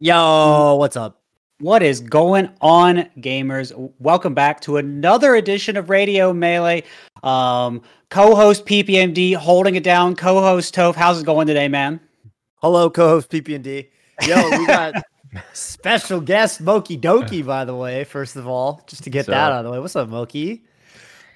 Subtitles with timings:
[0.00, 1.20] Yo, what's up?
[1.58, 3.72] What is going on, gamers?
[3.98, 6.84] Welcome back to another edition of Radio Melee.
[7.24, 10.14] Um, co-host PPMD holding it down.
[10.14, 11.98] Co-host Toph, how's it going today, man?
[12.56, 13.88] Hello, co-host PPMD.
[14.24, 15.02] Yo, we got
[15.52, 18.04] special guest Moky Doki, by the way.
[18.04, 19.80] First of all, just to get What's that out of the way.
[19.80, 20.62] What's up, Moky?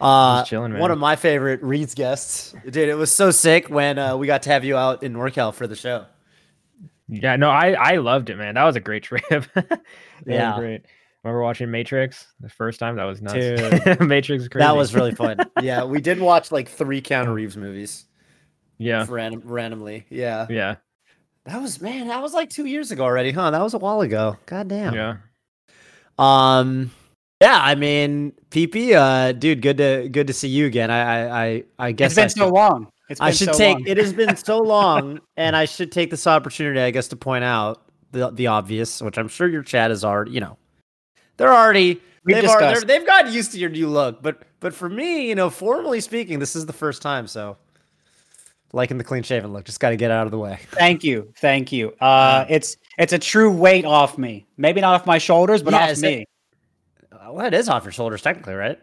[0.00, 2.88] Uh, Just chilling, one of my favorite Reed's guests, dude.
[2.88, 5.66] It was so sick when uh, we got to have you out in NorCal for
[5.66, 6.06] the show.
[7.12, 8.54] Yeah, no, I I loved it, man.
[8.54, 9.22] That was a great trip.
[10.26, 10.58] Yeah.
[10.58, 10.86] great.
[11.22, 12.96] Remember watching Matrix the first time?
[12.96, 13.34] That was nuts.
[13.34, 14.00] Dude.
[14.08, 14.64] Matrix crazy.
[14.64, 15.36] That was really fun.
[15.62, 18.06] yeah, we did watch like three Keanu Reeves movies
[18.78, 20.06] yeah, random, randomly.
[20.10, 20.76] Yeah, yeah,
[21.44, 22.08] that was man.
[22.08, 23.50] That was like two years ago already, huh?
[23.50, 24.36] That was a while ago.
[24.46, 24.94] God damn.
[24.94, 25.16] yeah.
[26.18, 26.90] Um,
[27.40, 30.90] yeah, I mean, PP, uh, dude, good to good to see you again.
[30.90, 32.91] I I I, I guess It's been I so should, long.
[33.08, 33.74] It's been I should so take.
[33.78, 33.86] long.
[33.86, 37.44] It has been so long, and I should take this opportunity, I guess, to point
[37.44, 40.56] out the the obvious, which I'm sure your chat is already, you know,
[41.36, 44.88] they're already We've they've, already, they've gotten used to your new look, but but for
[44.88, 47.56] me, you know, formally speaking, this is the first time, so
[48.72, 50.60] liking the clean shaven look, just got to get out of the way.
[50.70, 51.90] Thank you, thank you.
[52.00, 54.46] Uh, it's it's a true weight off me.
[54.56, 56.24] Maybe not off my shoulders, but Yeah, off is it- me.
[57.10, 58.78] Uh, Well, it is off your shoulders, technically, right?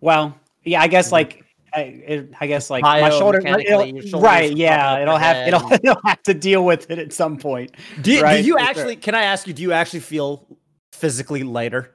[0.00, 4.20] Well, yeah, I guess like I, it, I guess like my shoulder, Biomechanically, it'll- your
[4.20, 4.56] right?
[4.56, 7.76] Yeah, it'll have it'll it'll have to deal with it at some point.
[8.02, 8.68] Do, Right, do you for sure.
[8.68, 8.96] actually?
[8.96, 9.52] Can I ask you?
[9.52, 10.46] Do you actually feel
[10.92, 11.90] physically lighter?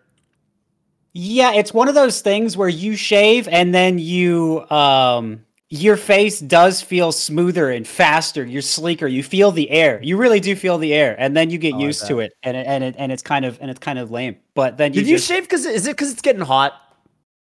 [1.14, 6.40] Yeah, it's one of those things where you shave and then you um your face
[6.40, 8.46] does feel smoother and faster.
[8.46, 9.08] You're sleeker.
[9.08, 10.00] You feel the air.
[10.04, 12.56] You really do feel the air, and then you get Oh, used to it, and
[12.56, 14.38] it, and it, and it's kind of and it's kind of lame.
[14.54, 15.44] But then you Did you shave?
[15.44, 16.74] Because is it because it's getting hot?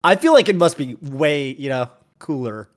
[0.03, 1.89] I feel like it must be way, you know,
[2.19, 2.69] cooler.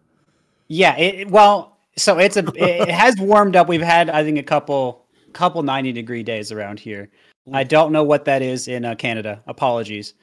[0.68, 3.68] Yeah, it, well, so it's a it has warmed up.
[3.68, 7.10] We've had I think a couple couple 90 degree days around here.
[7.52, 9.42] I don't know what that is in uh, Canada.
[9.46, 10.14] Apologies.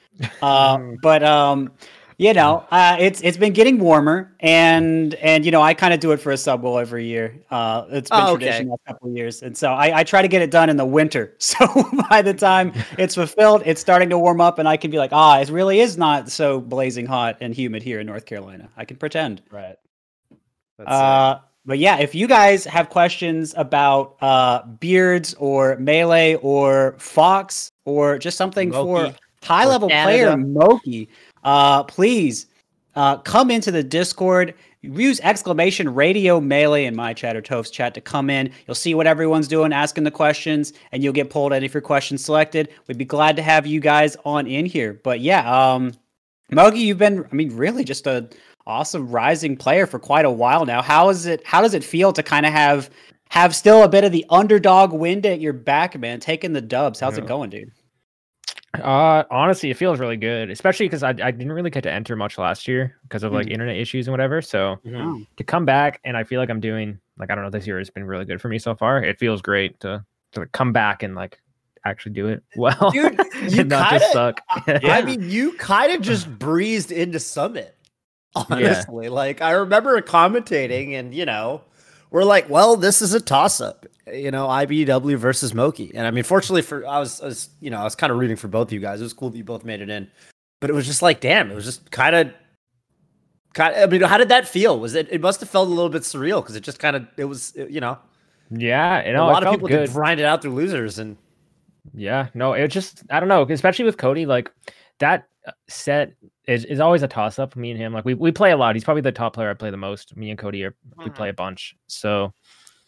[0.41, 1.71] Uh, but um
[2.17, 5.99] you know, uh, it's it's been getting warmer, and and you know, I kind of
[5.99, 7.41] do it for a sub bowl every year.
[7.51, 10.27] Uh, it's been Oh, tradition last couple of years, and so I, I try to
[10.27, 11.33] get it done in the winter.
[11.45, 11.65] So
[12.09, 15.13] by the time it's fulfilled, it's starting to warm up, and I can be like,
[15.13, 18.69] ah, it really is not so blazing hot and humid here in North Carolina.
[18.75, 19.41] I can pretend.
[19.51, 19.77] Right.
[20.85, 27.71] Uh, but yeah, if you guys have questions about uh, beards or melee or fox
[27.85, 31.09] or just something for high level player Moky,
[31.45, 32.47] uh, please
[32.95, 34.55] uh, come into the Discord.
[34.81, 38.51] Use exclamation radio melee in my chat or Toph's chat to come in.
[38.67, 41.81] You'll see what everyone's doing, asking the questions, and you'll get pulled in if your
[41.81, 42.69] question's selected.
[42.87, 44.99] We'd be glad to have you guys on in here.
[45.03, 45.93] But yeah, um,
[46.51, 48.29] Moky, you've been, I mean, really just a
[48.67, 50.81] awesome rising player for quite a while now.
[50.81, 51.45] How is it?
[51.45, 52.89] How does it feel to kind of have
[53.29, 56.19] have still a bit of the underdog wind at your back, man?
[56.19, 56.99] Taking the dubs.
[56.99, 57.71] How's it going, dude?
[58.81, 62.15] Uh, honestly, it feels really good, especially because I, I didn't really get to enter
[62.15, 63.51] much last year because of like Mm.
[63.53, 64.41] internet issues and whatever.
[64.41, 65.21] So Oh.
[65.37, 67.77] to come back and I feel like I'm doing like I don't know this year
[67.77, 69.03] has been really good for me so far.
[69.03, 70.03] It feels great to
[70.33, 71.39] to like, come back and like
[71.85, 73.17] actually do it well, Dude,
[73.49, 74.41] you and not just kinda- suck.
[74.83, 77.75] I mean, you kind of just breezed into Summit.
[78.35, 81.61] Honestly, like I remember commentating, and you know,
[82.11, 83.85] we're like, well, this is a toss up.
[84.11, 87.71] You know, iBDW versus Moky, and I mean, fortunately for I was, I was you
[87.71, 88.99] know, I was kind of rooting for both of you guys.
[88.99, 90.07] It was cool that you both made it in,
[90.61, 92.31] but it was just like, damn, it was just kind of.
[93.55, 94.79] Kind I mean, how did that feel?
[94.79, 95.07] Was it?
[95.09, 97.53] It must have felt a little bit surreal because it just kind of, it was,
[97.55, 97.97] you know,
[98.51, 99.87] yeah, you know, a lot of people good.
[99.87, 101.17] could grind it out through losers, and
[101.93, 104.51] Yeah, no, it just I don't know, especially with Cody, like
[104.99, 106.13] that uh, set
[106.47, 107.55] is, is always a toss up.
[107.55, 108.75] Me and him, like we, we play a lot.
[108.75, 110.15] He's probably the top player I play the most.
[110.15, 111.75] Me and Cody are we play a bunch.
[111.87, 112.33] So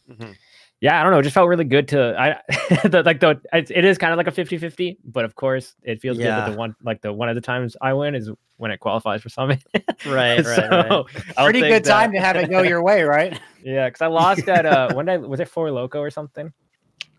[0.09, 0.35] Mhm.
[0.79, 1.19] Yeah, I don't know.
[1.19, 2.41] It just felt really good to I
[2.87, 6.01] the, like the it, it is kind of like a 50-50, but of course it
[6.01, 8.71] feels good that the one like the one of the times I win is when
[8.71, 9.63] it qualifies for summit.
[10.05, 11.05] right, So, right, right.
[11.37, 13.39] Pretty take good time to have it go your way, right?
[13.63, 16.53] Yeah, because I lost at uh when I was it four loco or something.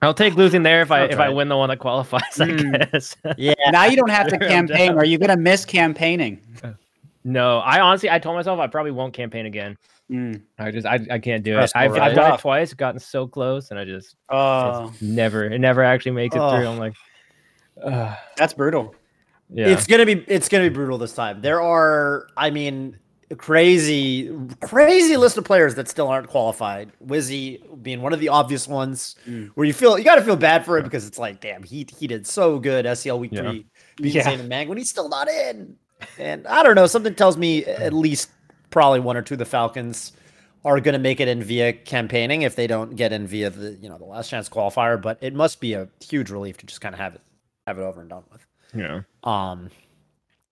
[0.00, 2.22] I'll take losing there if I Sounds if I win the one that qualifies.
[2.36, 2.74] Mm.
[2.74, 3.16] I guess.
[3.36, 4.96] Yeah, now you don't have to campaign.
[4.96, 6.40] Are you gonna miss campaigning?
[7.24, 9.76] No, I honestly I told myself I probably won't campaign again.
[10.10, 10.42] Mm.
[10.58, 11.70] I just I, I can't do it.
[11.74, 12.00] I've, right?
[12.02, 16.12] I've done it twice, gotten so close, and I just Oh, never it never actually
[16.12, 16.50] makes it Oh.
[16.56, 16.66] through.
[16.66, 16.94] I'm like,
[17.82, 18.94] uh, that's brutal.
[19.50, 21.42] yeah, It's gonna be it's gonna be brutal this time.
[21.42, 22.98] There are, I mean,
[23.36, 24.30] crazy,
[24.62, 26.90] crazy list of players that still aren't qualified.
[27.06, 29.50] Wizzy being one of the obvious ones, Mm.
[29.56, 31.86] where you feel you got to feel bad for him because it's like, damn, he
[31.98, 33.42] he did so good SEL week Yeah.
[33.42, 33.66] three,
[33.96, 34.22] beating Yeah.
[34.24, 35.76] Zain and Mang when he's still not in.
[36.18, 38.30] And I don't know, something tells me at least
[38.70, 40.12] probably one or two of the Falcons
[40.64, 43.72] are going to make it in via campaigning if they don't get in via the
[43.80, 45.00] you know the last chance qualifier.
[45.00, 47.22] But it must be a huge relief to just kind of have it
[47.66, 48.46] have it over and done with.
[48.74, 49.02] Yeah.
[49.24, 49.70] Um,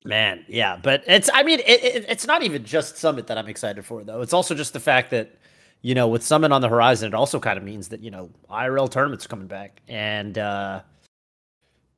[0.04, 3.48] man, yeah, but it's I mean it, it, it's not even just Summit that I'm
[3.48, 4.20] excited for though.
[4.22, 5.36] It's also just the fact that
[5.82, 8.30] you know with Summit on the horizon, it also kind of means that you know
[8.50, 10.38] IRL tournaments coming back and.
[10.38, 10.82] uh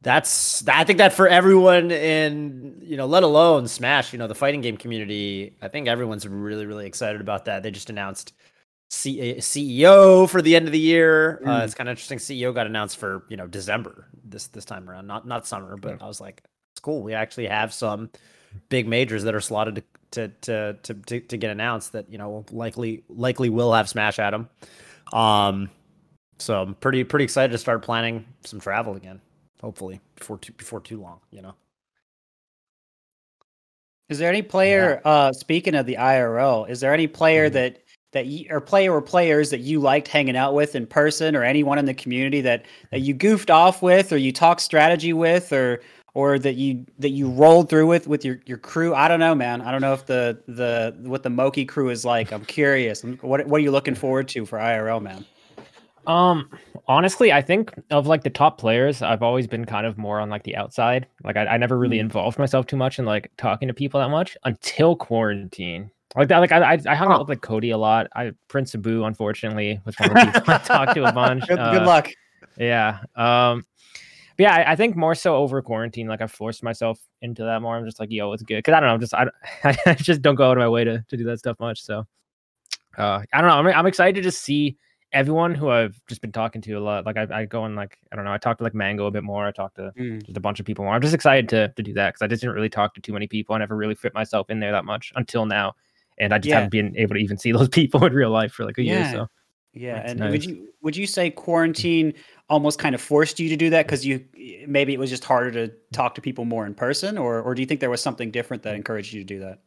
[0.03, 4.35] that's I think that for everyone in you know, let alone Smash, you know, the
[4.35, 7.63] fighting game community, I think everyone's really really excited about that.
[7.63, 8.33] They just announced
[8.91, 11.43] C- CEO for the end of the year.
[11.45, 11.61] Uh, mm.
[11.61, 12.19] Uh, it's kind of interesting.
[12.19, 16.01] CEO got announced for you know December this this time around, not not summer, but
[16.01, 17.03] I was like, it's cool.
[17.03, 18.11] We actually have some
[18.69, 22.45] big majors that are slotted to to to to, to get announced that you know
[22.53, 24.49] likely likely will have Smash at them.
[25.13, 25.71] Um,
[26.39, 29.21] so I'm pretty pretty excited to start planning some travel again
[29.61, 31.21] hopefully before too before too long.
[31.31, 31.55] You know.
[34.09, 35.03] Is there any player?
[35.05, 35.11] Yeah.
[35.11, 37.55] Uh, speaking of the IRL, is there any player mm-hmm.
[37.55, 37.83] that
[38.13, 41.43] that you or player or players that you liked hanging out with in person, or
[41.45, 45.53] anyone in the community that that you goofed off with, or you talked strategy with,
[45.53, 45.81] or
[46.15, 48.95] or that you that you rolled through with with your your crew?
[48.95, 49.61] I don't know, man.
[49.61, 52.33] I don't know if the the what the Moky crew is like.
[52.33, 53.05] I'm curious.
[53.21, 55.27] What what are you looking forward to for IRL, man?
[56.09, 56.49] Um,
[56.87, 60.31] honestly, I think of like the top players, I've always been kind of more on
[60.31, 61.07] like the outside.
[61.23, 62.01] Like I, I never really mm.
[62.01, 65.91] involved myself too much in like talking to people that much until quarantine.
[66.17, 68.09] Like that, like I, I hung out with like Cody a lot.
[68.17, 71.47] I Prince Abu, unfortunately, was one of the people I talked to a bunch.
[71.47, 72.09] Good, uh, good luck.
[72.57, 73.01] Yeah.
[73.15, 73.67] Um.
[74.39, 77.61] But yeah, I, I, think more so over quarantine, like I forced myself into that
[77.61, 77.77] more.
[77.77, 79.29] I'm just like, yo, it's good because I don't know, just I,
[79.85, 81.83] I just don't go out of my way to to do that stuff much.
[81.83, 82.07] So,
[82.97, 83.57] uh, I don't know.
[83.57, 84.79] I'm I'm excited to just see
[85.13, 87.99] everyone who I've just been talking to a lot, like I, I go and like
[88.13, 89.47] I don't know, I talk to like Mango a bit more.
[89.47, 90.23] I talk to mm.
[90.25, 90.95] just a bunch of people more.
[90.95, 93.13] I'm just excited to to do that because I just didn't really talk to too
[93.13, 93.55] many people.
[93.55, 95.75] I never really fit myself in there that much until now,
[96.19, 96.57] and I just yeah.
[96.57, 99.11] haven't been able to even see those people in real life for like a yeah.
[99.11, 99.13] year.
[99.13, 99.29] So
[99.73, 100.31] yeah, and nice.
[100.33, 102.15] would you would you say quarantine
[102.49, 104.25] almost kind of forced you to do that because you
[104.67, 107.63] maybe it was just harder to talk to people more in person, or or do
[107.63, 109.61] you think there was something different that encouraged you to do that?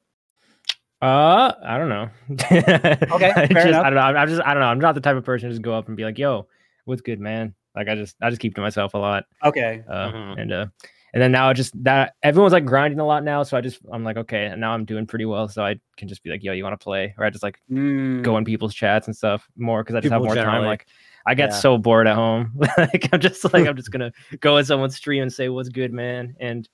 [1.01, 2.09] Uh, I don't know.
[2.31, 4.01] okay, I, just, I don't know.
[4.01, 4.67] I'm just I don't know.
[4.67, 6.47] I'm not the type of person to just go up and be like, "Yo,
[6.85, 9.25] what's good, man?" Like I just I just keep to myself a lot.
[9.43, 9.83] Okay.
[9.89, 10.39] Uh, mm-hmm.
[10.39, 10.65] and uh,
[11.13, 13.79] and then now I just that everyone's like grinding a lot now, so I just
[13.91, 16.43] I'm like, okay, and now I'm doing pretty well, so I can just be like,
[16.43, 18.21] "Yo, you want to play?" Or I just like mm.
[18.21, 20.59] go in people's chats and stuff more because I just People have more generally.
[20.59, 20.67] time.
[20.67, 20.85] Like
[21.25, 21.55] I get yeah.
[21.55, 22.51] so bored at home.
[22.77, 25.91] like I'm just like I'm just gonna go in someone's stream and say, "What's good,
[25.91, 26.69] man?" And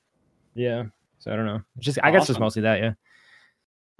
[0.54, 0.84] yeah,
[1.20, 1.62] so I don't know.
[1.80, 2.94] Just I guess it's mostly that, yeah.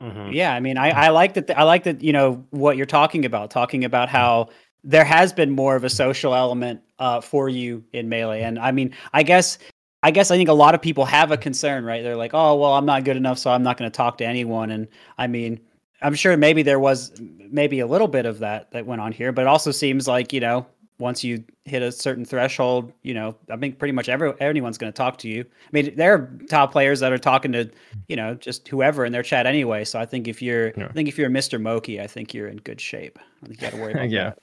[0.02, 0.32] Mm-hmm.
[0.32, 1.58] Yeah, I mean, I, I like that.
[1.58, 2.04] I like that.
[2.04, 4.50] You know what you're talking about, talking about how
[4.84, 8.72] there has been more of a social element uh, for you in melee, and I
[8.72, 9.58] mean, I guess,
[10.04, 12.04] I guess, I think a lot of people have a concern, right?
[12.04, 14.26] They're like, oh, well, I'm not good enough, so I'm not going to talk to
[14.26, 14.70] anyone.
[14.70, 15.60] And I mean,
[16.02, 19.32] I'm sure maybe there was maybe a little bit of that that went on here,
[19.32, 20.68] but it also seems like you know
[21.00, 24.92] once you hit a certain threshold, you know, I think pretty much every anyone's going
[24.92, 25.42] to talk to you.
[25.42, 27.70] I mean, there are top players that are talking to,
[28.08, 29.86] you know, just whoever in their chat anyway.
[29.86, 30.88] So I think if you're, yeah.
[30.88, 31.62] I think if you're Mr.
[31.62, 33.20] Moky, I think you're in good shape.
[33.44, 34.24] I think you got to worry about yeah.
[34.30, 34.40] that.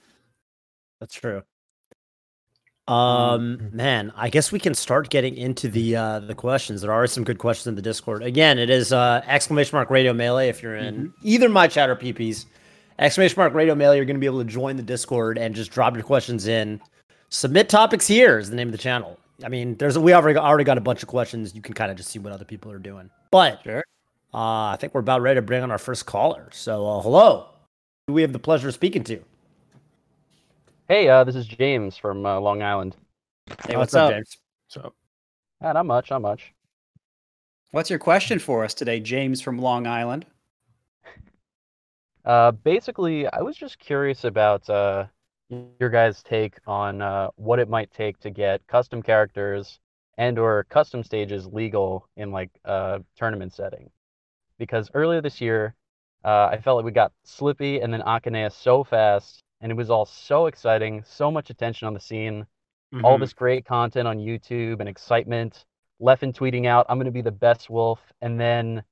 [1.01, 1.43] That's true.
[2.87, 3.77] Um, mm-hmm.
[3.77, 6.83] man, I guess we can start getting into the uh the questions.
[6.83, 8.23] There are some good questions in the Discord.
[8.23, 11.07] Again, it is uh exclamation mark radio melee if you're in mm-hmm.
[11.23, 12.45] either my chat or PP's
[12.99, 15.71] exclamation mark radio mail you're going to be able to join the discord and just
[15.71, 16.81] drop your questions in.
[17.31, 19.19] Submit topics here is the name of the channel.
[19.45, 21.55] I mean there's a, we already got, already got a bunch of questions.
[21.55, 23.11] You can kind of just see what other people are doing.
[23.31, 23.85] But sure.
[24.33, 26.49] uh, i think we're about ready to bring on our first caller.
[26.53, 27.49] So uh, hello.
[28.07, 29.21] Who we have the pleasure of speaking to?
[30.89, 32.97] Hey uh, this is james from uh, long island.
[33.67, 34.13] Hey what's, what's up, up?
[34.13, 34.95] James what's up?
[35.63, 36.53] Ah, not much not much.
[37.73, 40.27] What's your question for us today james from long island
[42.25, 45.07] uh, basically, I was just curious about uh,
[45.79, 49.79] your guys' take on uh, what it might take to get custom characters
[50.17, 53.91] and or custom stages legal in like a tournament setting.
[54.59, 55.75] Because earlier this year,
[56.25, 59.91] uh, I felt like we got Slippi and then Akaneia so fast, and it was
[59.91, 62.47] all so exciting, so much attention on the scene,
[62.95, 63.05] mm-hmm.
[63.05, 65.67] all this great content on YouTube and excitement.
[66.01, 68.83] Leffen tweeting out, "I'm going to be the best wolf," and then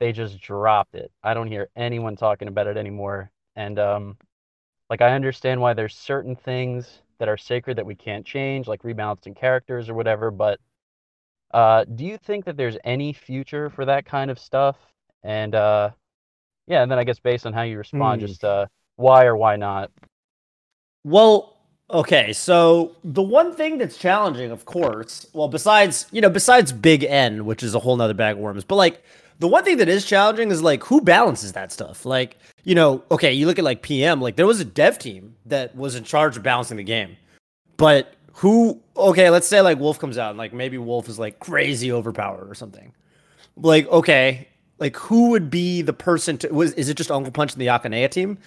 [0.00, 1.10] they just dropped it.
[1.22, 3.30] I don't hear anyone talking about it anymore.
[3.54, 4.16] And um,
[4.90, 8.82] like I understand why there's certain things that are sacred that we can't change, like
[8.82, 10.30] rebalancing characters or whatever.
[10.30, 10.60] But
[11.52, 14.76] uh, do you think that there's any future for that kind of stuff?
[15.22, 15.90] And uh,
[16.66, 18.26] yeah, and then I guess based on how you respond, mm.
[18.26, 19.90] just uh, why or why not?
[21.04, 21.56] Well,
[21.88, 27.04] Okay, so the one thing that's challenging, of course, well, besides you know, besides Big
[27.04, 29.04] N, which is a whole nother bag of worms, but like
[29.38, 32.04] the one thing that is challenging is like who balances that stuff.
[32.04, 34.20] Like you know, okay, you look at like PM.
[34.20, 37.16] Like there was a dev team that was in charge of balancing the game,
[37.76, 38.80] but who?
[38.96, 42.50] Okay, let's say like Wolf comes out and like maybe Wolf is like crazy overpowered
[42.50, 42.92] or something.
[43.56, 46.48] Like okay, like who would be the person to?
[46.48, 48.38] Was is it just Uncle Punch and the Akaneia team?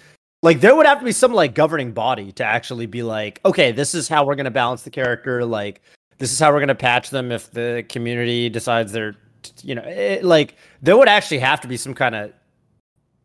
[0.42, 3.72] Like there would have to be some like governing body to actually be like, okay,
[3.72, 5.44] this is how we're gonna balance the character.
[5.44, 5.82] Like
[6.18, 9.16] this is how we're gonna patch them if the community decides they're,
[9.62, 12.32] you know, it, like there would actually have to be some kind of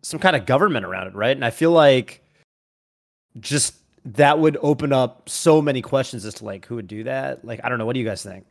[0.01, 1.35] some kind of government around it, right?
[1.35, 2.23] And I feel like
[3.39, 7.43] just that would open up so many questions as to like who would do that.
[7.43, 7.85] Like I don't know.
[7.85, 8.45] What do you guys think?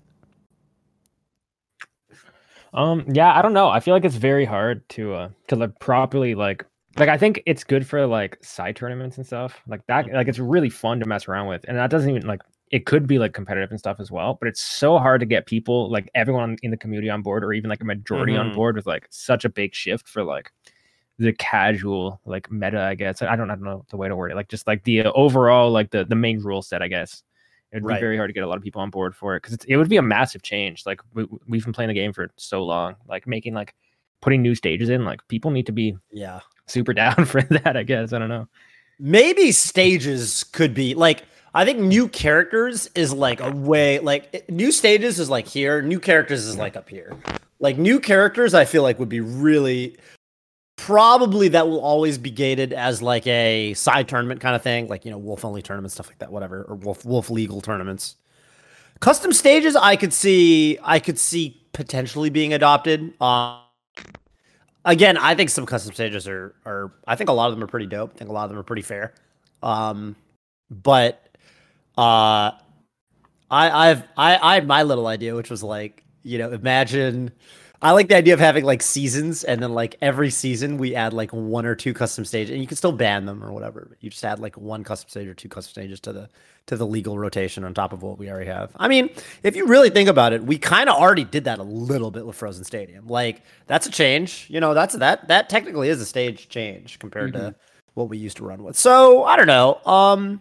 [2.72, 3.68] Um, yeah, I don't know.
[3.68, 6.64] I feel like it's very hard to uh to like properly like
[6.98, 10.12] like I think it's good for like side tournaments and stuff like that.
[10.12, 12.42] Like it's really fun to mess around with, and that doesn't even like
[12.74, 14.34] it could be like competitive and stuff as well.
[14.34, 17.52] But it's so hard to get people like everyone in the community on board, or
[17.52, 18.48] even like a majority mm-hmm.
[18.48, 20.50] on board with like such a big shift for like
[21.18, 22.80] the casual like meta.
[22.80, 24.34] I guess I don't I don't know the way to word it.
[24.34, 26.82] Like just like the overall like the the main rule set.
[26.82, 27.22] I guess
[27.70, 27.96] It'd right.
[27.96, 29.76] be very hard to get a lot of people on board for it because it
[29.76, 30.84] would be a massive change.
[30.84, 33.74] Like we, we've been playing the game for so long, like making like
[34.20, 35.04] putting new stages in.
[35.04, 37.76] Like people need to be yeah super down for that.
[37.76, 38.48] I guess I don't know.
[38.98, 44.72] Maybe stages could be like I think new characters is like a way like new
[44.72, 47.16] stages is like here, new characters is like up here.
[47.60, 49.96] Like new characters, I feel like would be really
[50.76, 55.04] probably that will always be gated as like a side tournament kind of thing, like
[55.04, 58.16] you know, wolf only tournaments, stuff like that, whatever, or wolf wolf legal tournaments.
[59.00, 63.14] Custom stages, I could see, I could see potentially being adopted.
[63.20, 63.60] Uh,
[64.84, 67.68] again, I think some custom stages are are, I think a lot of them are
[67.68, 68.12] pretty dope.
[68.14, 69.14] I think a lot of them are pretty fair.
[69.62, 70.16] Um,
[70.68, 71.23] but
[71.96, 72.52] uh,
[73.50, 77.32] I I've I I had my little idea, which was like, you know, imagine
[77.84, 81.12] I like the idea of having like seasons, and then like every season we add
[81.12, 83.86] like one or two custom stages, and you can still ban them or whatever.
[83.90, 86.30] But you just add like one custom stage or two custom stages to the
[86.66, 88.72] to the legal rotation on top of what we already have.
[88.76, 89.10] I mean,
[89.42, 92.24] if you really think about it, we kind of already did that a little bit
[92.24, 93.06] with Frozen Stadium.
[93.06, 94.46] Like that's a change.
[94.48, 97.48] You know, that's that that technically is a stage change compared mm-hmm.
[97.48, 97.54] to
[97.92, 98.78] what we used to run with.
[98.78, 99.78] So I don't know.
[99.84, 100.40] Um,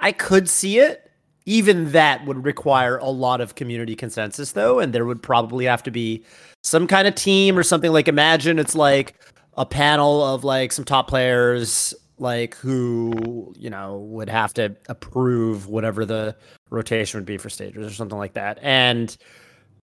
[0.00, 1.06] I could see it
[1.46, 5.82] even that would require a lot of community consensus though and there would probably have
[5.84, 6.24] to be
[6.62, 9.14] some kind of team or something like imagine it's like
[9.56, 15.68] a panel of like some top players like who you know would have to approve
[15.68, 16.36] whatever the
[16.70, 19.16] rotation would be for stages or something like that and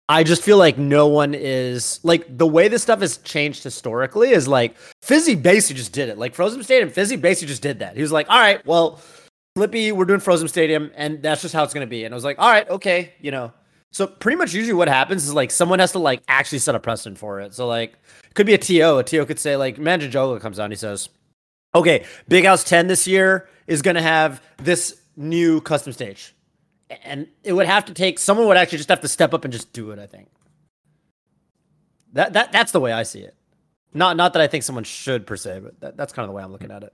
[0.09, 4.31] I just feel like no one is like the way this stuff has changed historically
[4.31, 6.17] is like Fizzy basically just did it.
[6.17, 7.95] Like Frozen Stadium, Fizzy basically just did that.
[7.95, 8.99] He was like, all right, well,
[9.55, 12.05] Slippi, we're doing Frozen Stadium, and that's just how it's gonna be.
[12.05, 13.53] And I was like, all right, okay, you know.
[13.91, 16.79] So pretty much usually what happens is like someone has to like actually set a
[16.79, 17.53] precedent for it.
[17.53, 17.93] So like
[18.33, 18.97] could be a TO.
[18.97, 21.09] A TO could say like Manjajola comes out and he says,
[21.75, 26.33] Okay, Big House 10 this year is gonna have this new custom stage.
[27.03, 29.53] And it would have to take someone would actually just have to step up and
[29.53, 30.29] just do it, I think.
[32.13, 33.35] That that that's the way I see it.
[33.93, 36.35] Not not that I think someone should per se, but that, that's kind of the
[36.35, 36.93] way I'm looking at it.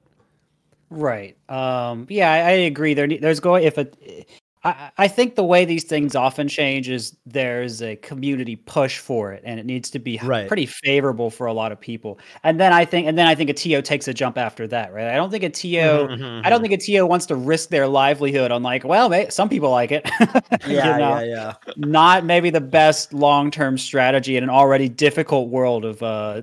[0.89, 1.38] Right.
[1.50, 2.93] Um, yeah, I, I agree.
[2.93, 4.27] There, there's going if it.
[4.62, 9.31] I, I think the way these things often change is there's a community push for
[9.31, 10.50] it, and it needs to be right.
[10.50, 12.19] pretty favorable for a lot of people.
[12.43, 14.93] And then I think, and then I think a TO takes a jump after that,
[14.93, 15.08] right?
[15.08, 16.46] I don't think a TO, mm-hmm, mm-hmm.
[16.46, 16.72] I don't mm-hmm.
[16.72, 19.93] think a TO wants to risk their livelihood on like, well, may, some people like
[19.93, 20.10] it.
[20.19, 21.19] yeah, you know?
[21.19, 21.53] yeah, yeah.
[21.77, 26.41] Not maybe the best long term strategy in an already difficult world of uh,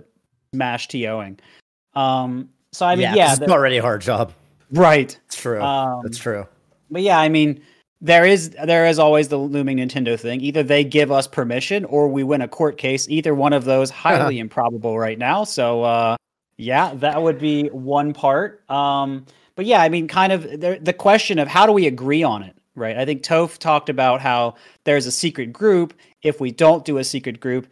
[0.54, 1.38] Smash TOing.
[1.94, 4.32] Um, so I mean, yeah, yeah it's already a hard job.
[4.70, 5.18] Right.
[5.26, 5.62] It's true.
[5.62, 6.46] Um, That's true.
[6.90, 7.62] But yeah, I mean,
[8.00, 10.40] there is there is always the looming Nintendo thing.
[10.42, 13.08] Either they give us permission or we win a court case.
[13.08, 15.44] Either one of those highly improbable right now.
[15.44, 16.16] So uh,
[16.58, 18.68] yeah, that would be one part.
[18.70, 22.22] Um, but yeah, I mean, kind of the, the question of how do we agree
[22.22, 22.96] on it, right?
[22.96, 25.94] I think Toph talked about how there's a secret group.
[26.22, 27.66] If we don't do a secret group,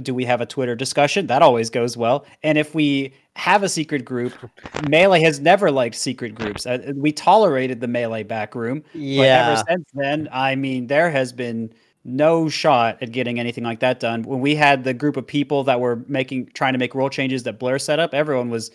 [0.00, 1.26] do we have a Twitter discussion?
[1.26, 2.26] That always goes well.
[2.42, 4.32] And if we have a secret group,
[4.88, 6.66] Melee has never liked secret groups.
[6.66, 8.82] Uh, we tolerated the Melee back room.
[8.92, 9.20] Yeah.
[9.20, 11.72] But ever since then, I mean, there has been
[12.04, 14.22] no shot at getting anything like that done.
[14.22, 17.42] When we had the group of people that were making trying to make rule changes
[17.44, 18.70] that Blair set up, everyone was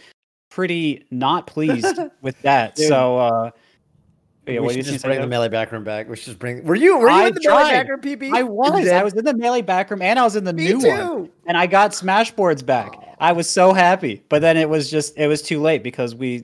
[0.49, 2.75] pretty not pleased with that.
[2.75, 2.87] Dude.
[2.87, 3.51] So uh
[4.53, 6.09] yeah, we should just bring the melee backroom back.
[6.09, 6.63] We should just bring.
[6.63, 6.97] Were you?
[6.97, 7.63] Were you I in the tried.
[7.63, 8.33] melee backroom, PP?
[8.33, 8.87] I was.
[8.87, 10.87] I was in the melee backroom, and I was in the Me new too.
[10.89, 11.29] one.
[11.45, 12.91] And I got Smashboards back.
[12.95, 13.05] Oh.
[13.21, 16.41] I was so happy, but then it was just it was too late because we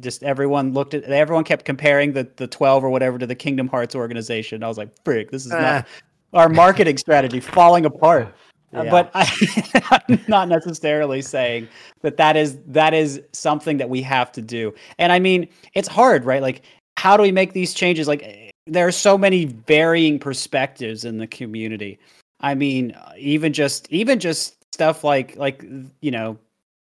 [0.00, 3.68] just everyone looked at everyone kept comparing the the twelve or whatever to the Kingdom
[3.68, 4.62] Hearts organization.
[4.62, 5.60] I was like, frick, this is uh.
[5.60, 5.86] not
[6.32, 8.26] our marketing strategy falling apart.
[8.26, 8.30] Uh,
[8.70, 8.90] Yeah.
[8.90, 11.68] But I, I'm not necessarily saying
[12.02, 14.74] that that is that is something that we have to do.
[14.98, 16.42] And I mean, it's hard, right?
[16.42, 16.60] Like,
[16.98, 18.08] how do we make these changes?
[18.08, 21.96] Like, there are so many varying perspectives in the community.
[22.40, 25.64] I mean, uh, even just even just stuff like like
[26.00, 26.36] you know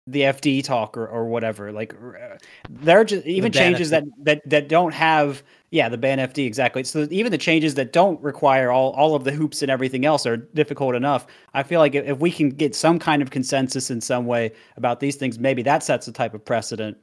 [0.08, 1.72] the FD talk or, or whatever.
[1.74, 2.38] Like, r-
[2.70, 3.92] there are just even changes FD.
[3.92, 6.86] that that that don't have yeah the ban FD exactly.
[6.86, 10.26] So even the changes that don't require all all of the hoops and everything else
[10.26, 11.28] are difficult enough.
[11.54, 14.54] I feel like if, if we can get some kind of consensus in some way
[14.78, 16.98] about these things, maybe that sets a type of precedent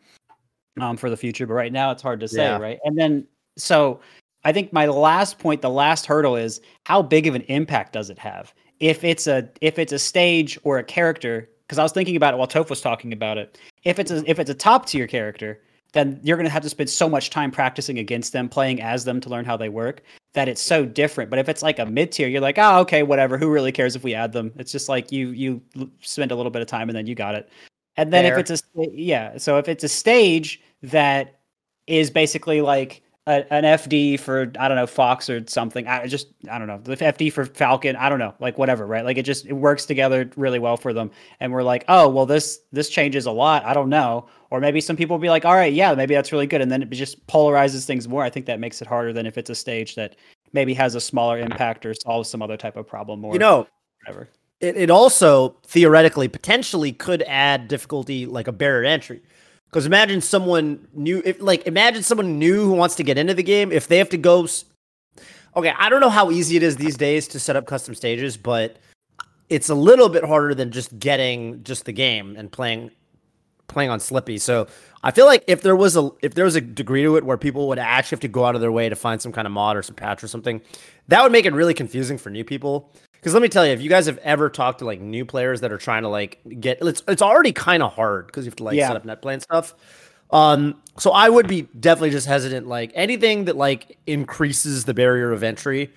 [0.81, 1.47] um, for the future.
[1.47, 2.59] But right now, it's hard to say, Yeah.
[2.59, 2.79] right?
[2.85, 3.27] And then
[3.57, 4.01] so
[4.45, 8.11] I think my last point, the last hurdle is how big of an impact does
[8.11, 8.53] it have?
[8.81, 12.35] If it's a if it's a stage or a character, because I was thinking about
[12.35, 13.59] it while Toph was talking about it.
[13.85, 15.61] If it's a if it's a top tier character,
[15.93, 19.05] then you're going to have to spend so much time practicing against them, playing as
[19.05, 20.03] them to learn how they work.
[20.33, 21.31] That it's so different.
[21.31, 23.39] But if it's like a mid tier, you're like, oh, okay, whatever.
[23.39, 24.51] Who really cares if we add them?
[24.57, 25.63] It's just like you you
[26.01, 27.49] spend a little bit of time and then you got it.
[27.97, 28.39] And then Fair.
[28.39, 31.41] if it's a yeah, so if it's a stage that
[31.87, 35.87] is basically like a, an FD for I don't know Fox or something.
[35.87, 37.95] I just I don't know the FD for Falcon.
[37.97, 39.05] I don't know like whatever, right?
[39.05, 41.11] Like it just it works together really well for them.
[41.39, 43.65] And we're like, oh well, this this changes a lot.
[43.65, 44.27] I don't know.
[44.51, 46.71] Or maybe some people will be like, all right, yeah, maybe that's really good, and
[46.71, 48.23] then it just polarizes things more.
[48.23, 50.17] I think that makes it harder than if it's a stage that
[50.53, 53.67] maybe has a smaller impact or solves some other type of problem or You know,
[54.05, 54.29] whatever.
[54.63, 59.21] It, it also theoretically potentially could add difficulty like a barrier entry.
[59.69, 63.43] Because imagine someone new if like imagine someone new who wants to get into the
[63.43, 64.47] game if they have to go
[65.57, 68.37] okay i don't know how easy it is these days to set up custom stages
[68.37, 68.77] but
[69.49, 72.91] it's a little bit harder than just getting just the game and playing
[73.67, 74.39] playing on slippi.
[74.39, 74.67] So
[75.03, 77.39] i feel like if there was a if there was a degree to it where
[77.39, 79.53] people would actually have to go out of their way to find some kind of
[79.53, 80.61] mod or some patch or something
[81.09, 82.91] that would make it really confusing for new people
[83.23, 85.61] because let me tell you, if you guys have ever talked to like new players
[85.61, 88.57] that are trying to like get, it's it's already kind of hard because you have
[88.57, 88.89] to like Yeah.
[88.89, 89.75] set up net play and stuff.
[90.31, 92.67] Um, so I would be definitely just hesitant.
[92.67, 95.93] Like anything that like increases the barrier of entry,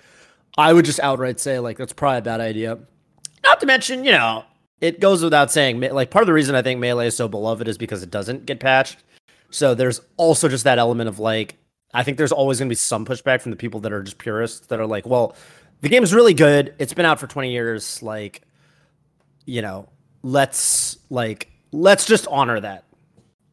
[0.56, 2.78] I would just outright say like that's probably a bad idea.
[3.42, 4.44] Not to mention, you know,
[4.80, 5.80] it goes without saying.
[5.80, 8.46] Like part of the reason I think melee is so beloved is because it doesn't
[8.46, 8.98] get patched.
[9.50, 11.56] So there's also just that element of like,
[11.94, 14.18] I think there's always going to be some pushback from the people that are just
[14.18, 15.34] purists that are like, well,
[15.80, 16.74] the game's really good.
[16.78, 18.02] It's been out for 20 years.
[18.02, 18.42] Like,
[19.44, 19.88] you know,
[20.22, 22.84] let's like let's just honor that.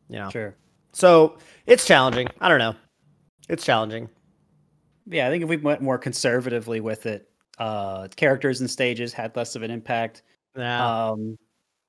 [0.09, 0.29] You know.
[0.29, 0.55] Sure.
[0.93, 2.27] So it's challenging.
[2.39, 2.75] I don't know.
[3.49, 4.09] It's challenging.
[5.05, 9.35] Yeah, I think if we went more conservatively with it, uh, characters and stages had
[9.35, 10.23] less of an impact.
[10.55, 11.09] Yeah.
[11.09, 11.37] Um,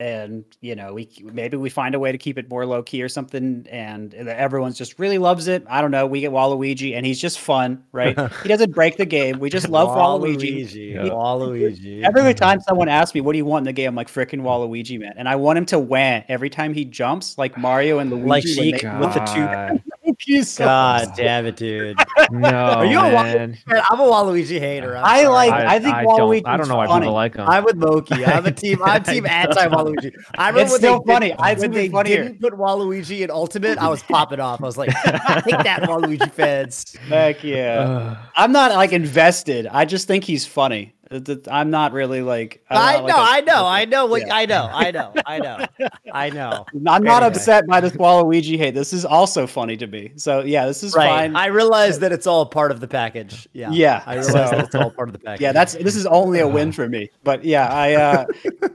[0.01, 3.03] and you know, we maybe we find a way to keep it more low key
[3.03, 5.65] or something, and everyone's just really loves it.
[5.69, 6.07] I don't know.
[6.07, 8.19] We get Waluigi, and he's just fun, right?
[8.43, 9.39] he doesn't break the game.
[9.39, 10.65] We just love Waluigi.
[10.65, 10.95] Waluigi.
[10.95, 11.03] Yeah.
[11.03, 12.03] Waluigi.
[12.17, 14.41] Every time someone asks me, "What do you want in the game?" I'm like, "Frickin'
[14.41, 18.11] Waluigi, man!" And I want him to wham every time he jumps, like Mario and
[18.11, 18.73] Luigi.
[18.73, 19.91] Like with the two.
[20.27, 21.97] God, He's so God damn it, dude.
[22.31, 23.59] no, Are you a man.
[23.67, 24.97] Man, I'm a Waluigi hater.
[24.97, 25.29] I'm I sorry.
[25.35, 27.05] like- I think Waluigi don't, I don't know why funny.
[27.05, 27.47] people like him.
[27.49, 28.25] I'm with Loki.
[28.25, 28.83] I'm a team.
[28.83, 30.13] I'm team anti Waluigi.
[30.39, 31.29] I remember It's when still they funny.
[31.31, 32.23] Did, I- it's when even they funnier.
[32.25, 34.61] didn't put Waluigi in Ultimate, I was popping off.
[34.63, 38.17] I was like, "Take that, Waluigi fans." Heck yeah.
[38.37, 39.67] I'm not like invested.
[39.67, 40.95] I just think he's funny.
[41.21, 42.63] Th- I'm not really like.
[42.71, 44.07] I'm I know, like, I know, I know.
[44.07, 44.35] What Yeah.
[44.35, 45.67] I know, I know, I know,
[46.13, 46.65] I know.
[46.87, 47.27] I'm not Anyway.
[47.37, 48.75] upset by this Waluigi hate.
[48.75, 50.13] This is also funny to me.
[50.17, 51.09] So yeah, this is Right.
[51.09, 51.37] fine.
[51.37, 53.49] I realize that it's all part of the package.
[53.53, 53.71] Yeah.
[53.71, 55.41] Yeah, I realize so- that it's all part of the package.
[55.43, 57.11] yeah, that's this is only a win for me.
[57.23, 58.27] But yeah, I uh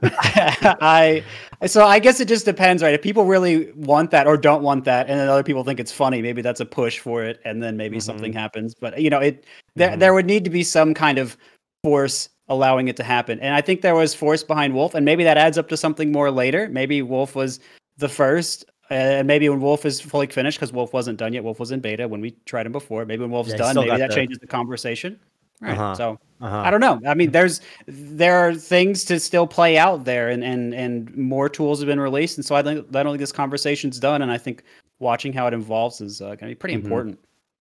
[0.81, 1.23] I
[1.65, 2.93] so I guess it just depends, right?
[2.93, 5.91] If people really want that or don't want that, and then other people think it's
[5.91, 8.73] funny, maybe that's a push for it, and then maybe something happens.
[8.75, 9.99] But you know, it there Mhm.
[9.99, 11.37] there would need to be some kind of
[11.83, 13.39] force allowing it to happen.
[13.39, 16.11] And I think there was force behind Wolf, and maybe that adds up to something
[16.11, 16.67] more later.
[16.69, 17.59] Maybe Wolf was
[17.97, 18.65] the first.
[18.91, 21.79] And maybe when Wolf is fully finished, because Wolf wasn't done yet, Wolf was in
[21.79, 23.05] beta when we tried him before.
[23.05, 25.19] Maybe when Wolf's Yeah, done, maybe that the- changes the conversation.
[25.61, 25.73] Right.
[25.77, 25.93] Uh-huh.
[25.93, 26.57] So Uh-huh.
[26.57, 26.99] I don't know.
[27.05, 31.49] I mean, there's there are things to still play out there, and and and more
[31.49, 34.31] tools have been released, and so I think I don't think this conversation's done, and
[34.31, 34.63] I think
[34.99, 36.83] watching how it evolves is uh, going to be pretty Mhm.
[36.85, 37.19] important.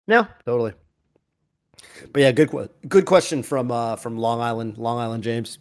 [0.08, 0.74] No, totally.
[2.12, 2.50] But yeah, good
[2.88, 5.60] good question from uh from Long Island, Long Island James.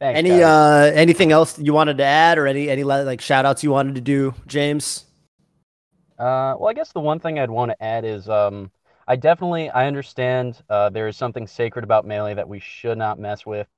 [0.00, 0.42] Thanks, any guys.
[0.42, 3.94] uh anything else you wanted to add or any any like shout outs you wanted
[3.96, 5.04] to do, James?
[6.18, 8.70] Uh, well, I guess the one thing I'd want to add is um,
[9.06, 13.18] I definitely I understand uh, there is something sacred about melee that we should not
[13.18, 13.68] mess with.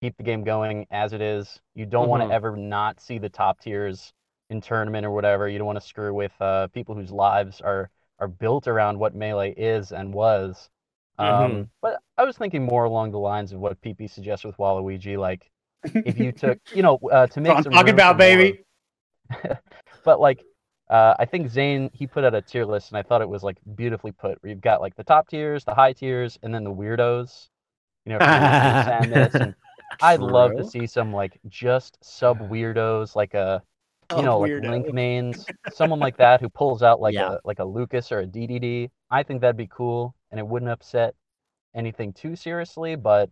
[0.00, 1.60] Keep the game going as it is.
[1.74, 2.28] You don't want Mhm.
[2.28, 4.12] to ever not see the top tiers
[4.48, 5.46] in tournament or whatever.
[5.48, 9.14] You don't want to screw with uh, people whose lives are are built around what
[9.14, 10.70] melee is and was.
[11.18, 11.68] Um, Mhm.
[11.82, 15.50] But I was thinking more along the lines of what PP suggests with Waluigi, like
[15.84, 18.64] if you took, you know, uh, to make I'm some talking about, baby.
[20.04, 20.44] but like
[20.88, 23.42] uh, I think Zain he put out a tier list and I thought it was
[23.42, 26.64] like beautifully put where you've got like the top tiers, the high tiers, and then
[26.64, 27.48] the weirdos.
[28.06, 29.54] You know, if you're listening to Samus, and
[30.00, 33.62] I'd love to see some like just sub weirdos, like a
[34.14, 34.56] you Oh, know like weirdo.
[34.56, 37.28] link mains, someone like that who pulls out like Yeah.
[37.28, 38.90] a like a Lucas or a DDD.
[39.10, 41.14] I think that'd be cool, and it wouldn't upset
[41.74, 42.96] anything too seriously.
[42.96, 43.30] But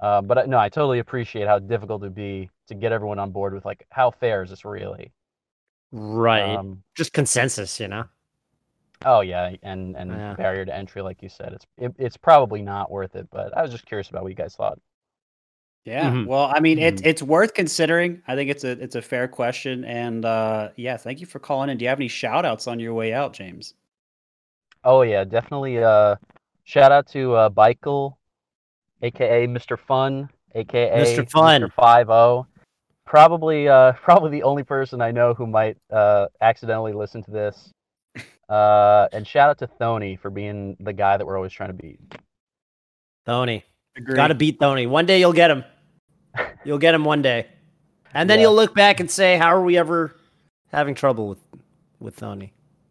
[0.00, 3.32] uh, but uh, no, I totally appreciate how difficult it'd be to get everyone on
[3.32, 5.12] board with like how fair is this really?
[5.92, 6.60] Right.
[6.60, 8.08] Um, Just consensus, you know.
[9.04, 10.36] Oh yeah, and and Yeah.
[10.36, 13.28] barrier to entry, like you said, it's it, it's probably not worth it.
[13.30, 14.78] But I was just curious about what you guys thought.
[15.88, 16.10] Yeah.
[16.10, 16.26] Mhm.
[16.26, 17.06] Well, I mean, it's Mhm.
[17.06, 18.22] it's worth considering.
[18.28, 21.70] I think it's a it's a fair question, and uh, yeah, thank you for calling
[21.70, 21.78] in.
[21.78, 23.74] Do you have any shout outs on your way out, James?
[24.84, 25.82] Oh yeah, definitely.
[25.82, 26.16] Uh,
[26.64, 28.16] shout out to uh, Bikel,
[29.00, 29.78] aka Mr.
[29.78, 31.28] Fun, aka Mr.
[31.30, 31.70] Fun.
[31.70, 32.46] Five O.
[33.06, 37.72] Probably, uh, probably the only person I know who might uh, accidentally listen to this.
[38.48, 41.74] Uh, and shout out to Thony for being the guy that we're always trying to
[41.74, 42.00] beat.
[43.26, 43.62] Thony.
[44.14, 44.88] Got to beat Thony.
[44.88, 45.64] One day you'll get him.
[46.64, 47.46] You'll get him one day.
[48.14, 48.44] And then Yeah.
[48.46, 50.14] you'll look back and say, "How are we ever
[50.72, 51.38] having trouble with
[52.00, 52.50] with Thony?"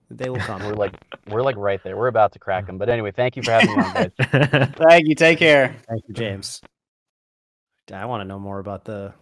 [0.09, 0.61] They will come.
[0.65, 0.93] We're like,
[1.27, 1.97] we're like right there.
[1.97, 2.77] We're about to crack him.
[2.77, 4.11] But anyway, thank you for having me on, guys.
[4.87, 5.15] Thank you.
[5.15, 5.75] Take care.
[5.89, 6.61] Thank you, James.
[7.91, 9.13] I want to know more about the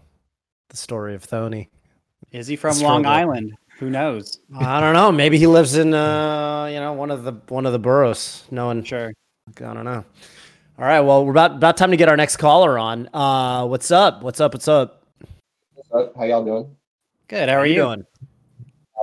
[0.69, 1.69] the story of Thony.
[2.31, 3.53] Is he from Long Island?
[3.79, 4.39] Who knows?
[4.57, 5.11] I don't know.
[5.11, 8.43] Maybe he lives in uh, you know, one of the one of the boroughs.
[8.51, 9.11] No one Sure.
[9.57, 10.03] I don't know.
[10.77, 13.09] All right, well, we're about about time to get our next caller on.
[13.13, 14.21] Uh, what's up?
[14.21, 14.53] What's up?
[14.53, 15.03] What's up?
[15.73, 16.15] What's up?
[16.17, 16.75] How y'all doing?
[17.29, 17.47] Good.
[17.47, 17.75] How are you?
[17.75, 18.05] doing?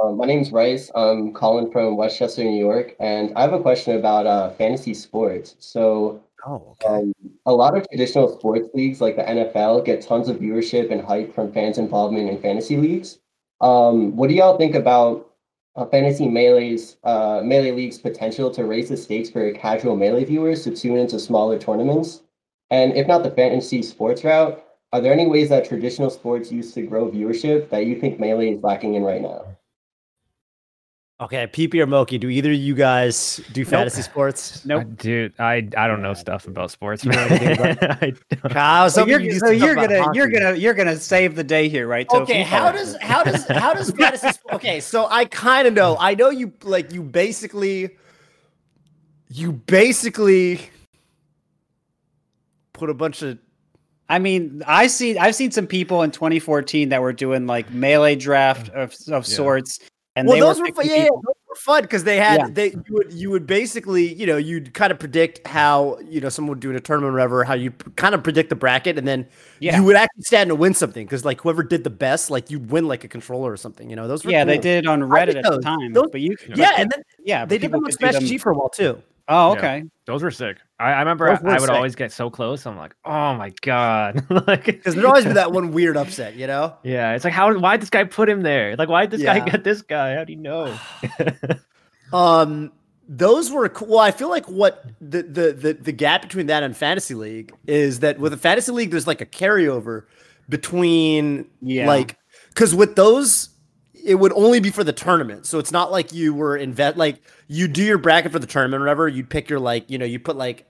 [0.02, 0.90] Um, my name's Rice.
[0.94, 5.56] I'm calling from Westchester, New York, and I have a question about uh, fantasy sports.
[5.60, 6.88] So, Oh, okay.
[6.88, 7.12] um,
[7.46, 11.34] a lot of traditional sports leagues, like the NFL, get tons of viewership and hype
[11.34, 13.18] from fans' involvement in fantasy leagues.
[13.60, 15.30] Um, what do y'all think about
[15.76, 20.64] uh, fantasy melee's uh, melee league's potential to raise the stakes for casual melee viewers
[20.64, 22.22] to tune into smaller tournaments?
[22.70, 26.74] And if not the fantasy sports route, are there any ways that traditional sports use
[26.74, 29.56] to grow viewership that you think melee is lacking in right now?
[31.22, 34.64] Okay, PP or Moky, do either of you guys do fantasy sports?
[34.66, 34.88] Nope.
[34.96, 37.04] Dude, I I don't know stuff about sports.
[37.04, 37.78] You man.
[38.00, 38.56] I don't.
[38.56, 41.68] I was So you're, you'd so you're gonna you're gonna you're gonna save the day
[41.68, 42.10] here, right?
[42.10, 45.68] So Okay, you how does how does how does fantasy sp- Okay, so I kind
[45.68, 45.96] of know.
[46.00, 47.96] I know you like you basically
[49.28, 50.70] you basically
[52.72, 53.38] put a bunch of
[54.08, 58.16] I mean, I see I've seen some people in 2014 that were doing like melee
[58.16, 59.78] draft of, of sorts,
[60.16, 60.86] and well, those were, fun.
[60.86, 62.48] Yeah, yeah, those were fun because they had Yeah.
[62.52, 66.28] they you would you would basically you know you'd kind of predict how you know
[66.28, 68.98] someone would do in a tournament or whatever how you kind of predict the bracket
[68.98, 69.26] and then
[69.60, 69.76] Yeah.
[69.76, 72.70] you would actually stand to win something because like whoever did the best like you'd
[72.70, 75.00] win like a controller or something you know those were yeah, they did it on
[75.00, 75.92] Reddit at the time.
[75.92, 78.54] those- but you, yeah and then yeah, they did them on Smash G for a
[78.54, 79.58] while too Oh, Yeah.
[79.58, 79.82] okay.
[80.06, 80.58] Those were sick.
[80.80, 81.70] I, I remember I, I would sick.
[81.70, 82.66] always get so close.
[82.66, 86.46] I'm like, oh my god, like because there'd always be that one weird upset you
[86.48, 88.74] know Yeah, it's like how why did this guy put him there?
[88.76, 90.16] Like why did this guy get this guy?
[90.16, 90.76] How do you know?
[92.12, 92.72] Um,
[93.08, 93.88] those were cool.
[93.88, 97.52] Well, I feel like what the, the the the gap between that and fantasy league
[97.66, 100.04] is that with a fantasy league, there's like a carryover
[100.48, 101.86] between Yeah.
[101.86, 102.16] like
[102.48, 103.48] because with those
[104.04, 105.46] it would only be for the tournament.
[105.46, 108.80] So it's not like you were invest like you do your bracket for the tournament
[108.80, 109.08] or whatever.
[109.08, 110.66] You'd pick your like you know you put like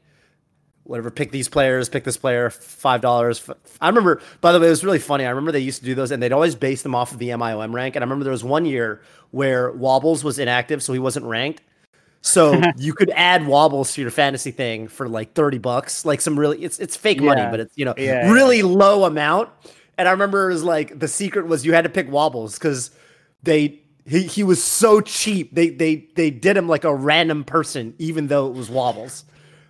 [0.85, 3.49] whatever pick these players pick this player five dollars
[3.81, 5.95] i remember by the way it was really funny i remember they used to do
[5.95, 8.33] those and they'd always base them off of the miom rank and i remember there
[8.33, 11.62] was one year where wobbles was inactive so he wasn't ranked
[12.21, 16.37] so you could add wobbles to your fantasy thing for like 30 bucks like some
[16.37, 19.51] really it's it's fake money but it's you know Yeah, really low amount
[19.97, 22.90] and i remember it was like the secret was you had to pick wobbles because
[23.42, 27.94] they he, he was so cheap they they they did him like a random person
[27.98, 29.24] even though it was wobbles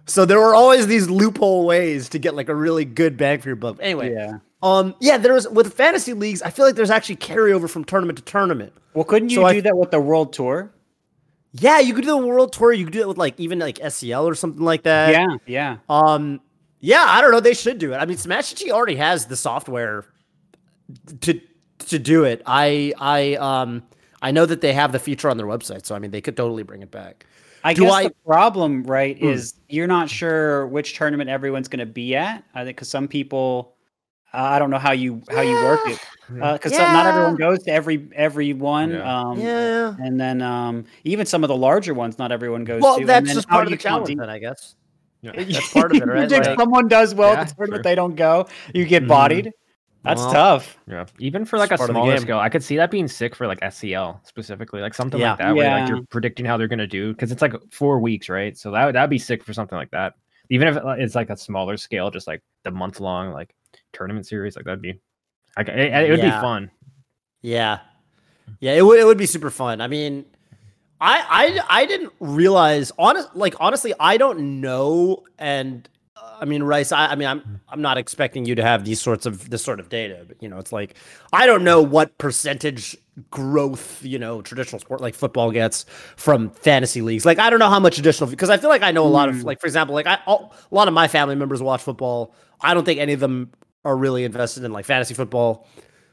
[0.07, 3.49] so there were always these loophole ways to get like a really good bang for
[3.51, 3.77] your buck.
[3.81, 4.39] Anyway, Yeah.
[4.61, 6.43] um, yeah, there's with fantasy leagues.
[6.43, 8.73] I feel like there's actually carryover from tournament to tournament.
[8.95, 10.73] Well, couldn't you So I- do that with the world tour?
[11.53, 12.73] Yeah, you could do the world tour.
[12.73, 15.11] You could do it with like even like SEL or something like that.
[15.13, 15.77] yeah, yeah.
[15.89, 16.41] Um,
[16.81, 17.39] yeah, I don't know.
[17.41, 17.97] They should do it.
[17.99, 20.05] I mean, Smash G already has the software
[21.21, 21.41] to
[21.91, 22.43] to do it.
[22.47, 23.83] I I um
[24.23, 26.37] I know that they have the feature on their website, so I mean they could
[26.37, 27.27] totally bring it back.
[27.65, 29.29] I Do guess I- the problem, right, Hmm.
[29.29, 32.43] is you're not sure which tournament everyone's going to be at.
[32.55, 33.77] I think because some people,
[34.35, 37.71] uh, I don't know how you how you work it, because not everyone goes to
[37.71, 38.91] every every one.
[38.91, 39.21] Yeah.
[39.21, 39.95] Um, Yeah.
[40.01, 43.01] and then um, even some of the larger ones, not everyone goes Well, to.
[43.03, 44.75] and that's then just how part of the you challenge, the- then I guess.
[45.25, 45.31] Yeah.
[45.37, 46.29] That's part of it, You right?
[46.33, 47.83] Like- someone does well Yeah, at the tournament, sure.
[47.85, 48.49] they don't go.
[48.75, 49.09] You get Mhm.
[49.09, 49.53] bodied.
[50.05, 50.79] That's Well, tough.
[50.89, 52.91] Yeah, even for like a It's part of the smaller scale, I could see that
[52.91, 55.31] being sick for like SEL specifically, like something Yeah.
[55.31, 58.29] like that, where like you're predicting how they're gonna do because it's like four weeks,
[58.29, 58.57] right?
[58.59, 60.15] So that would that'd be sick for something like that.
[60.51, 63.55] Even if it's like a smaller scale, just like the month long like
[63.93, 65.01] tournament series, like that'd be,
[65.57, 66.37] like it, it would Yeah.
[66.37, 66.71] be fun.
[67.43, 67.79] Yeah,
[68.61, 69.81] yeah, it would it would be super fun.
[69.81, 70.25] I mean,
[71.01, 75.89] I I I didn't realize honest like honestly I don't know and
[76.43, 79.25] I mean Rice I, I mean I'm I'm not expecting you to have these sorts
[79.27, 80.97] of this sort of data but you know it's like
[81.33, 82.97] I don't know what percentage
[83.31, 85.85] growth you know traditional sport like football gets
[86.17, 88.91] from fantasy leagues like I don't know how much additional because I feel like I
[88.91, 89.45] know a lot of Mm.
[89.45, 92.75] like for example like I all, a lot of my family members watch football I
[92.75, 93.53] don't think any of them
[93.85, 95.67] are really invested in like fantasy football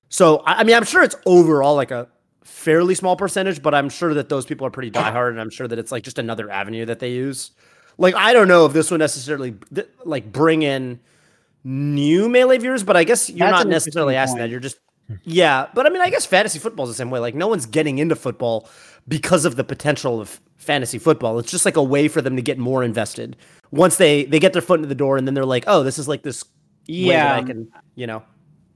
[0.09, 2.07] so I, I mean, I'm sure it's overall like a
[2.43, 5.67] fairly small percentage, but I'm sure that those people are pretty diehard, and I'm sure
[5.67, 7.51] that it's like just another avenue that they use.
[7.99, 9.53] Like I don't know if this would necessarily
[10.05, 10.99] like bring in
[11.63, 14.49] new melee viewers, but I guess you're That's not necessarily asking that.
[14.49, 14.79] You're just
[15.23, 17.19] yeah, but I mean, I guess fantasy football is the same way.
[17.19, 18.69] Like no one's getting into football
[19.07, 21.39] because of the potential of fantasy football.
[21.39, 23.35] It's just like a way for them to get more invested.
[23.71, 25.99] Once they they get their foot into the door, and then they're like, oh, this
[25.99, 26.43] is like this
[26.87, 27.35] way that Yeah.
[27.35, 28.23] I can you know.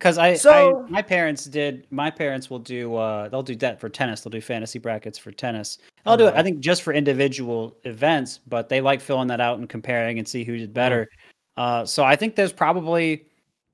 [0.04, 1.88] Because I, So- I, my parents did.
[1.90, 2.94] My parents will do.
[2.96, 4.20] Uh, they'll do that for tennis.
[4.20, 5.78] They'll do fantasy brackets for tennis.
[6.06, 6.34] I'll do it.
[6.36, 10.28] I think just for individual events, but they like filling that out and comparing and
[10.28, 11.08] see who did better.
[11.56, 13.28] Uh, so I think there's probably,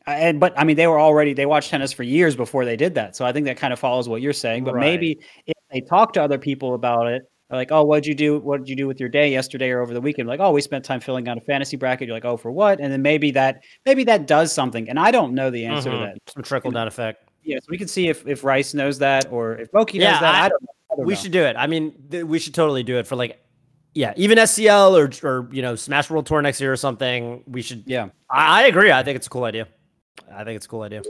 [0.06, 2.94] and but I mean they were already they watched tennis for years before they did
[2.94, 3.16] that.
[3.16, 4.66] So I think that kind of follows what you're saying.
[4.66, 4.82] But Right.
[4.82, 7.24] maybe if they talk to other people about it,
[7.58, 8.40] like, oh, what'd you do?
[8.40, 10.28] What did you do with your day yesterday or over the weekend?
[10.28, 12.08] Like, oh, we spent time filling out a fantasy bracket.
[12.08, 12.80] You're like, oh, for what?
[12.80, 14.88] And then maybe that maybe that does something.
[14.90, 15.94] And I don't know the answer Mhm.
[15.94, 16.34] to that.
[16.34, 17.24] Some trickle down effect.
[17.44, 20.20] Yeah, so we can see if, if Rice knows that or if Moky Yeah, knows
[20.22, 20.36] that.
[20.36, 20.68] I, I- don't know.
[20.92, 21.20] I don't we know.
[21.20, 21.56] should do it.
[21.56, 23.40] I mean, th- we should totally do it for like,
[23.94, 27.44] yeah, even SCL or or you know Smash World Tour next year or something.
[27.48, 27.84] We should.
[27.88, 28.10] Yeah.
[28.30, 28.92] I, I agree.
[28.92, 29.68] I think it's a cool idea.
[30.34, 31.02] I think it's a cool idea.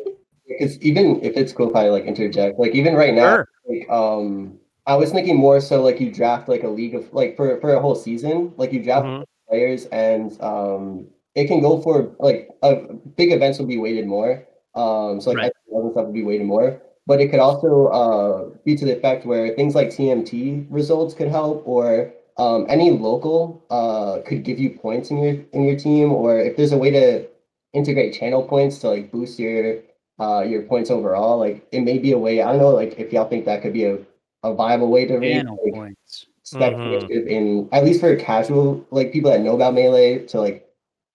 [0.48, 3.48] Because even if it's cool if I like interject, like even right now, Sure.
[3.70, 7.36] like um, I was thinking more so like you draft like a league of like
[7.36, 9.24] for for a whole season, like you draft Mhm.
[9.48, 12.76] players and um, it can go for like uh,
[13.16, 14.46] big events will be weighted more.
[14.76, 15.52] Um, so like Right.
[15.72, 19.26] And stuff would be weighted more, but it could also uh be to the effect
[19.26, 24.72] where things like TMT results could help or um, any local uh could give you
[24.72, 27.28] points in your in your team or if there's a way to
[27.74, 29.80] integrate channel points to like boost your
[30.20, 33.14] uh your points overall like it may be a way i don't know like if
[33.14, 33.98] y'all think that could be a,
[34.44, 36.28] a viable way to raise Channel like, points.
[36.44, 40.68] speculative in at least for casual like people that know about melee to like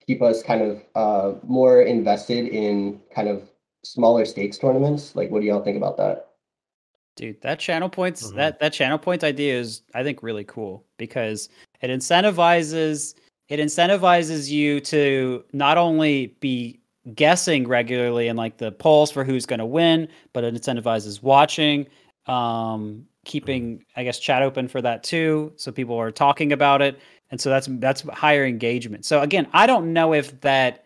[0.07, 3.49] keep us kind of uh more invested in kind of
[3.83, 6.29] smaller stakes tournaments like what do y'all think about that
[7.17, 8.37] Dude, that channel points Mhm.
[8.37, 11.49] that that channel points idea is I think really cool because
[11.81, 13.15] it incentivizes
[13.49, 16.81] it incentivizes you to not only be
[17.15, 21.87] guessing regularly and like the polls for who's going to win, but it incentivizes watching,
[22.27, 26.99] um, keeping I guess chat open for that too, so people are talking about it,
[27.31, 29.05] and so that's that's higher engagement.
[29.05, 30.85] So again, I don't know if that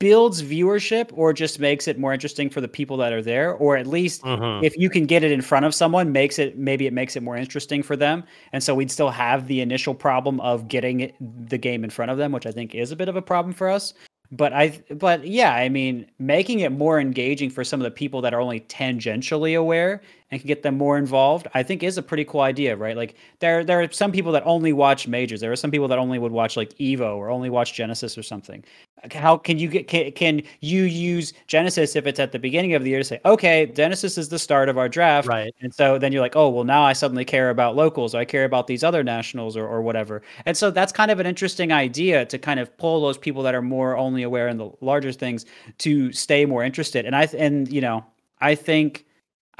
[0.00, 3.76] builds viewership or just makes it more interesting for the people that are there, or
[3.76, 4.62] at least Mhm.
[4.62, 7.22] if you can get it in front of someone makes it maybe it makes it
[7.24, 8.22] more interesting for them
[8.52, 11.12] and so we'd still have the initial problem of getting
[11.48, 13.52] the game in front of them which i think is a bit of a problem
[13.52, 13.92] for us
[14.30, 18.20] but i but yeah i mean making it more engaging for some of the people
[18.20, 22.02] that are only tangentially aware and can get them more involved i think is a
[22.02, 22.96] pretty cool idea right?
[22.96, 25.40] Like there there are some people that only watch majors.
[25.40, 28.22] There are some people that only would watch like evo or only watch genesis or
[28.22, 28.64] something
[29.12, 32.82] how can you get can, can you use genesis if it's at the beginning of
[32.82, 35.54] the year to say okay genesis is the start of our draft Right.
[35.60, 38.24] and so then you're like oh well now i suddenly care about locals or i
[38.24, 41.72] care about these other nationals or, or whatever and so that's kind of an interesting
[41.72, 45.12] idea to kind of pull those people that are more only aware in the larger
[45.12, 45.46] things
[45.78, 48.04] to stay more interested and i and you know
[48.40, 49.04] i think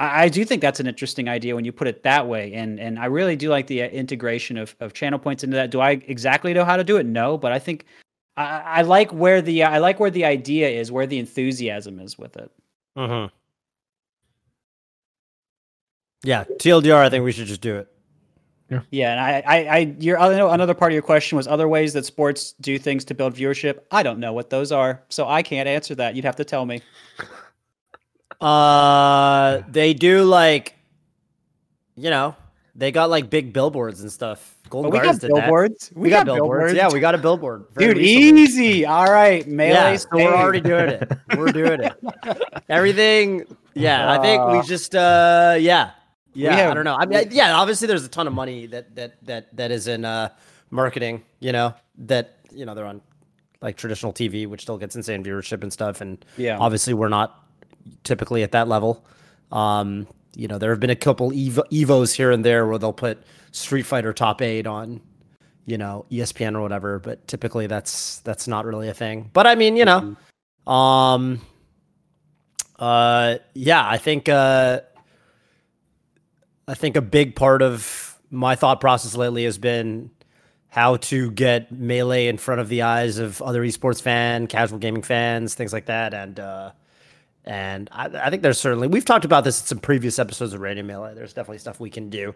[0.01, 2.97] I, do think that's an interesting idea when you put it that way, and and
[2.97, 5.71] I really do like the uh, integration of, of channel points into that.
[5.71, 7.05] Do I exactly know how to do it?
[7.05, 7.85] No, but I think
[8.39, 12.17] I, I like where the I like where the idea is, where the enthusiasm is
[12.17, 12.49] with it.
[12.97, 13.35] Mm-hmm.
[16.23, 16.95] Yeah, TLDR.
[16.95, 17.87] I think we should just do it.
[18.69, 21.47] Yeah, yeah, and I, I, I, your I know another part of your question was
[21.47, 23.79] other ways that sports do things to build viewership.
[23.91, 26.15] I don't know what those are, so I can't answer that.
[26.15, 26.81] You'd have to tell me.
[28.41, 30.73] Uh, they do like,
[31.97, 32.37] you know,
[32.73, 34.55] they got like big billboards and stuff.
[34.69, 35.91] Golden we got billboards.
[35.95, 36.73] We, got, billboards.
[36.73, 37.65] Yeah, we got a billboard.
[37.77, 38.41] dude, recently.
[38.41, 38.85] easy.
[38.85, 39.71] All right, melee.
[39.73, 41.11] Yeah, so we're already doing it.
[41.35, 41.93] We're doing it.
[42.69, 43.45] Everything.
[43.73, 44.95] Yeah, I think we Uh, just.
[44.95, 45.91] uh Yeah,
[46.33, 46.69] yeah.
[46.69, 46.95] I don't know.
[46.99, 47.55] I mean, yeah.
[47.55, 50.29] Obviously, there's a ton of money that that that that is in uh
[50.69, 53.01] marketing, you know, that you know they're on
[53.61, 55.99] like traditional TV, which still gets insane viewership and stuff.
[56.01, 56.57] And Yeah.
[56.59, 57.43] obviously we're not
[58.03, 59.05] typically at that level.
[59.51, 62.93] Um, you know, there have been a couple Evo, Evos here and there where they'll
[62.93, 65.01] put Street Fighter Top Eight on,
[65.65, 69.29] you know, ESPN or whatever, but typically that's that's not really a thing.
[69.33, 70.15] But I mean, you know,
[70.71, 71.41] um,
[72.77, 74.81] uh, yeah, I think uh,
[76.67, 80.11] I think a big part of my thought process lately has been
[80.69, 85.01] how to get melee in front of the eyes of other esports fan, casual gaming
[85.01, 86.71] fans, things like that, and uh,
[87.43, 90.61] and I, I think there's certainly we've talked about this in some previous episodes of
[90.61, 91.15] Radio Melee.
[91.15, 92.35] There's definitely stuff we can do,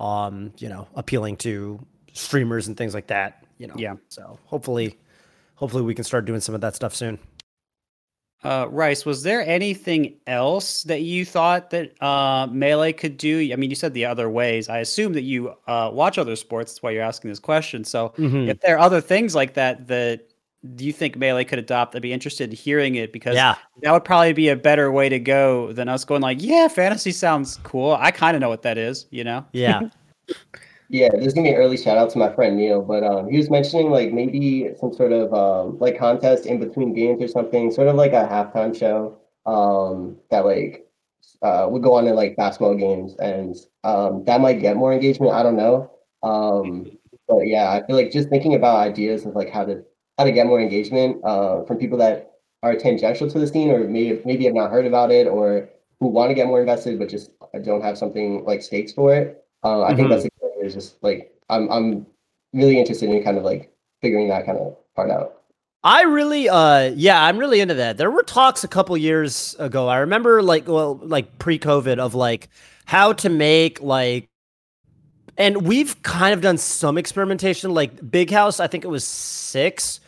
[0.00, 1.78] um, you know, appealing to
[2.12, 3.44] streamers and things like that.
[3.58, 3.96] You know, Yeah.
[4.08, 4.96] So hopefully,
[5.56, 7.18] hopefully we can start doing some of that stuff soon.
[8.44, 13.50] Uh, Rice, was there anything else that you thought that uh, Melee could do?
[13.52, 14.68] I mean, you said the other ways.
[14.68, 16.72] I assume that you uh, watch other sports.
[16.72, 17.82] That's why you're asking this question.
[17.82, 18.48] So, Mhm.
[18.48, 20.28] if there are other things like that that
[20.74, 23.54] do you think Melee could adopt, I'd be interested in hearing it because Yeah.
[23.82, 27.12] that would probably be a better way to go than us going like, yeah, fantasy
[27.12, 27.92] sounds cool.
[27.98, 29.44] I kind of know what that is, you know?
[29.52, 29.82] Yeah.
[30.90, 33.28] Yeah, this is gonna be an early shout out to my friend Neil, but um,
[33.28, 37.28] he was mentioning like maybe some sort of um, like contest in between games or
[37.28, 40.86] something, sort of like a halftime show um, that like
[41.42, 45.30] uh, would go on in like basketball games, and um, that might get more engagement.
[45.32, 45.90] I don't know,
[46.22, 46.90] um,
[47.28, 49.84] but yeah, I feel like just thinking about ideas of like how to
[50.18, 53.86] how to get more engagement uh, from people that are tangential to the scene or
[53.88, 55.68] maybe maybe have not heard about it or
[56.00, 57.30] who want to get more invested but just
[57.62, 59.44] don't have something like stakes for it.
[59.64, 60.10] Uh, I think Mhm.
[60.10, 60.26] that's
[60.60, 62.06] it's just like I'm I'm
[62.52, 65.34] really interested in kind of like figuring that kind of part out.
[65.84, 67.96] I really, uh, yeah, I'm really into that.
[67.98, 69.88] There were talks a couple years ago.
[69.88, 72.48] I remember, like, well, like pre-COVID, of like
[72.86, 74.28] how to make like,
[75.36, 77.72] and we've kind of done some experimentation.
[77.72, 80.00] Like Big House, I think it was six.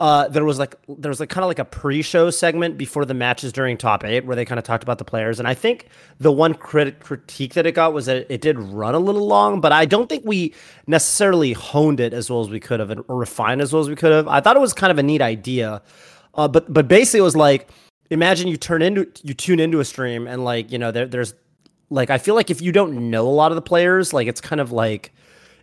[0.00, 3.12] Uh, there was like there was like kind of like a pre-show segment before the
[3.12, 5.88] matches during top eight where they kind of talked about the players and i think
[6.18, 9.60] the one crit- critique that it got was that it did run a little long
[9.60, 10.54] but i don't think we
[10.86, 13.94] necessarily honed it as well as we could have or refined as well as we
[13.94, 14.26] could have.
[14.26, 15.82] I thought it was kind of a neat idea
[16.32, 17.68] uh, but but basically it was like
[18.08, 21.34] imagine you turn into you tune into a stream and like you know there, there's
[21.90, 24.40] like i feel like if you don't know a lot of the players like it's
[24.40, 25.12] kind of like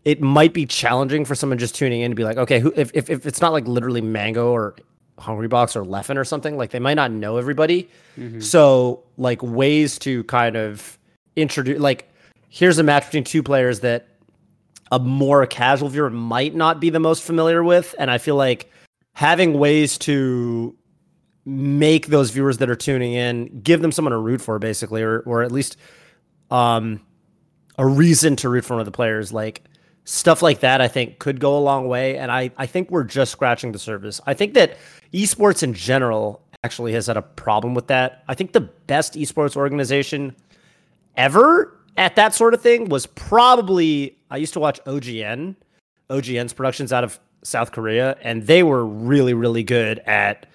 [0.08, 2.92] it might be challenging for someone just tuning in to be like, okay, who, if,
[2.94, 4.74] if, if it's not like literally Mango or
[5.18, 7.90] Hungrybox or Leffen or something, like they might not know everybody.
[8.40, 10.98] So like ways to kind of
[11.36, 12.08] introduce, like
[12.48, 14.08] here's a match between two players that
[14.94, 18.72] a more casual viewer might not be the most familiar with, and I feel like
[19.12, 20.74] having ways to
[21.44, 25.20] make those viewers that are tuning in give them someone to root for, basically, or
[25.22, 25.76] or at least
[26.50, 27.02] um
[27.78, 29.66] a reason to root for one of the players like
[30.08, 33.04] stuff like that i think could go a long way and i i think we're
[33.04, 34.22] just scratching the surface.
[34.26, 34.78] I think that
[35.14, 38.24] esports in general actually has had a problem with that.
[38.28, 40.34] I think the best esports organization
[41.18, 45.56] ever at that sort of thing was probably i used to watch ogn
[46.10, 50.46] ogn's productions out of south korea and they were really really good at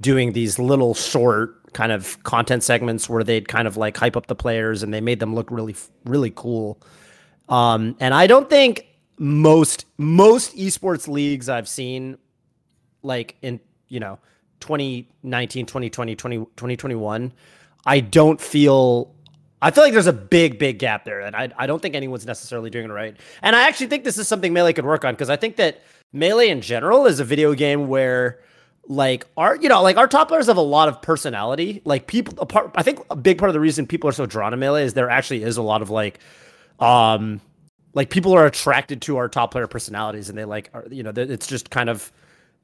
[0.00, 4.26] doing these little short kind of content segments where they'd kind of like hype up
[4.26, 6.80] the players and they made them look really really cool.
[7.48, 8.86] Um, and I don't think
[9.18, 12.18] most most esports leagues I've seen
[13.02, 14.18] like in you know
[14.60, 17.32] 2019 2020 20, 2021
[17.84, 19.14] I don't feel
[19.62, 22.26] I feel like there's a big big gap there and I I don't think anyone's
[22.26, 23.16] necessarily doing it right.
[23.42, 25.82] And I actually think this is something Melee could work on because I think that
[26.12, 28.40] Melee in general is a video game where
[28.88, 32.34] like our you know like our top players have a lot of personality like people
[32.40, 34.84] apart i think a big part of the reason people are so drawn to melee
[34.84, 36.20] is there actually is a lot of like
[36.78, 37.40] um
[37.96, 41.12] like people are attracted to our top player personalities and they like are, you know
[41.16, 42.12] it's just kind of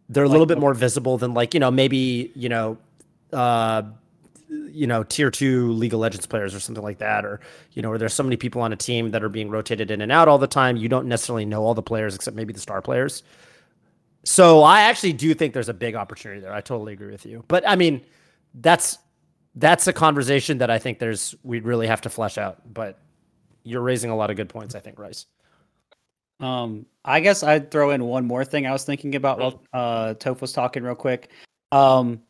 [0.09, 2.79] they're a little bit more visible than like you know maybe you know
[3.33, 3.83] uh
[4.71, 7.40] you know tier two league of legends players or something like that or
[7.73, 10.01] you know where there's so many people on a team that are being rotated in
[10.01, 12.61] and out all the time you don't necessarily know all the players except maybe the
[12.61, 13.25] star players
[14.25, 16.53] so I actually do think there's a big opportunity there.
[16.53, 17.45] I totally agree with you.
[17.49, 18.03] But I mean,
[18.55, 18.99] that's
[19.55, 22.72] that's a conversation that I think there's we'd really have to flesh out.
[22.72, 22.99] But
[23.64, 25.26] you're raising a lot of good points, I think, Rice.
[26.40, 30.14] Um, I guess I'd throw in one more thing I was thinking about while uh,
[30.14, 31.30] Toph was talking real quick.
[31.70, 32.22] Um,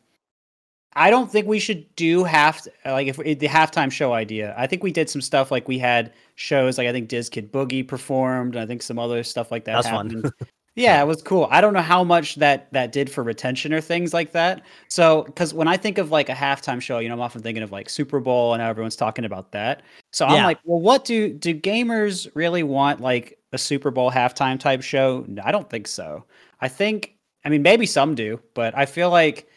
[0.95, 4.53] I don't think we should do half like if the halftime show idea.
[4.55, 7.51] I think we did some stuff like we had shows like I think Diz Kid
[7.51, 10.31] Boogie performed, and I think some other stuff like that That's fun.
[10.75, 11.47] Yeah, it was cool.
[11.51, 14.63] I don't know how much that that did for retention or things like that.
[14.87, 17.61] So, because when I think of like a halftime show, you know, I'm often thinking
[17.61, 19.83] of like Super Bowl and everyone's talking about that.
[20.11, 20.45] So I'm Yeah.
[20.45, 25.23] like, well, what do do gamers really want like a Super Bowl halftime type show?
[25.27, 26.25] No, I don't think so.
[26.59, 29.47] I think, I mean, maybe some do, but I feel like,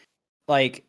[0.47, 0.85] like,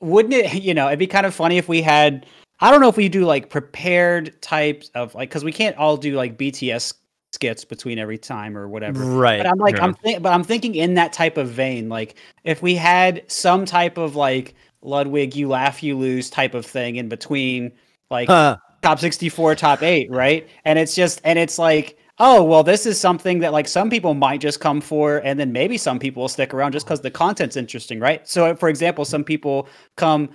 [0.00, 0.52] wouldn't it?
[0.64, 2.26] You know, it'd be kind of funny if we had.
[2.60, 5.96] I don't know if we do like prepared types of like because we can't all
[5.96, 6.94] do like BTS
[7.34, 9.04] skits between every time or whatever.
[9.04, 9.38] Right.
[9.38, 9.84] But I'm like, Yeah.
[9.84, 12.14] I'm think, but I'm thinking in that type of vein, like
[12.44, 16.96] if we had some type of like Ludwig, you laugh, you lose type of thing
[16.96, 17.72] in between,
[18.10, 18.56] like Huh.
[18.82, 20.48] top 64, top eight, right?
[20.64, 24.14] And it's just, and it's like, oh, well, this is something that like some people
[24.14, 27.10] might just come for, and then maybe some people will stick around just because the
[27.10, 28.26] content's interesting, right?
[28.28, 30.30] So, for example, some people come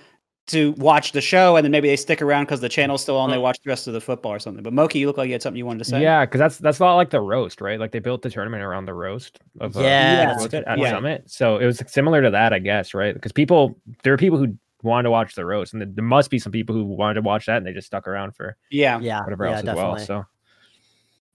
[0.49, 3.29] to watch the show and then maybe they stick around because the channel's still on,
[3.31, 4.63] they watch the rest of the football or something.
[4.63, 6.01] But Moky, you look like you had something you wanted to say.
[6.01, 7.79] Yeah, because that's that's a lot like the roast, right?
[7.79, 10.63] Like they built the tournament around the roast of uh, Yeah, what's that's it, good
[10.65, 10.89] at point.
[10.89, 11.23] Summit.
[11.27, 13.13] So it was similar to that, I guess, right?
[13.13, 16.39] Because people there are people who wanted to watch the roast, and there must be
[16.39, 18.99] some people who wanted to watch that, and they just stuck around for Yeah.
[18.99, 19.23] Yeah.
[19.23, 19.97] whatever yeah, else as well.
[19.97, 20.25] So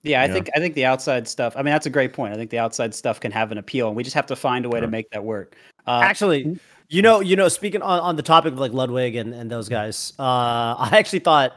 [0.02, 0.32] Yeah, I Yeah.
[0.34, 1.54] think I think the outside stuff.
[1.56, 2.34] I mean, that's a great point.
[2.34, 4.64] I think the outside stuff can have an appeal, and we just have to find
[4.64, 5.56] a way to make that work.
[5.86, 6.58] Uh, Actually,
[6.94, 9.68] you know, you know, speaking on, on the topic of like Ludwig and, and those
[9.68, 10.22] guys, uh,
[10.78, 11.52] I actually thought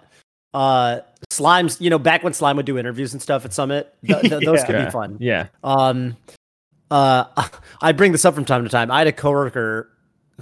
[0.53, 4.21] uh Slimes, you know, back when Slime would do interviews and stuff at Summit, th-
[4.21, 4.65] th- those Yeah.
[4.65, 5.17] could be fun.
[5.19, 6.15] Yeah, Um,
[6.89, 7.25] uh,
[7.81, 8.89] I bring this up from time to time.
[8.91, 9.89] I had a coworker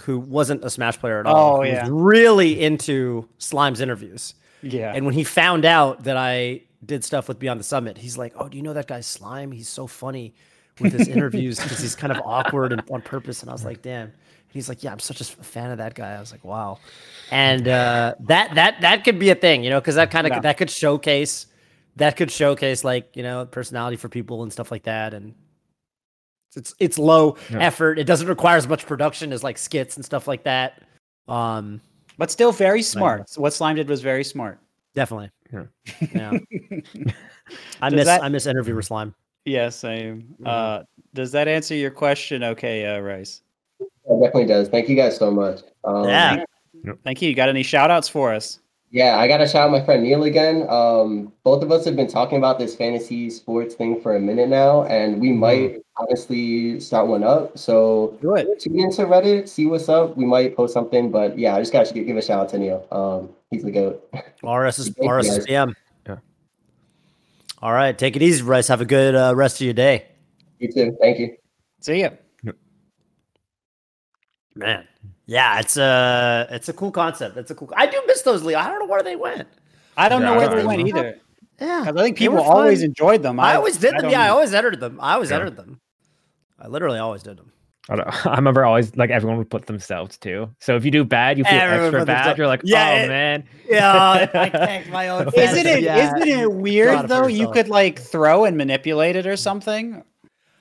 [0.02, 1.54] who wasn't a Smash player at all.
[1.54, 1.88] Oh, who was yeah.
[1.90, 4.36] really into Slime's interviews.
[4.62, 8.18] yeah, And when he found out that I did stuff with Beyond the Summit, he's
[8.18, 9.52] like, "Oh, do you know that guy Slime?
[9.52, 10.34] He's so funny
[10.80, 13.82] with his interviews because he's kind of awkward and on purpose." And I was like,
[13.82, 14.12] "Damn."
[14.56, 16.80] He's like, "Yeah, I'm such a fan of that guy." I was like, "Wow."
[17.30, 20.32] And uh, that that that could be a thing, you know, because that kind of
[20.34, 20.40] Yeah.
[20.40, 21.46] that could showcase
[21.98, 25.36] that could showcase like you know personality for people and stuff like that, and
[26.56, 27.60] it's it's low Yeah.
[27.60, 28.00] effort.
[28.00, 30.82] It doesn't require as much production as like skits and stuff like that.
[31.28, 31.82] Um,
[32.18, 33.30] but still very smart.
[33.30, 34.58] So what Slime did was very smart.
[34.96, 35.30] definitely.
[35.52, 35.66] Yeah.
[36.14, 36.32] Yeah.
[37.82, 39.14] I Does miss that- I miss interviewer slime.
[39.44, 40.34] Yeah, same.
[40.42, 40.48] Mhm.
[40.48, 40.84] Uh,
[41.14, 42.44] does that answer your question?
[42.44, 43.42] Okay, uh, Rice.
[43.80, 43.90] It
[44.22, 44.70] definitely does.
[44.70, 45.62] Thank you guys so much.
[45.84, 46.44] Um, Yeah.
[47.04, 47.30] Thank you.
[47.30, 48.60] You got any shout outs for us?
[48.92, 50.66] Yeah, I gotta shout out my friend Neil again.
[50.70, 54.48] Um, both of us have been talking about this fantasy sports thing for a minute
[54.48, 57.58] now, and we might honestly start one up.
[57.58, 58.60] So Do it.
[58.62, 60.16] tune into Reddit, see what's up.
[60.16, 62.88] We might post something, but yeah, I just gotta give a shout out to Neil.
[62.92, 64.08] Um, he's the goat.
[64.44, 65.40] RS is you, guys.
[65.40, 65.74] RSPM.
[66.08, 66.18] Yeah.
[67.62, 68.68] All right, take it easy, Rice.
[68.70, 70.06] Have a good uh, rest of your day,
[70.60, 70.96] You too.
[71.02, 71.36] Thank you.
[71.82, 72.12] See ya.
[74.56, 74.88] Man.
[75.28, 77.38] Yeah, it's a it's a cool concept.
[77.38, 77.72] It's a cool.
[77.76, 78.60] I do miss those, Leo.
[78.60, 79.48] I don't know where they went.
[79.98, 80.88] I don't Yeah, know where don't they went know.
[80.88, 81.20] either.
[81.60, 83.40] Yeah, 'Cause I think people always enjoyed them.
[83.40, 84.02] I, always did them.
[84.04, 85.00] don't Yeah, I always edited them.
[85.02, 85.38] I always Yeah.
[85.38, 85.80] entered them.
[86.60, 87.52] I literally always did them.
[87.90, 90.50] I, don't, I remember always like everyone would put themselves too.
[90.60, 92.38] So if you do bad, you feel Everyone extra put themselves- bad.
[92.38, 93.44] You're like, Yeah, oh it- man.
[93.70, 95.30] Yeah, oh, I tanked my own.
[95.34, 95.82] Isn't it?
[95.84, 96.10] Yeah.
[96.12, 97.28] not it weird though?
[97.28, 100.04] You could like throw and manipulate it or something.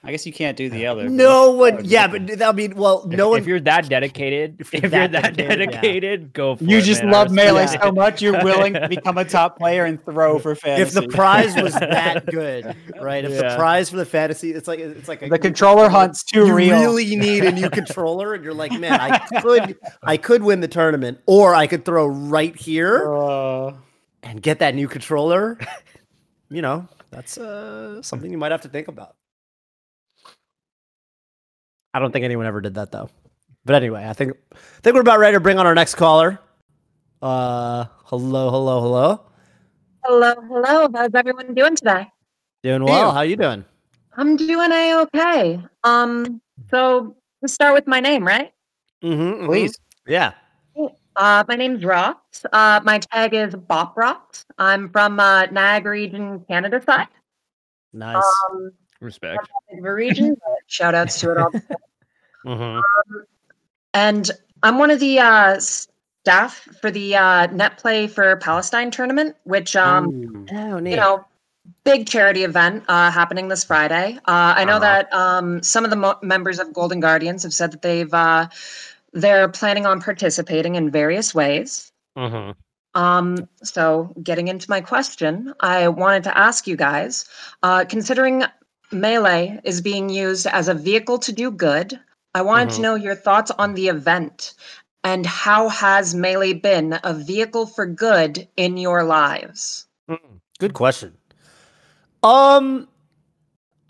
[0.06, 1.08] I guess you can't do the other.
[1.08, 1.80] No one.
[1.82, 3.40] Yeah, but I mean, well, If, no one.
[3.40, 6.26] if you're that dedicated, if you're you're, that that, dedicated, yeah.
[6.34, 6.80] go for You it.
[6.80, 7.12] You just man.
[7.12, 7.82] Love respect melee Yeah.
[7.82, 10.82] so much you're willing to become a top player and throw for fantasy.
[10.82, 13.24] if the prize was that good, right?
[13.24, 16.46] If the prize for the fantasy, it's like it's like a, the controller hunt's too
[16.48, 16.78] you real.
[16.80, 20.60] You really need a new controller, and you're like, man, I could, I could win
[20.60, 23.72] the tournament, or I could throw right here Uh,
[24.22, 25.58] and get that new controller.
[26.50, 29.16] You know, that's uh, something you might have to think about.
[31.94, 33.08] I don't think anyone ever did that though.
[33.64, 36.40] But anyway, I think I think we're about ready to bring on our next caller.
[37.22, 39.20] Uh, hello, hello, hello.
[40.04, 40.88] Hello, hello.
[40.92, 42.08] How's everyone doing today?
[42.64, 43.12] Doing well.
[43.12, 43.64] How are you doing?
[44.16, 45.60] I'm doing a okay.
[45.84, 48.52] Um, so let's start with my name, right?
[49.02, 49.78] Mm-hmm, please.
[50.06, 50.32] Yeah.
[51.16, 52.16] Uh, my name's Rox.
[52.52, 54.44] Uh, my tag is Bop Rox.
[54.58, 57.06] I'm from uh, Niagara region, Canada side.
[57.92, 58.16] Nice.
[58.50, 58.72] Um,
[59.04, 59.48] Respect.
[59.70, 60.34] big of a region.
[60.34, 61.50] but shout outs to it all.
[62.46, 62.80] Mm-hmm.
[63.94, 64.30] And
[64.62, 69.74] I'm one of the uh, staff for the uh, Net Play for Palestine tournament, which
[69.76, 71.24] um, Oh, you know,
[71.84, 74.18] big charity event uh, happening this Friday.
[74.26, 74.80] Uh, I know Uh-huh.
[74.80, 78.48] that um, some of the mo- members of Golden Guardians have said that they've uh,
[79.14, 81.90] they're planning on participating in various ways.
[82.18, 82.50] Mm-hmm.
[83.00, 87.24] Um, so, getting into my question, I wanted to ask you guys,
[87.62, 88.44] uh, considering
[88.94, 91.98] Melee is being used as a vehicle to do good,
[92.34, 92.76] I wanted Mhm.
[92.76, 94.54] to know your thoughts on the event
[95.04, 99.86] and how has Melee been a vehicle for good in your lives?
[100.58, 101.16] Good question.
[102.22, 102.88] Um,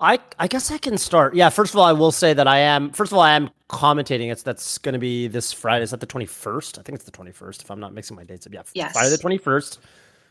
[0.01, 1.35] I I guess I can start.
[1.35, 2.91] Yeah, first of all, I will say that I am.
[2.91, 4.31] First of all, I am commentating.
[4.33, 5.85] It's that's going to be this Friday.
[5.85, 6.79] Is that the twenty first?
[6.79, 7.63] I think it's the twenty first.
[7.63, 8.93] If I'm not mixing my dates up, yeah, Yes.
[8.93, 9.79] Friday the twenty first.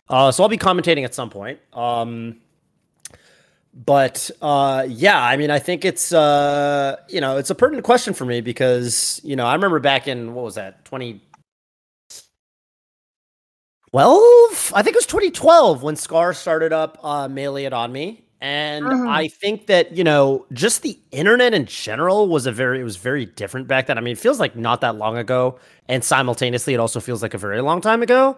[0.09, 1.59] Uh, so I'll be commentating at some point.
[1.71, 2.41] Um,
[3.73, 8.13] but uh, yeah, I mean, I think it's uh, you know, it's a pertinent question
[8.13, 11.21] for me because you know, I remember back in what was that twenty
[13.91, 14.71] twelve?
[14.75, 18.85] i think it was 2012 when scar started up uh melee it on me and
[18.85, 19.07] Mhm.
[19.07, 22.97] i think that you know just the internet in general was a very it was
[22.97, 25.59] very different back then i mean it feels like not that long ago
[25.89, 28.35] and simultaneously it also feels like a very long time ago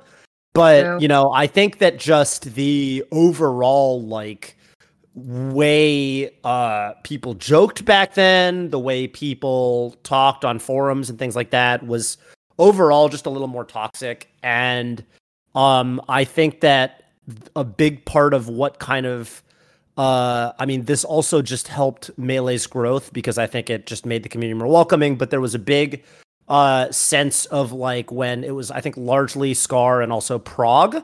[0.54, 1.00] but True.
[1.00, 4.58] you know i think that just the overall like
[5.16, 11.52] way uh people joked back then the way people talked on forums and things like
[11.52, 12.18] that was
[12.60, 14.30] overall just a little more toxic.
[14.44, 15.04] And
[15.56, 17.06] um i think that
[17.56, 19.42] a big part of what kind of
[19.98, 24.22] uh i mean this also just helped melee's growth because i think it just made
[24.22, 25.16] the community more welcoming.
[25.16, 26.04] But there was a big
[26.50, 31.04] uh sense of like when it was i think largely scar and also Prog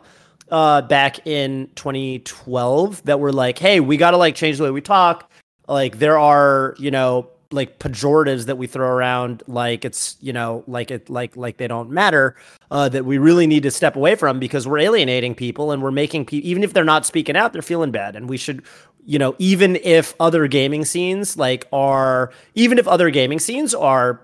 [0.51, 4.71] uh back in 2012 that were like hey we got to like change the way
[4.71, 5.31] we talk.
[5.67, 10.63] Like there are you know like pejoratives that we throw around like it's you know
[10.67, 12.35] like it like like they don't matter
[12.71, 15.91] uh that we really need to step away from because we're alienating people and we're
[15.91, 18.15] making people even if they're not speaking out they're feeling bad.
[18.15, 18.63] And we should
[19.05, 24.21] you know even if other gaming scenes like are even if other gaming scenes are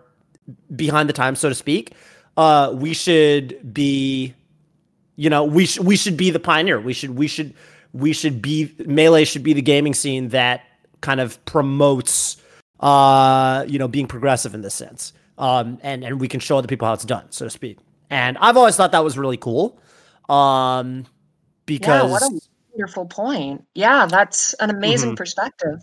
[0.76, 1.94] behind the times so to speak
[2.38, 4.34] uh we should be
[5.18, 7.54] you know we sh- we should be the pioneer we should we should
[7.94, 10.62] we should be melee should be the gaming scene that
[11.02, 12.38] kind of promotes
[12.80, 16.68] uh you know being progressive in this sense um and and we can show other
[16.68, 17.78] people how it's done so to speak
[18.10, 19.80] and i've always thought that was really cool
[20.30, 21.06] um
[21.66, 22.40] because Yeah, what a
[22.74, 23.66] wonderful point.
[23.76, 25.18] Yeah, that's an amazing Mhm.
[25.18, 25.80] perspective.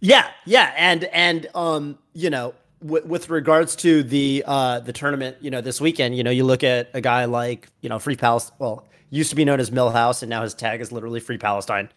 [0.00, 5.50] Yeah, yeah, and and um, you know, with regards to the uh the tournament, you
[5.50, 8.56] know, this weekend, you know, you look at a guy like you know Free Palestine.
[8.58, 11.88] Well, used to be known as Millhouse, and now his tag is literally Free Palestine.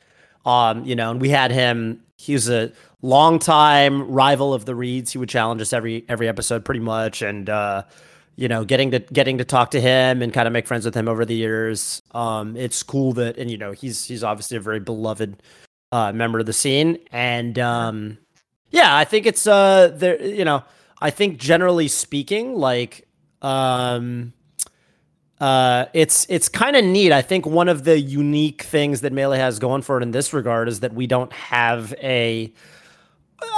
[0.45, 2.03] Um, you know, and we had him.
[2.17, 2.71] He was a
[3.01, 5.11] longtime rival of the Reeds.
[5.11, 7.83] He would challenge us every every episode, pretty much, and uh,
[8.35, 10.95] you know, getting to getting to talk to him and kind of make friends with
[10.95, 12.01] him over the years.
[12.11, 15.41] Um, it's cool that, and you know, he's he's obviously a very beloved
[15.91, 18.17] uh, member of the scene, and um,
[18.73, 20.21] yeah, I think it's uh, there.
[20.21, 20.63] You know,
[20.99, 23.07] I think generally speaking, like
[23.43, 24.33] um,
[25.39, 27.11] uh, it's it's kind of neat.
[27.11, 30.33] I think one of the unique things that Melee has going for it in this
[30.33, 32.51] regard is that we don't have a.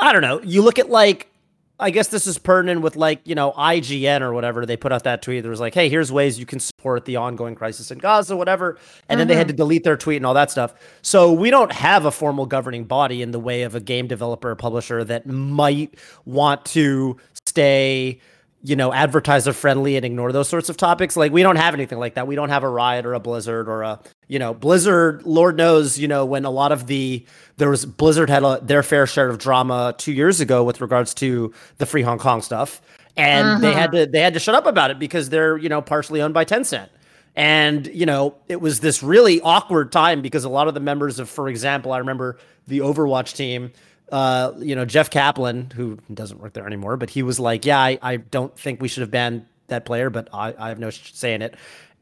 [0.01, 0.41] I don't know.
[0.41, 1.31] You look at like.
[1.77, 4.65] I guess this is pertinent with like, you know, IGN or whatever.
[4.65, 5.43] They put out that tweet.
[5.43, 8.77] There was like, hey, here's ways you can support the ongoing crisis in Gaza, whatever.
[9.09, 9.51] And then they had mm-hmm.
[9.51, 10.73] to delete their tweet and all that stuff.
[11.01, 14.51] So we don't have a formal governing body in the way of a game developer
[14.51, 18.21] or publisher that might want to stay,
[18.65, 21.15] you know, advertiser friendly and ignore those sorts of topics.
[21.15, 22.25] Like we don't have anything like that.
[22.25, 25.23] We don't have a Riot or a Blizzard or a, you know, Blizzard.
[25.23, 27.23] Lord knows, you know, when a lot of the
[27.57, 31.13] there was Blizzard had a, their fair share of drama two years ago with regards
[31.15, 32.81] to the Free Hong Kong stuff,
[33.15, 34.05] and they had mm-hmm.
[34.05, 36.43] to they had to shut up about it because they're you know partially owned by
[36.43, 36.89] Tencent.
[37.35, 41.19] And you know, it was this really awkward time because a lot of the members
[41.19, 43.71] of, for example, I remember the Overwatch team
[44.11, 47.79] uh, you know, Jeff Kaplan, who doesn't work there anymore, but he was like, yeah,
[47.79, 50.89] I, I don't think we should have banned that player, but I, I have no
[50.89, 51.55] say in it.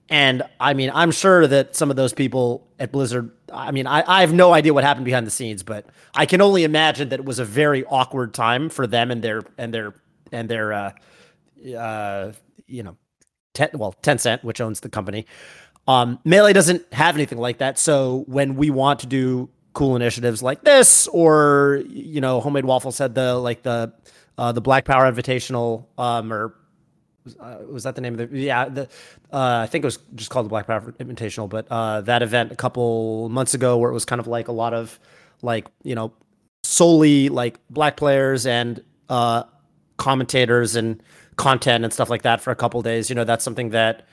[0.10, 4.04] And I mean, I'm sure that some of those people at Blizzard, I mean, I,
[4.06, 7.20] I have no idea what happened behind the scenes, but I can only imagine that
[7.20, 9.96] it was a very awkward time for them and their, and their,
[10.32, 10.92] and their, uh,
[11.78, 12.34] uh,
[12.68, 12.98] you know,
[13.54, 15.26] ten, well, Tencent, which owns the company.
[15.88, 17.80] Um, Melee doesn't have anything like that.
[17.80, 22.98] So when we want to do cool initiatives like this, or you know, Homemade Waffles
[22.98, 23.94] had the like the
[24.38, 26.56] uh, the Black Power Invitational, um, or
[27.40, 28.38] uh, was that the name of the?
[28.38, 28.84] Yeah, the
[29.32, 32.52] uh, I think it was just called the Black Power Invitational, but uh, that event
[32.52, 35.00] a couple months ago where it was kind of like a lot of
[35.42, 36.14] like you know
[36.64, 39.44] solely like black players and uh,
[39.98, 41.02] commentators and
[41.36, 43.10] content and stuff like that for a couple days.
[43.10, 44.06] You know, that's something that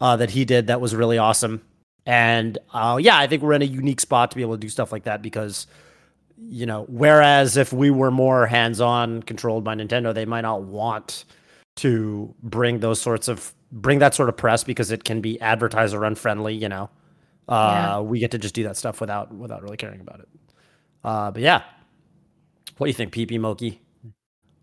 [0.00, 1.62] uh, that he did that was really awesome.
[2.06, 4.68] And uh, yeah, I think we're in a unique spot to be able to do
[4.68, 5.66] stuff like that because,
[6.38, 10.62] you know, whereas if we were more hands on controlled by Nintendo, they might not
[10.62, 11.24] want
[11.76, 16.04] to bring those sorts of bring that sort of press because it can be advertiser
[16.04, 16.90] unfriendly, you know.
[17.48, 18.00] Uh, Yeah.
[18.00, 20.28] we get to just do that stuff without without really caring about it.
[21.02, 21.62] Uh, but yeah.
[22.76, 23.80] What do you think, PP Moky?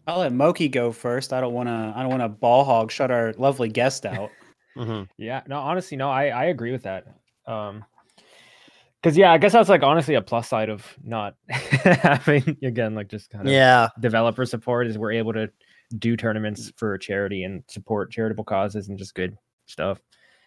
[0.05, 1.31] I'll let Moky go first.
[1.33, 1.93] I don't want to.
[1.95, 4.29] I don't want to ball hog shut our lovely guest out.
[4.77, 5.03] Mm-hmm.
[5.17, 7.05] Yeah, no, honestly, no, I I agree with that.
[7.47, 7.83] Um,
[9.01, 13.07] Because yeah, I guess that's like honestly a plus side of not having again like
[13.09, 13.89] just kind of Yeah.
[13.99, 15.49] developer support is we're able to
[15.97, 19.35] do tournaments for charity and support charitable causes and just good
[19.65, 19.99] stuff.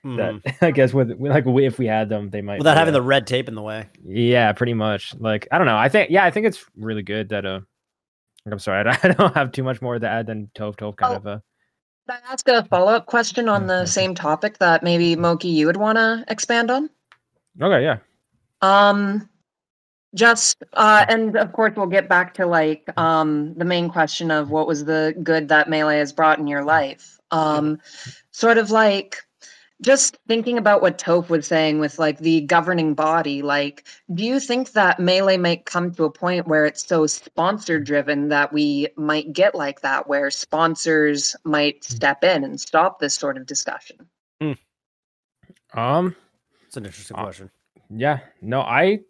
[0.05, 0.43] Mhm.
[0.45, 3.03] That I guess with with, like if we had them, they might Without having the
[3.03, 3.89] red tape in the way.
[4.05, 5.15] yeah, pretty much.
[5.19, 5.77] Like I don't know.
[5.77, 7.61] I think yeah, I think it's really good that uh.
[8.47, 10.97] I'm sorry, I don't- I don't have too much more to add than Toph Toph
[10.97, 11.17] kind Oh.
[11.17, 11.39] of uh
[12.07, 15.67] Can I ask a follow up question on the same topic that maybe Moky you
[15.67, 16.91] would want to expand on?
[17.61, 17.99] Okay, yeah.
[18.61, 19.29] Um,
[20.15, 24.51] just uh, and of course we'll get back to like um the main question of
[24.51, 27.19] what was the good that melee has brought in your life.
[27.31, 27.81] Um,
[28.33, 29.24] sort of like
[29.85, 33.43] just thinking about what Toph was saying with like the governing body.
[33.43, 37.79] Like, do you think that melee might come to a point where it's so sponsor
[37.79, 43.15] driven that we might get like that, where sponsors might step in and stop this
[43.15, 44.09] sort of discussion?
[45.75, 46.17] Um
[46.67, 47.51] It's an interesting Uh, question.
[47.91, 49.01] Yeah, no, I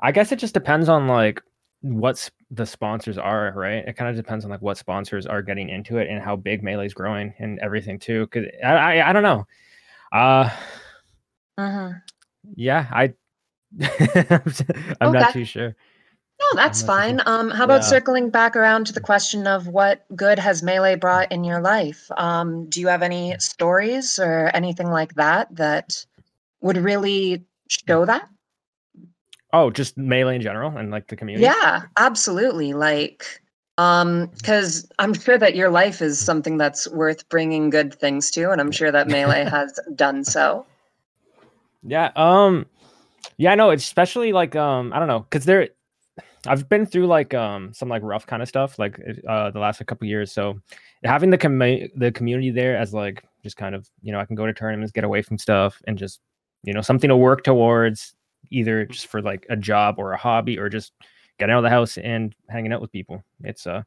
[0.00, 1.42] I guess it just depends on like
[1.82, 3.84] what the sponsors are, right?
[3.86, 6.62] It kind of depends on like what sponsors are getting into it and how big
[6.62, 8.26] Melee's growing and everything too.
[8.28, 9.46] Cause I I, I don't know.
[10.12, 10.48] Uh
[11.58, 11.98] Mm-hmm.
[12.56, 13.12] yeah, I
[15.00, 15.74] I'm not too sure.
[16.40, 17.18] No, that's fine.
[17.18, 17.28] sure.
[17.28, 17.88] Um, how about Yeah.
[17.88, 22.10] circling back around to the question of what good has melee brought in your life?
[22.16, 26.04] Um, do you have any stories or anything like that that
[26.60, 28.28] would really show that?
[29.52, 31.44] Oh, just melee in general and like the community.
[31.44, 32.72] Yeah, absolutely.
[32.72, 33.40] Like,
[33.78, 38.50] um, because I'm sure that your life is something that's worth bringing good things to,
[38.50, 40.66] and I'm sure that melee has done so.
[41.82, 42.12] Yeah.
[42.16, 42.66] Um.
[43.36, 43.54] Yeah.
[43.54, 43.70] No.
[43.70, 44.92] It's especially like um.
[44.92, 45.68] I don't know because there.
[46.44, 48.98] I've been through like um some like rough kind of stuff like
[49.28, 50.32] uh the last couple years.
[50.32, 50.60] So
[51.04, 54.34] having the commu- the community there as like just kind of you know I can
[54.34, 56.20] go to tournaments, get away from stuff, and just
[56.64, 58.14] you know something to work towards,
[58.50, 60.92] either just for like a job or a hobby or just
[61.38, 63.22] getting out of the house and hanging out with people.
[63.42, 63.82] It's uh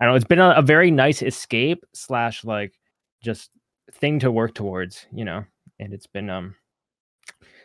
[0.00, 0.16] I don't know.
[0.16, 2.78] It's been a, a very nice escape slash like
[3.22, 3.50] just
[3.92, 5.06] thing to work towards.
[5.12, 5.44] You know,
[5.80, 6.54] and it's been um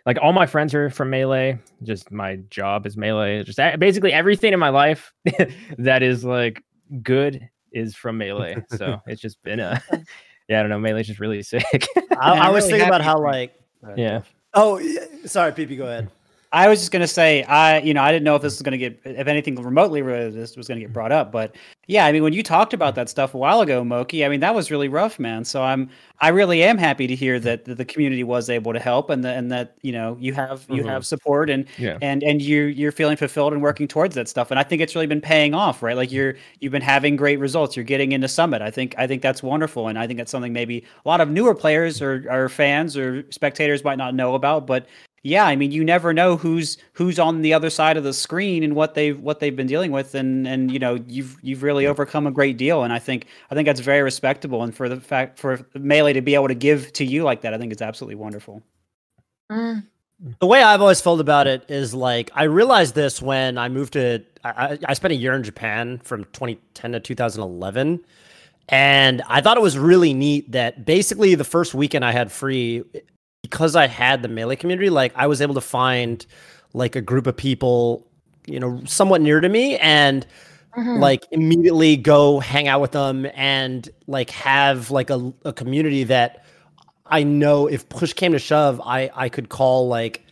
[0.05, 4.53] like all my friends are from melee just my job is melee just basically everything
[4.53, 5.11] in my life
[5.77, 6.63] that is like
[7.03, 9.83] good is from melee so it's just been a
[10.47, 11.85] yeah i don't know melee's just really sick
[12.17, 13.53] I, I was really thinking about how like.
[13.97, 14.21] yeah
[14.53, 14.81] Oh,
[15.25, 15.77] sorry, PP.
[15.77, 16.09] Go ahead.
[16.51, 18.77] I was just gonna say, I you know, I didn't know if this was gonna
[18.77, 21.55] get, if anything remotely related to this was gonna get brought up, but
[21.87, 24.39] yeah, I mean, when you talked about that stuff a while ago, Moky, I mean,
[24.41, 25.45] that was really rough, man.
[25.45, 25.89] So I'm,
[26.19, 29.23] I really am happy to hear that the, the community was able to help, and
[29.23, 30.87] the, and that you know you have you Mhm.
[30.89, 34.49] have support, and yeah and and you you're feeling fulfilled and working towards that stuff,
[34.51, 35.95] and I think it's really been paying off, right?
[35.97, 37.75] Like you're you've been having great results.
[37.75, 38.61] You're getting into Summit.
[38.61, 41.29] I think I think that's wonderful, and I think that's something maybe a lot of
[41.29, 44.87] newer players or, or fans or spectators might not know about, but
[45.23, 48.63] yeah, I mean, you never know who's who's on the other side of the screen
[48.63, 51.85] and what they've what they've been dealing with, and and you know, you've you've really
[51.87, 54.99] overcome a great deal, and I think I think that's very respectable, and for the
[55.01, 57.81] fact for melee to be able to give to you like that, I think it's
[57.81, 58.61] absolutely wonderful.
[59.51, 59.83] Mm,
[60.39, 63.93] The way I've always felt about it is like I realized this when I moved
[63.93, 64.23] to.
[64.43, 67.99] I, I- I spent a year in Japan from 2010 to 2011,
[68.69, 72.83] and I thought it was really neat that basically the first weekend I had free
[73.49, 74.89] because I had the melee community.
[74.89, 76.25] Like I was able to find
[76.73, 78.05] like a group of people,
[78.45, 80.25] you know, somewhat near to me, and
[80.77, 80.99] mhm.
[80.99, 86.45] like immediately go hang out with them and like have like a, a community that
[87.05, 90.25] I know if push came to shove, I I could call like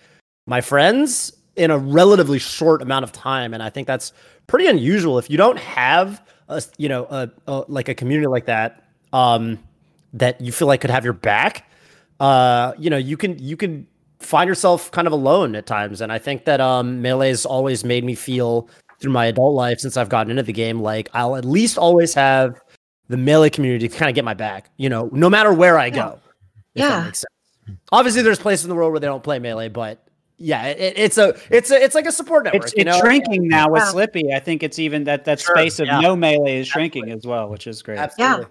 [0.45, 4.13] my friends in a relatively short amount of time, and I think that's
[4.47, 5.17] pretty unusual.
[5.17, 9.59] If you don't have a you know a, a like a community like that, um,
[10.13, 11.64] that you feel like could have your back,
[12.19, 13.87] uh, you know you can you can
[14.19, 18.03] find yourself kind of alone at times, and I think that um melee's always made
[18.03, 21.43] me feel through my adult life since I've gotten into the game like I'll at
[21.45, 22.59] least always have
[23.09, 25.89] the melee community to kind of get my back, you know, no matter where I
[25.89, 26.19] go.
[26.75, 27.03] if that Yeah.
[27.05, 27.77] makes sense.
[27.91, 30.01] Obviously, there's places in the world where they don't play melee, but
[30.37, 32.63] yeah, it, it's a it's a it's like a support network.
[32.63, 32.99] It's you it's know?
[32.99, 33.91] shrinking now with Yeah.
[33.91, 34.33] Slippi.
[34.35, 35.99] I think it's even that that Sure, space of yeah.
[35.99, 37.99] no melee is shrinking as well, which is great.
[37.99, 38.45] Absolutely.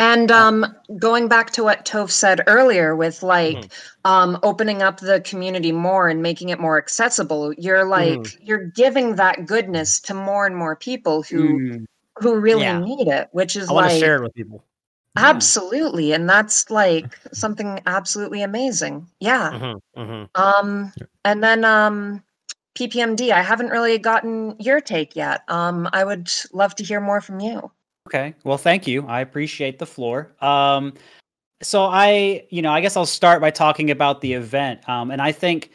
[0.00, 0.66] And um,
[0.98, 4.10] going back to what Toph said earlier, with like Mm-hmm.
[4.10, 8.46] um, opening up the community more and making it more accessible, you're like Mm-hmm.
[8.46, 11.86] you're giving that goodness to more and more people who Mm.
[12.18, 12.80] who really Yeah.
[12.80, 14.64] need it, which is I want to like share it with people.
[15.16, 19.08] absolutely, and that's like something absolutely amazing.
[19.20, 19.54] Yeah.
[19.54, 20.28] Mhm, mhm.
[20.34, 20.92] Um,
[21.24, 22.24] and then um,
[22.74, 25.42] PPMD, I haven't really gotten your take yet.
[25.48, 27.72] Um, I would love to hear more from you.
[28.12, 28.34] Okay.
[28.42, 29.06] Well, thank you.
[29.06, 30.32] I appreciate the floor.
[30.40, 30.94] Um,
[31.62, 34.88] so I, you know, I guess I'll start by talking about the event.
[34.88, 35.70] Um, and I think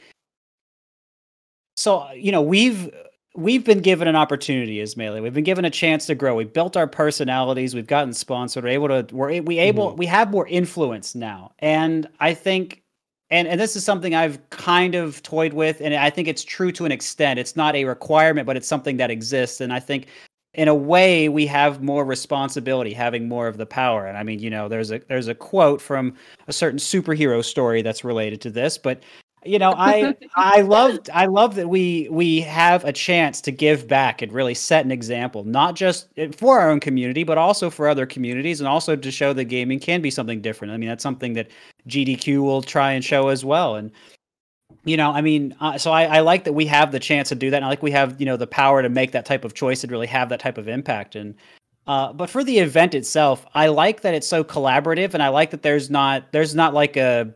[1.77, 2.89] so you know we've
[3.35, 6.45] we've been given an opportunity as melee we've been given a chance to grow we
[6.45, 9.97] built our personalities we've gotten sponsored we're able to we're we able Mhm.
[9.97, 12.81] we have more influence now and i think
[13.29, 16.71] and and this is something i've kind of toyed with and i think it's true
[16.71, 20.07] to an extent it's not a requirement but it's something that exists and i think
[20.55, 24.05] in a way we have more responsibility having more of the power.
[24.05, 26.15] And i mean you know there's a there's a quote from
[26.47, 29.03] a certain superhero story that's related to this but
[29.45, 33.87] you know i i love i love that we we have a chance to give
[33.87, 37.69] back and really set an example not just eh, for our own community but also
[37.69, 40.73] for other communities and also to show that gaming can be something different.
[40.73, 41.49] I mean that's something that
[41.87, 43.75] gdq will try and show as well.
[43.75, 43.91] And
[44.85, 47.35] you know i mean uh, so I, I like that we have the chance to
[47.35, 49.43] do that and i like we have you know the power to make that type
[49.43, 51.15] of choice and really have that type of impact.
[51.15, 51.35] And
[51.87, 55.51] uh, but for the event itself i like that it's so collaborative and i like
[55.51, 57.33] that there's not there's not like a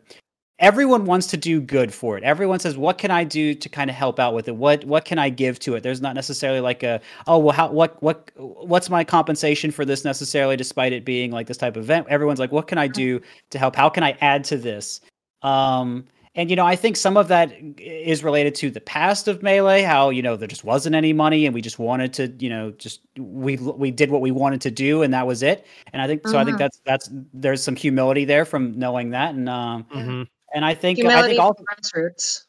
[0.59, 2.23] everyone wants to do good for it.
[2.23, 4.55] Everyone says what can i do to kind of help out with it?
[4.55, 5.83] What what can i give to it?
[5.83, 10.03] There's not necessarily like a oh well how what what what's my compensation for this
[10.03, 12.07] necessarily despite it being like this type of event?
[12.09, 13.75] Everyone's like what can i do to help?
[13.75, 15.01] How can i add to this?
[15.41, 19.41] Um and you know i think some of that is related to the past of
[19.41, 22.49] melee how you know there just wasn't any money and we just wanted to you
[22.49, 26.01] know just we we did what we wanted to do and that was it and
[26.01, 26.59] i think so i think Mhm.
[26.59, 30.27] that's that's there's some humility there from knowing that and um Mhm.
[30.53, 32.45] and i think i think all grassroots.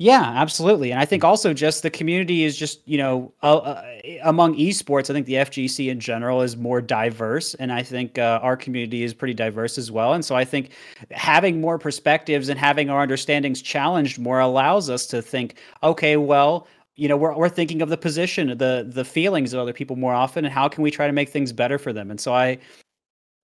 [0.00, 0.92] Yeah, absolutely.
[0.92, 3.84] And I think also just the community is just, you know, uh, uh,
[4.22, 7.54] among esports, I think the FGC in general is more diverse.
[7.54, 10.12] And I think uh, our community is pretty diverse as well.
[10.12, 10.70] And so I think
[11.10, 16.68] having more perspectives and having our understandings challenged more allows us to think, okay, well,
[16.94, 20.14] you know, we're, we're thinking of the position, the the feelings of other people more
[20.14, 22.10] often, and how can we try to make things better for them?
[22.10, 22.58] And so I,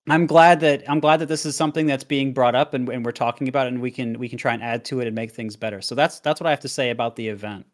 [0.07, 3.03] I'm glad that I'm glad that this is something that's being brought up and, and
[3.03, 5.15] we're talking about it and we can we can try and add to it and
[5.15, 5.81] make things better.
[5.81, 7.65] So that's that's what I have to say about the event.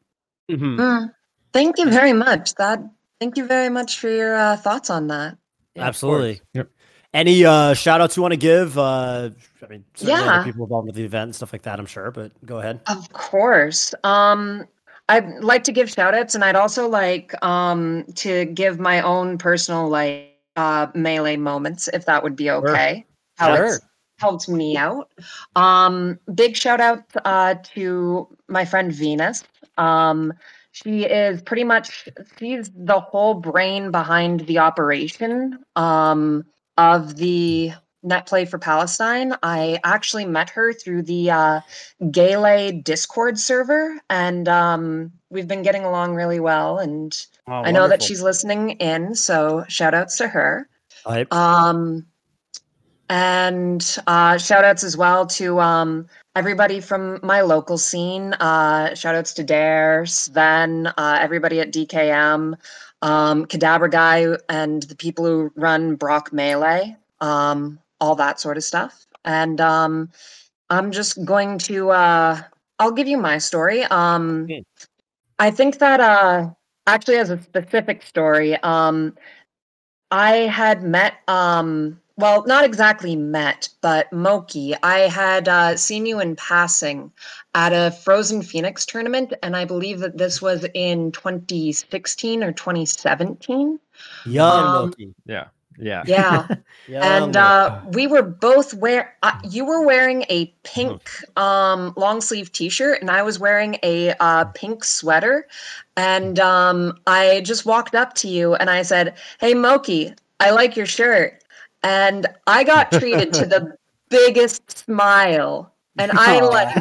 [0.50, 0.78] Mhm.
[0.78, 1.14] Mm.
[1.54, 2.56] Thank you very much.
[2.56, 2.80] That
[3.20, 5.38] thank you very much for your uh, thoughts on that.
[5.76, 6.42] Yeah, Absolutely.
[6.54, 6.70] Yep.
[7.14, 8.78] Any uh, shout outs you want to give?
[8.78, 10.44] Uh, I mean, Yeah.
[10.46, 12.80] people involved with the event and stuff like that, I'm sure, but go ahead.
[12.88, 13.94] Of course.
[14.06, 14.66] Um,
[15.10, 19.38] I'd like to give shout outs and I'd also like um, to give my own
[19.38, 23.06] personal like uh, melee moments, if that would be okay.
[23.38, 23.66] How Sure.
[23.66, 23.80] it's
[24.20, 25.12] helped me out.
[25.56, 29.44] Um, big shout out uh, to my friend Venus.
[29.78, 30.34] Um,
[30.72, 36.46] she is pretty much she's the whole brain behind the operation um,
[36.78, 37.72] of the
[38.04, 39.36] net play for Palestine.
[39.44, 41.62] I actually met her through the uh,
[42.10, 46.80] Gale Discord server, and um, we've been getting along really well.
[46.80, 47.16] And
[47.48, 50.70] Oh, I know that she's listening in, so shout outs to her.
[51.06, 51.34] Hype.
[51.34, 52.06] Um,
[53.10, 58.34] and uh, shout outs as well to um, everybody from my local scene.
[58.36, 62.54] Uh, shout outs to Dare, Sven, uh, everybody at DKM,
[63.02, 68.64] um, Cadabra Guy, and the people who run Brock Melee, um, all that sort of
[68.64, 69.06] stuff.
[69.24, 70.10] And um,
[70.70, 72.42] I'm just going to, uh,
[72.80, 73.84] I'll give you my story.
[73.86, 74.64] Um, Okay.
[75.40, 76.52] I think that uh,
[76.86, 79.16] actually, as a specific story, um,
[80.12, 84.76] I had met, um, well, not exactly met, but Moky.
[84.84, 87.12] I had uh, seen you in passing
[87.56, 93.80] at a Frozen Phoenix tournament, and I believe that this was in 2016 or 2017.
[94.26, 95.16] Young um, Loki.
[95.26, 95.48] Yeah.
[95.78, 96.04] Yeah.
[96.06, 96.48] Yeah.
[96.88, 99.16] Young and uh, we were both wear.
[99.24, 103.78] Uh, you were wearing a pink um, long sleeve t shirt, and I was wearing
[103.84, 105.48] a uh, pink sweater.
[105.96, 110.76] And um, I just walked up to you and I said, "Hey, Moky, I like
[110.76, 111.44] your shirt."
[111.84, 113.76] And I got treated to the
[114.10, 115.71] biggest smile.
[115.98, 116.46] And I Aw.
[116.48, 116.74] like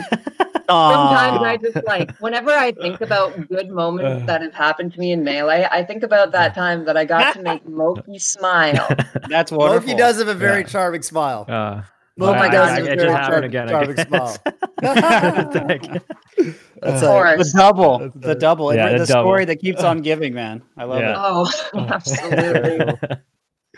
[0.69, 5.13] sometimes I just like whenever I think about good moments that have happened to me
[5.13, 8.87] in melee, I think about that time that I got to make Loki smile.
[9.29, 9.89] That's wonderful.
[9.89, 10.67] Loki does have a very Yeah.
[10.67, 11.45] charming smile.
[11.49, 11.83] Uh,
[12.23, 13.69] Oh my I- God, it very just happened charming- again.
[13.69, 14.37] I charming smile.
[16.83, 17.53] That's Of a- course.
[17.53, 20.63] the double, That's the double, Yeah, the, the story that keeps on giving, man.
[20.77, 21.13] I love Yeah.
[21.13, 21.17] it.
[21.19, 22.95] Oh, absolutely.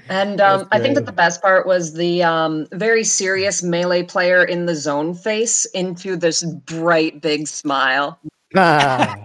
[0.09, 4.45] And um, I think that the best part was the um, very serious melee player
[4.45, 8.19] in the zone face into this bright big smile.
[8.57, 9.17] Ah.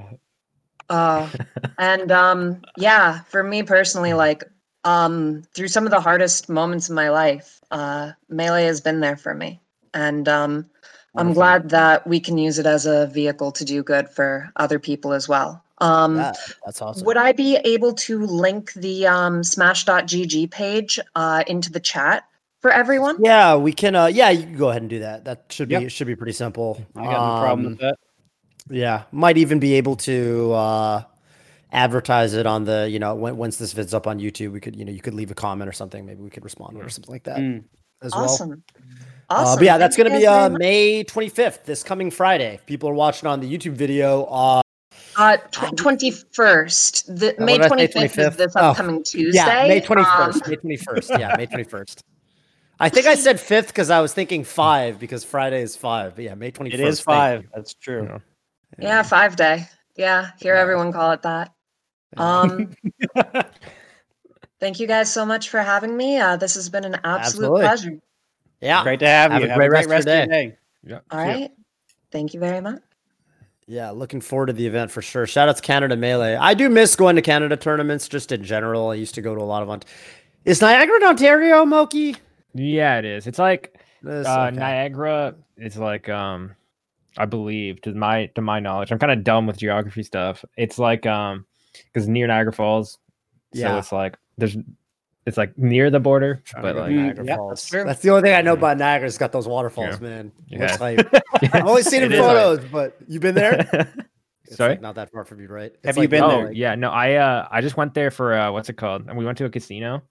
[0.90, 1.30] Uh,
[1.78, 4.44] and um, yeah, for me personally, like
[4.84, 9.18] um, through some of the hardest moments in my life, uh, melee has been there
[9.18, 9.60] for me.
[9.94, 10.70] And um,
[11.16, 14.80] I'm glad that we can use it as a vehicle to do good for other
[14.80, 15.64] people as well.
[15.80, 16.34] Um, Yeah,
[16.66, 17.06] that's awesome.
[17.06, 22.24] Would I be able to link the um, smash.gg page uh, into the chat
[22.62, 23.18] for everyone?
[23.24, 23.96] yeah, we can.
[23.96, 25.26] Uh, yeah, you can go ahead and do that.
[25.26, 25.92] That should be Yep.
[25.92, 26.84] should be pretty simple.
[26.96, 27.96] I got no problem Um, with that.
[28.70, 31.04] Yeah, might even be able to uh,
[31.72, 34.76] advertise it on the you know when, once this vid's up on YouTube, we could
[34.76, 36.06] you know you could leave a comment or something.
[36.06, 37.64] Maybe we could respond or something like that Mm.
[38.02, 38.24] as well.
[38.26, 38.64] Awesome.
[39.30, 39.60] Uh, Awesome.
[39.60, 40.50] but yeah, that's going to be uh.
[40.50, 42.56] May 25th, this coming Friday.
[42.56, 44.62] If people are watching on the YouTube video, uh,
[45.18, 45.38] Uh,
[45.76, 47.07] twenty first.
[47.18, 48.38] The Uh, May what did I twenty say, fifth is 25th?
[48.38, 49.38] this Oh, upcoming Tuesday.
[49.38, 50.47] yeah, May Um, 21st.
[50.47, 51.20] May 21st.
[51.20, 52.01] Yeah, May 21st.
[52.80, 56.15] I think I said fifth because I was thinking five because Friday is five.
[56.15, 56.74] But yeah, May 21st.
[56.76, 57.41] It is five.
[57.43, 57.49] you.
[57.55, 58.03] That's true.
[58.03, 58.20] Yeah.
[58.78, 59.68] yeah, five day.
[59.95, 60.61] Yeah, hear Yeah.
[60.61, 61.51] everyone call it that.
[62.15, 62.76] Um,
[64.59, 66.20] thank you guys so much for having me.
[66.20, 67.61] Uh, this has been an absolute Absolutely.
[67.61, 67.99] pleasure.
[68.61, 68.84] Yeah.
[68.84, 69.47] Great to have, Have you.
[69.47, 70.57] a Have great a great rest rest of your of your day.
[70.84, 70.99] Yeah.
[71.11, 71.51] All right.
[72.11, 72.82] Thank you very much.
[73.68, 75.28] Yeah, looking forward to the event for sure.
[75.28, 76.36] Shout out to Canada Melee.
[76.36, 78.89] I do miss going to Canada tournaments just in general.
[78.91, 79.84] I used to go to a lot of Ont-
[80.45, 82.15] Is Niagara in Ontario, Moky?
[82.53, 83.28] Yeah, it is.
[83.28, 84.55] It's like This- uh, okay.
[84.57, 86.55] Niagara is like um
[87.18, 88.91] I believe to my to my knowledge.
[88.91, 90.45] I'm kind of dumb with geography stuff.
[90.55, 91.45] It's like um
[91.93, 92.99] because near Niagara Falls.
[93.53, 93.78] So Yeah.
[93.80, 94.55] it's like there's
[95.28, 97.70] it's like near the border, Trying but like Mm, Niagara yeah, Falls.
[97.70, 97.86] that's.
[97.86, 99.08] That's the only thing I know about Niagara.
[99.08, 100.08] It's got those waterfalls, Yeah.
[100.08, 100.32] man.
[100.48, 100.60] Yeah.
[100.62, 101.14] Looks hype.
[101.54, 102.36] I've only seen it It in is hype.
[102.38, 103.94] photos, but you've been there.
[104.50, 104.70] It's Sorry?
[104.76, 105.74] like not that far from you, right?
[105.74, 106.52] It's Have you been oh there?
[106.54, 109.06] yeah, no, I uh I just went there for uh what's it called?
[109.10, 110.04] And we went to a casino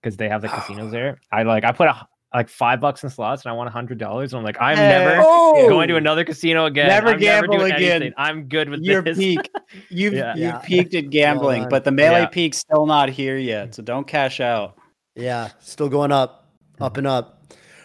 [0.00, 1.18] because they have the casinos there.
[1.32, 3.98] I like I put a, like five bucks in slots and I want a hundred
[3.98, 4.32] dollars.
[4.32, 4.88] And I'm like, I'm Hey.
[4.88, 5.68] never Oh!
[5.68, 6.88] going to another casino again.
[6.88, 8.02] Never I'm gamble doing again.
[8.02, 8.14] anything.
[8.16, 9.18] I'm good with You're this.
[9.18, 9.50] peak.
[9.88, 10.34] You've Yeah.
[10.34, 10.58] you've Yeah.
[10.58, 12.26] peaked at gambling, but the melee Yeah.
[12.26, 13.74] peak's still not here yet.
[13.74, 14.76] So don't cash out.
[15.16, 16.46] Yeah, still going up,
[16.80, 17.36] up and up.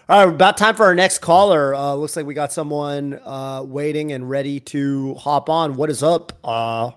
[0.07, 1.73] All right, about time for our next caller.
[1.73, 5.75] Uh, looks like we got someone uh, waiting and ready to hop on.
[5.75, 6.33] What is up?
[6.43, 6.91] Uh,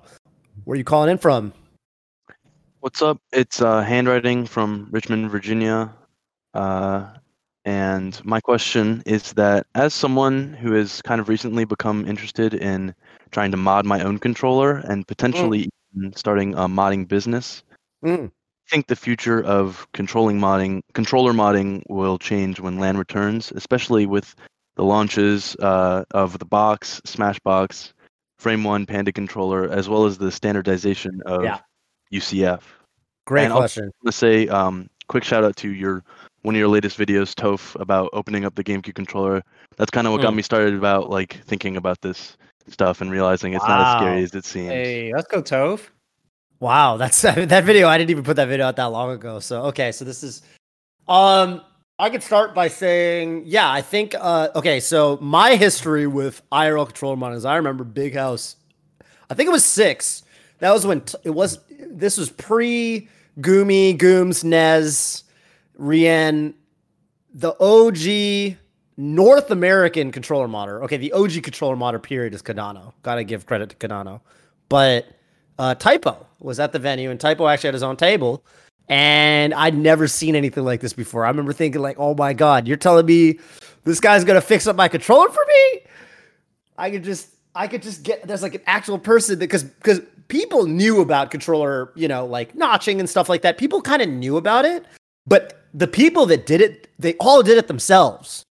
[0.64, 1.54] where are you calling in from?
[2.80, 3.18] What's up?
[3.32, 5.94] It's uh, handwriting from Richmond, Virginia.
[7.68, 12.94] And my question is that as someone who has kind of recently become interested in
[13.30, 17.62] trying to mod my own controller and potentially even starting a modding business,
[18.02, 18.28] Mm.
[18.28, 24.06] I think the future of controlling modding, controller modding will change when LAN returns, especially
[24.06, 24.34] with
[24.76, 27.92] the launches uh, of the box, Smashbox,
[28.38, 31.58] Frame One, Panda controller, as well as the standardization of Yeah.
[32.14, 32.62] UCF.
[33.26, 33.90] Great And I'll- question.
[34.06, 36.02] to say um, quick shout out to your
[36.42, 39.42] one of your latest videos, Toph, about opening up the GameCube controller.
[39.76, 40.36] That's kind of what got Mm.
[40.36, 42.36] me started about like thinking about this
[42.68, 44.68] stuff and realizing it's not as scary as it seems.
[44.70, 45.88] Hey, let's go, Toph.
[46.60, 47.88] Wow, that's that video.
[47.88, 49.40] I didn't even put that video out that long ago.
[49.40, 50.42] So okay, so this is
[51.08, 51.60] um
[52.00, 56.86] I could start by saying, yeah, I think uh okay, so my history with IRL
[56.86, 58.56] controller modding is I remember Big House.
[59.30, 60.22] I think it was 6.
[60.60, 61.58] That was when t- it was
[61.90, 63.08] this was pre
[63.40, 65.22] Gumi, Gooms, Nez,
[65.78, 66.54] Rien,
[67.32, 68.58] the OG
[68.96, 70.82] North American controller modder.
[70.84, 72.92] Okay, the OG controller modder period is Kadano.
[73.02, 74.20] Gotta give credit to Kadano.
[74.68, 75.06] But
[75.58, 78.44] uh, Typo was at the venue, and Typo actually had his own table.
[78.88, 81.24] And I'd never seen anything like this before.
[81.24, 83.38] I remember thinking, like, oh my God, you're telling me
[83.84, 85.82] this guy's gonna fix up my controller for me?
[86.76, 90.66] I could just I could just get there's like an actual person because because people
[90.66, 93.58] knew about controller, you know, like notching and stuff like that.
[93.58, 94.84] People kind of knew about it,
[95.26, 98.44] but the people that did it, they all did it themselves.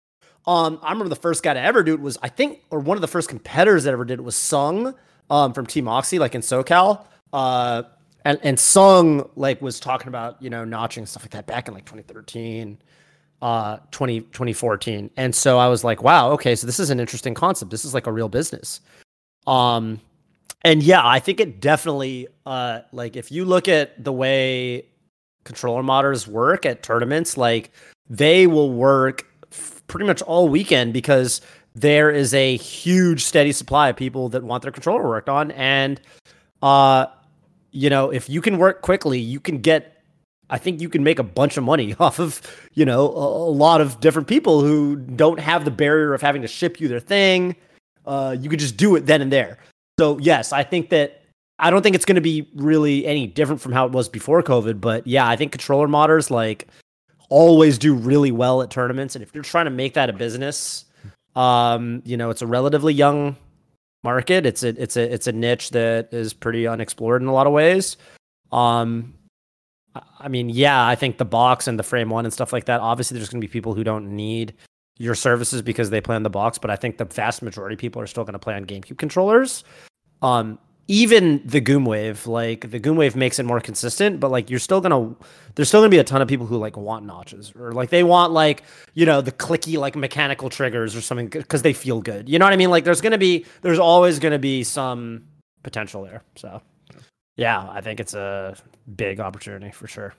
[0.46, 2.96] Um, I remember the first guy to ever do it was I think, or one
[2.96, 4.94] of the first competitors that ever did it was Sung,
[5.30, 7.04] um, from Team Oxy, like in SoCal.
[7.32, 7.82] Uh,
[8.24, 11.74] and and Sung like was talking about you know notching stuff like that back in
[11.74, 12.78] like 2013
[13.40, 17.34] uh 20 2014 and so i was like wow okay so this is an interesting
[17.34, 18.80] concept this is like a real business
[19.46, 20.00] um
[20.62, 24.84] and yeah i think it definitely uh like if you look at the way
[25.48, 27.72] controller modders work at tournaments like
[28.08, 31.40] they will work f- pretty much all weekend because
[31.74, 36.00] there is a huge steady supply of people that want their controller worked on and
[36.62, 37.06] uh
[37.72, 39.98] you know if you can work quickly you can get
[40.50, 42.40] I think you can make a bunch of money off of,
[42.74, 46.42] you know, a, a lot of different people who don't have the barrier of having
[46.42, 47.56] to ship you their thing.
[48.06, 49.58] Uh, you could just do it then and there.
[49.98, 51.17] So yes, I think that
[51.58, 54.42] I don't think it's going to be really any different from how it was before
[54.42, 54.80] COVID.
[54.80, 56.68] But yeah, I think controller modders like
[57.30, 60.84] always do really well at tournaments, and if you're trying to make that a business,
[61.36, 63.36] um, you know, it's a relatively young
[64.04, 64.46] market.
[64.46, 67.52] It's a it's a it's a niche that is pretty unexplored in a lot of
[67.52, 67.96] ways.
[68.52, 69.14] Um,
[70.20, 72.80] I- mean, yeah, I think the box and the frame one and stuff like that.
[72.80, 74.54] Obviously, there's going to be people who don't need
[74.98, 77.80] your services because they play on the box, but I think the vast majority of
[77.80, 79.64] people are still going to play on GameCube controllers.
[80.22, 80.58] Um,
[80.88, 84.58] even the Goom Wave, like the Goom Wave makes it more consistent, but like you're
[84.58, 85.14] still gonna
[85.54, 88.02] there's still gonna be a ton of people who like want notches or like they
[88.02, 88.62] want like
[88.94, 92.28] you know the clicky like mechanical triggers or something because they feel good.
[92.28, 92.70] You know what I mean?
[92.70, 95.24] Like there's gonna be there's always gonna be some
[95.62, 96.22] potential there.
[96.36, 96.62] So
[97.36, 98.56] yeah, I think it's a
[98.96, 100.14] big opportunity for sure.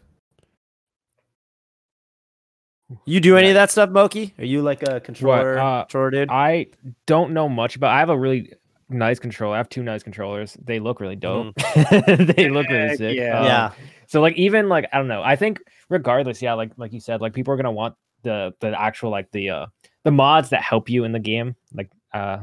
[3.05, 4.33] You do any of that stuff, Moky?
[4.39, 6.29] Are you like a controller, Uh, controller dude?
[6.31, 6.67] I
[7.05, 7.91] don't know much about.
[7.91, 8.53] I have a really
[8.89, 9.55] nice controller.
[9.55, 10.57] I have two nice controllers.
[10.63, 11.55] They look really dope.
[11.91, 13.15] they look really sick.
[13.17, 13.39] yeah.
[13.39, 13.71] Um, yeah,
[14.07, 15.21] So like even like I don't know.
[15.23, 18.79] I think regardless, yeah, like like you said, like people are gonna want the the
[18.79, 19.65] actual like the uh
[20.03, 22.39] the mods that help you in the game, like uh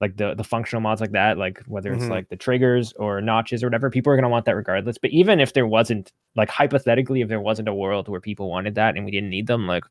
[0.00, 2.10] like the the functional mods like that, like whether it's Mhm.
[2.10, 4.98] like the triggers or notches or whatever, people are gonna want that regardless.
[4.98, 8.74] But even if there wasn't like hypothetically, if there wasn't a world where people wanted
[8.76, 9.84] that and we didn't need them, like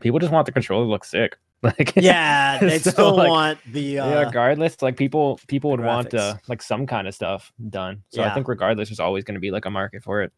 [0.00, 1.36] people just want the controller to look sick.
[1.64, 5.80] Like yeah, they So, still like, want the yeah, uh, regardless, like people people would
[5.80, 8.02] want uh, like some kind of stuff done.
[8.10, 10.32] So I think regardless, there's always going to be like a market for it.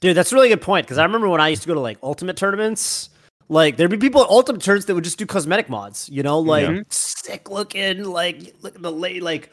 [0.00, 1.80] Dude, that's a really good point because I remember when I used to go to
[1.80, 3.10] like ultimate tournaments,
[3.48, 6.38] like there'd be people at ultimate tournaments that would just do cosmetic mods, you know,
[6.38, 6.82] like Yeah.
[6.90, 9.50] sick looking, like look at the late like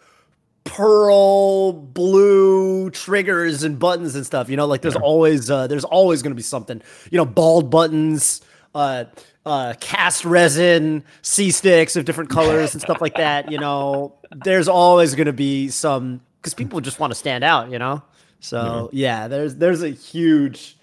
[0.63, 5.01] pearl blue triggers and buttons and stuff, you know, like there's Yeah.
[5.01, 8.41] always uh there's always gonna be something, you know, bald buttons,
[8.73, 9.05] uh
[9.45, 14.15] uh cast resin, C sticks of different colors and stuff like that, you know.
[14.31, 18.01] There's always gonna be some because people just want to stand out, you know.
[18.39, 20.77] So yeah, there's there's a huge,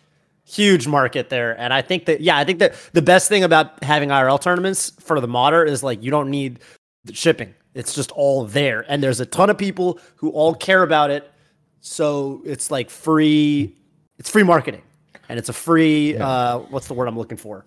[0.44, 3.82] huge market there, and I think that yeah, I think that the best thing about
[3.82, 6.60] having IRL tournaments for the modder is like you don't need
[7.04, 10.82] the shipping; it's just all there, and there's a ton of people who all care
[10.82, 11.30] about it.
[11.80, 13.74] So it's like free,
[14.18, 14.82] it's free marketing,
[15.28, 16.16] and it's a free.
[16.16, 17.64] Uh, what's the word I'm looking for?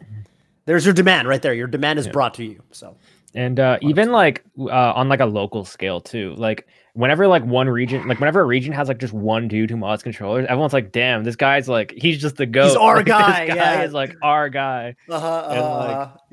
[0.65, 1.53] There's your demand right there.
[1.53, 2.11] Your demand is Yeah.
[2.11, 2.61] brought to you.
[2.71, 2.95] So
[3.33, 7.69] and uh, even like uh, on like a local scale too like whenever like one
[7.69, 10.91] region like whenever a region has like just one dude who mods controllers everyone's like
[10.91, 13.83] damn this guy's like he's just the goat our Like, guy, this guy yeah.
[13.83, 15.61] is like our guy uh-huh, And,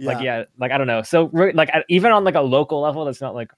[0.08, 3.04] like- like yeah like i don't know so like even on like a local level
[3.04, 3.52] that's not like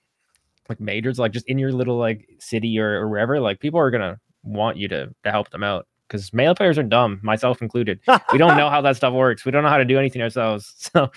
[0.68, 3.90] like majors like just in your little like city or, or wherever like people are
[3.90, 8.00] gonna want you to to help them out because melee players are dumb myself included
[8.32, 10.74] we don't know how that stuff works we don't know how to do anything ourselves
[10.92, 11.11] so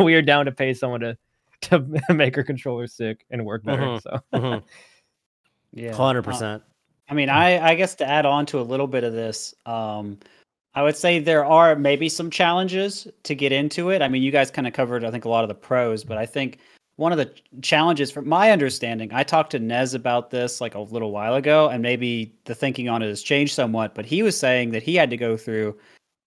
[0.00, 1.16] we are down to pay someone to
[1.62, 1.80] to
[2.12, 4.02] make our controller sick and work better Mhm.
[4.02, 4.62] so
[5.72, 5.92] Yeah.
[5.94, 6.62] hundred Uh, percent.
[7.08, 10.18] I mean, I I guess to add on to a little bit of this, um,
[10.74, 14.00] I would say there are maybe some challenges to get into it.
[14.02, 16.16] I mean, you guys kind of covered, I think, a lot of the pros, but
[16.16, 16.58] I think
[16.96, 17.32] one of the
[17.62, 21.68] challenges, from my understanding, I talked to Nez about this like a little while ago,
[21.68, 23.94] and maybe the thinking on it has changed somewhat.
[23.94, 25.76] But he was saying that he had to go through,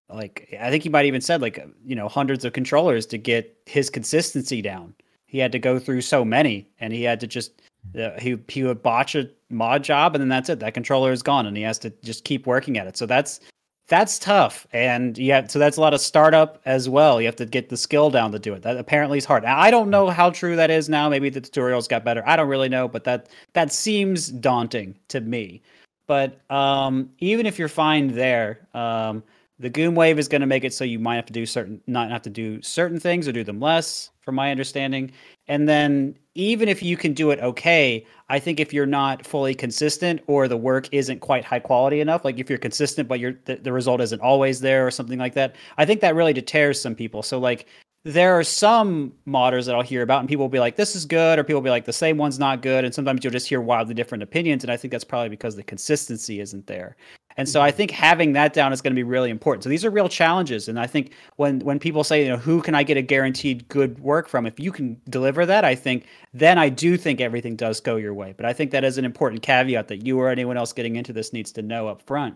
[0.09, 3.57] like, I think he might even said like, you know, hundreds of controllers to get
[3.65, 4.93] his consistency down.
[5.26, 7.61] He had to go through so many, and he had to just
[7.97, 11.24] uh, he he would botch a mod job and then that's it that controller is
[11.24, 13.39] gone and he has to just keep working at it so that's
[13.88, 17.22] that's tough and yeah so that's a lot of startup as well.
[17.22, 18.62] You have to get the skill down to do it.
[18.64, 19.44] That apparently is hard.
[19.44, 21.10] Now, i don't know how true that is now.
[21.10, 22.24] Maybe the tutorials got better.
[22.26, 25.62] I don't really know but that that seems daunting to me.
[26.08, 29.24] But um even if you're fine there um
[29.60, 31.82] the Goom Wave is going to make it so you might have to do certain,
[31.88, 35.12] not have to do certain things or do them less, from my understanding.
[35.48, 39.56] And then even if you can do it okay, I think if you're not fully
[39.56, 43.40] consistent or the work isn't quite high quality enough, like if you're consistent but you're
[43.46, 46.80] the, the result isn't always there or something like that, I think that really deters
[46.80, 47.24] some people.
[47.24, 47.66] So like
[48.04, 51.06] there are some modders that I'll hear about and people will be like, this is
[51.06, 52.86] good, or people will be like, the same one's not good.
[52.86, 54.64] And sometimes you'll just hear wildly different opinions.
[54.64, 56.96] And I think that's probably because the consistency isn't there.
[57.38, 59.64] And so I think having that down is going to be really important.
[59.64, 62.62] So these are real challenges, and I think when when people say, you know, who
[62.62, 64.46] can I get a guaranteed good work from?
[64.46, 68.14] If you can deliver that, I think then I do think everything does go your
[68.14, 68.34] way.
[68.36, 71.14] But I think that is an important caveat that you or anyone else getting into
[71.14, 72.36] this needs to know up front.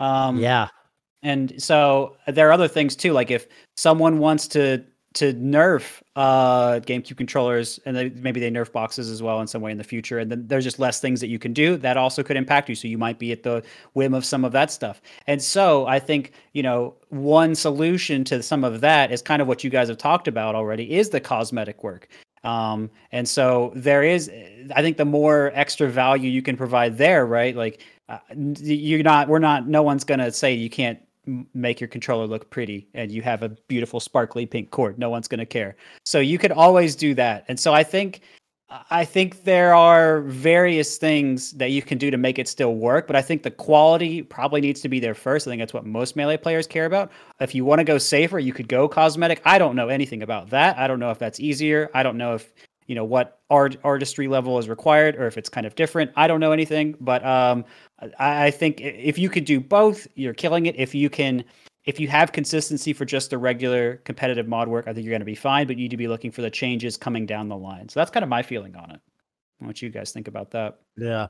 [0.00, 0.68] Um, Yeah.
[1.22, 6.80] and so there are other things too, like if someone wants to to nerf uh
[6.80, 9.84] GameCube controllers and they, maybe they nerf boxes as well in some way in the
[9.84, 12.68] future, and then there's just less things that you can do that also could impact
[12.68, 12.74] you.
[12.74, 13.62] So you might be at the
[13.94, 15.00] whim of some of that stuff.
[15.26, 19.48] And so I think you know one solution to some of that is kind of
[19.48, 22.08] what you guys have talked about already is the cosmetic work.
[22.44, 24.30] Um, and so there is,
[24.76, 27.56] I think, the more extra value you can provide there, right?
[27.56, 30.98] Like uh, you're not, we're not, no one's gonna say you can't
[31.54, 34.98] make your controller look pretty and you have a beautiful sparkly pink cord.
[34.98, 35.76] No one's gonna care.
[36.04, 37.44] So you could always do that.
[37.48, 38.20] And so I think,
[38.90, 43.06] I think there are various things that you can do to make it still work,
[43.06, 45.46] but I think the quality probably needs to be there first.
[45.46, 47.12] I think that's what most melee players care about.
[47.40, 49.42] If you want to go safer, you could go cosmetic.
[49.44, 50.78] I don't know anything about that.
[50.78, 51.90] I don't know if that's easier.
[51.94, 52.52] I don't know if
[52.86, 56.10] you know what art artistry level is required or if it's kind of different.
[56.16, 57.64] I don't know anything, but um,
[58.18, 60.76] I, I think if you could do both, you're killing it.
[60.76, 61.44] If you can,
[61.84, 65.20] if you have consistency for just the regular competitive mod work, I think you're going
[65.20, 65.66] to be fine.
[65.66, 67.88] But you need to be looking for the changes coming down the line.
[67.88, 69.00] So that's kind of my feeling on it.
[69.58, 70.80] What you guys think about that?
[70.96, 71.28] Yeah.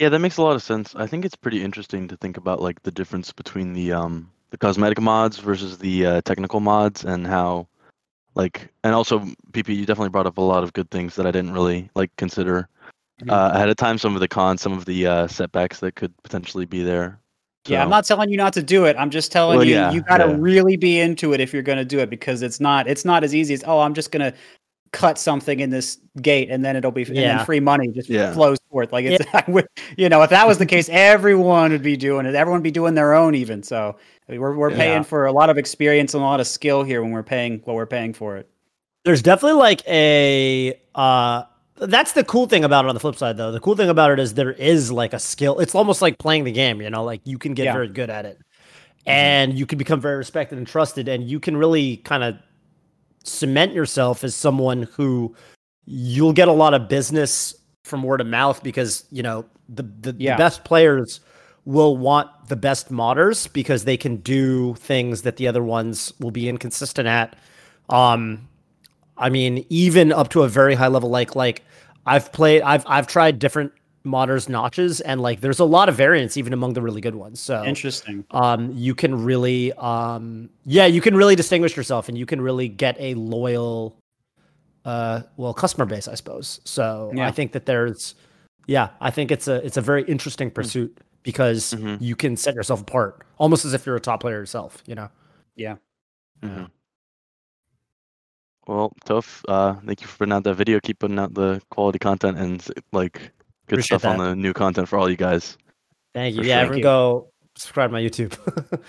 [0.00, 0.94] Yeah, that makes a lot of sense.
[0.96, 4.56] I think it's pretty interesting to think about like the difference between the um the
[4.56, 7.68] cosmetic mods versus the uh, technical mods and how
[8.34, 9.18] like and also
[9.52, 12.10] PP you definitely brought up a lot of good things that I didn't really like
[12.16, 12.66] consider
[13.28, 16.12] Uh, ahead of time some of the cons, some of the uh, setbacks that could
[16.22, 17.18] potentially be there.
[17.68, 18.96] Yeah, I'm not telling you not to do it.
[18.98, 20.36] I'm just telling Well, you yeah, you got to yeah.
[20.38, 23.22] really be into it if you're going to do it because it's not it's not
[23.22, 24.36] as easy as oh I'm just going to
[24.92, 28.32] cut something in this gate and then it'll be and then free money just Yeah.
[28.32, 31.82] flows forth like it's I would- you know if that was the case everyone would
[31.82, 33.96] be doing it everyone would be doing their own even so
[34.28, 34.76] I mean, we're we're Yeah.
[34.76, 37.60] paying for a lot of experience and a lot of skill here when we're paying
[37.64, 38.48] what we're paying for it.
[39.04, 41.44] There's definitely like a uh
[41.80, 43.50] that's the cool thing about it on the flip side though.
[43.52, 45.58] The cool thing about it is there is like a skill.
[45.58, 47.72] It's almost like playing the game, you know, like you can get Yeah.
[47.72, 48.38] very good at it.
[49.06, 52.36] And you can become very respected and trusted and you can really kind of
[53.24, 55.34] cement yourself as someone who
[55.86, 57.54] you'll get a lot of business
[57.84, 60.34] from word of mouth because, you know, the the, Yeah.
[60.34, 61.20] the best players
[61.64, 66.30] will want the best modders because they can do things that the other ones will
[66.30, 67.36] be inconsistent at.
[67.88, 68.46] Um
[69.16, 71.62] I mean, even up to a very high level, like like
[72.14, 73.72] I've played, I've I've tried different
[74.04, 77.38] modders notches, and like there's a lot of variance even among the really good ones.
[77.40, 78.24] So Interesting.
[78.30, 82.68] um, you can really, um, yeah, you can really distinguish yourself, and you can really
[82.68, 83.96] get a loyal,
[84.84, 86.60] uh, well, customer base, I suppose.
[86.64, 87.26] So Yeah.
[87.26, 88.14] I think that there's,
[88.66, 91.98] yeah, I think it's a it's a very interesting pursuit because Mhm.
[92.00, 94.82] you can set yourself apart, almost as if you're a top player yourself.
[94.86, 95.08] You know.
[95.56, 95.76] Yeah.
[96.42, 96.70] Mhm.
[98.66, 100.78] Well, Toph, uh, thank you for putting out that video.
[100.80, 103.14] Keep putting out the quality content and like
[103.66, 105.56] good Appreciate stuff on the new content for all you guys.
[106.14, 106.42] Thank you.
[106.42, 106.62] For yeah, sure.
[106.64, 106.82] everyone you.
[106.84, 108.30] go subscribe to my YouTube.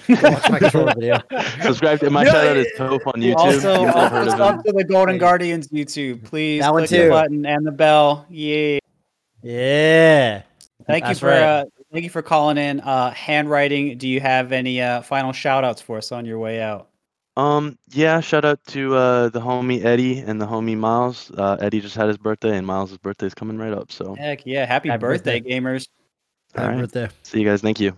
[0.21, 1.17] Go watch my controller video.
[1.61, 3.35] Subscribe to my No, shout out it- is Toph on YouTube.
[3.35, 5.21] Also, you might heard also of to the Golden Thank.
[5.21, 6.23] Guardians YouTube.
[6.23, 8.25] Please That one click the button and the bell.
[8.29, 8.79] Yeah.
[9.41, 10.43] Yeah.
[10.87, 11.41] Thank you for right.
[11.41, 12.79] uh, thank you for calling in.
[12.81, 13.97] Uh, handwriting.
[13.97, 16.90] Do you have any uh, final shout outs for us on your way out?
[17.37, 21.31] Um, yeah, shout out to uh, the homie Eddie and the homie Miles.
[21.31, 23.91] Uh, Eddie just had his birthday, and Miles' birthday is coming right up.
[23.91, 24.65] So, Heck yeah!
[24.65, 25.59] Happy, Happy birthday, birthday.
[25.59, 25.87] gamers!
[26.57, 26.81] all Happy right.
[26.81, 27.09] birthday.
[27.23, 27.61] see you guys.
[27.61, 27.95] Thank you.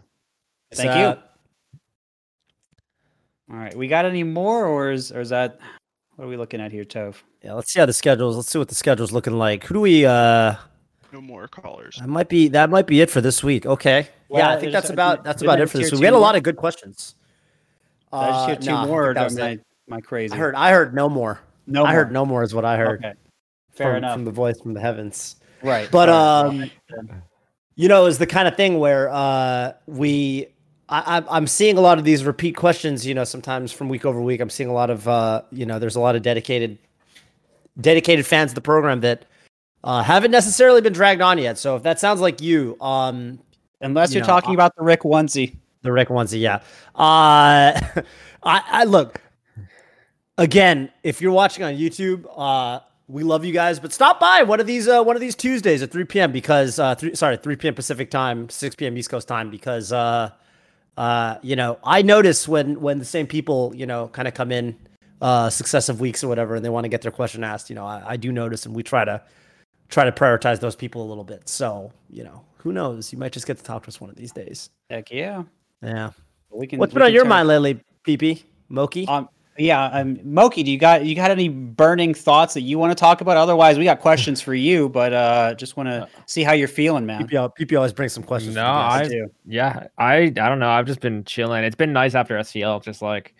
[0.71, 1.05] Thank So, you.
[3.51, 5.59] All right, we got any more, or is or is that
[6.15, 7.15] what are we looking at here, Tove?
[7.43, 8.35] Yeah, let's see how the schedules.
[8.35, 9.63] Let's see what the schedule's looking like.
[9.65, 10.05] Who do we?
[10.05, 10.55] uh
[11.11, 11.97] No more callers.
[11.99, 13.65] That might be that might be it for this week.
[13.65, 14.07] Okay.
[14.29, 15.97] Well, yeah, I think that's about that's about it for this week.
[15.97, 17.15] two We had a lot of good questions.
[18.13, 19.09] Did I just hear Uh, two think more.
[19.09, 20.33] Or that was am I, am I crazy?
[20.33, 21.39] I heard I heard no more.
[21.67, 21.83] no.
[21.83, 22.99] I heard no more is what I heard.
[23.03, 23.13] Okay,
[23.71, 24.13] fair from, enough.
[24.13, 25.37] from the voice from the heavens.
[25.63, 26.69] right, But um,
[27.75, 30.45] you know, is the kind of thing where uh, we,
[30.89, 33.03] I, I'm seeing a lot of these repeat questions.
[33.05, 35.79] You know, sometimes from week over week, I'm seeing a lot of, uh, you know,
[35.79, 36.77] there's a lot of dedicated,
[37.81, 39.25] dedicated fans of the program that
[39.83, 41.57] uh, haven't necessarily been dragged on yet.
[41.57, 43.39] So if that sounds like you, um,
[43.81, 45.55] unless you you're know, talking I- about the Rick onesie.
[45.83, 46.55] The Rick onesie, yeah.
[46.95, 47.79] Uh,
[48.43, 49.21] I, I look
[50.37, 50.91] again.
[51.03, 54.67] If you're watching on YouTube, uh, we love you guys, but stop by one of
[54.67, 56.31] these uh, one of these Tuesdays at 3 p.m.
[56.31, 57.75] because uh, three, sorry, 3 p.m.
[57.75, 58.97] Pacific time, 6 p.m.
[58.97, 60.31] East Coast time because uh,
[60.97, 64.51] uh, you know I notice when when the same people you know kind of come
[64.51, 64.77] in
[65.21, 67.69] uh, successive weeks or whatever, and they want to get their question asked.
[67.69, 69.21] You know, I, I do notice, and we try to
[69.89, 71.49] try to prioritize those people a little bit.
[71.49, 73.11] So you know, who knows?
[73.11, 74.69] You might just get to talk to us one of these days.
[74.89, 75.43] Heck yeah,
[75.83, 76.11] Yeah.
[76.49, 76.79] we can.
[76.79, 78.43] What's we been on your mind lately, PP?
[78.69, 79.07] Moky?
[79.07, 79.27] Um,
[79.57, 82.95] yeah, um, Moky, do you got you got any burning thoughts that you want to
[82.95, 83.37] talk about?
[83.37, 87.05] Otherwise, we got questions for you, but uh, just want to see how you're feeling,
[87.05, 87.27] man.
[87.27, 88.55] PP, PP always brings some questions.
[88.55, 88.65] No.
[88.65, 89.27] I- do.
[89.45, 90.69] Yeah, I I don't know.
[90.69, 91.63] I've just been chilling.
[91.63, 92.81] It's been nice after SCL.
[92.83, 93.35] Just like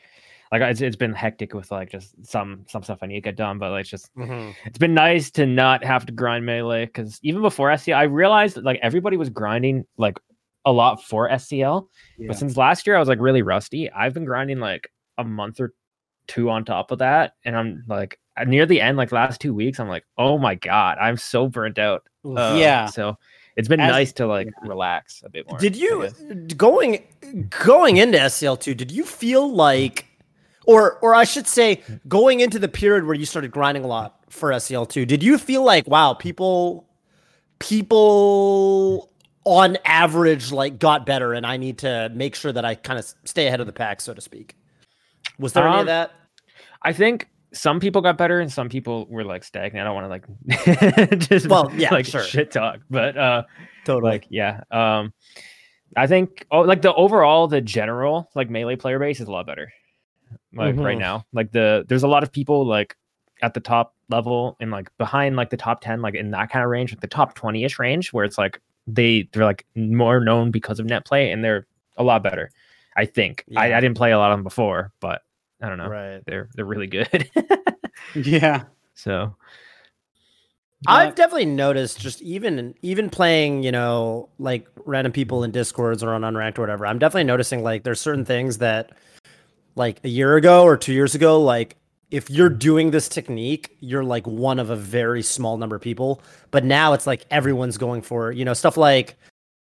[0.52, 3.36] like it's, it's been hectic with like just some some stuff I need to get
[3.36, 4.54] done, but like just Mhm.
[4.66, 8.56] it's been nice to not have to grind melee because even before SCL, I realized
[8.58, 10.20] that like everybody was grinding like
[10.66, 11.88] a lot for SCL.
[12.18, 12.28] Yeah.
[12.28, 13.92] But since last year, I was like really rusty.
[13.92, 15.74] I've been grinding like a month or
[16.28, 19.80] two on top of that, and I'm like near the end, like last two weeks,
[19.80, 22.04] I'm like, oh my god, I'm so burnt out.
[22.26, 22.86] Uh, Yeah.
[22.88, 23.18] So
[23.56, 25.60] it's been As- nice to like relax a bit more.
[25.60, 26.10] did you
[26.58, 27.04] going
[27.50, 28.74] going into SCL two?
[28.74, 30.06] Did you feel like,
[30.66, 34.24] or or I should say, going into the period where you started grinding a lot
[34.30, 35.06] for SCL two?
[35.06, 36.88] Did you feel like, wow, people
[37.60, 39.10] people
[39.46, 43.06] on average like got better, and I need to make sure that I kind of
[43.26, 44.56] stay ahead of the pack, so to speak?
[45.40, 46.12] Was there any of Um, that?
[46.82, 49.82] I think some people got better and some people were like stagnant.
[49.82, 52.24] I don't want to like just Well, yeah, like sure.
[52.24, 53.44] shit talk, but uh
[53.86, 54.12] Totally.
[54.14, 54.62] like yeah.
[54.72, 55.14] Um
[55.96, 59.46] I think oh like the overall the general like melee player base is a lot
[59.46, 59.72] better.
[60.54, 61.02] Like right Mhm.
[61.02, 61.26] now.
[61.32, 62.96] Like the there's a lot of people like
[63.42, 66.64] at the top level and like behind like the top 10 like in that kind
[66.64, 70.52] of range like the top 20ish range where it's like they they're like more known
[70.52, 71.66] because of net play and they're
[71.98, 72.50] a lot better
[72.98, 73.78] i think I, Yeah.
[73.78, 75.22] I didn't play a lot of them before but
[75.62, 76.22] i don't know right.
[76.26, 77.30] they're they're really good
[78.16, 78.64] Yeah.
[78.94, 79.36] so
[80.86, 86.14] I've definitely noticed just even even playing, you know, like random people in discords or
[86.14, 86.86] on unranked or whatever.
[86.86, 88.92] I'm definitely noticing like there's certain things that
[89.76, 91.78] like a year ago or 2 years ago like
[92.14, 96.22] if you're doing this technique, you're like one of a very small number of people.
[96.52, 99.16] But now it's like everyone's going for, you know, stuff like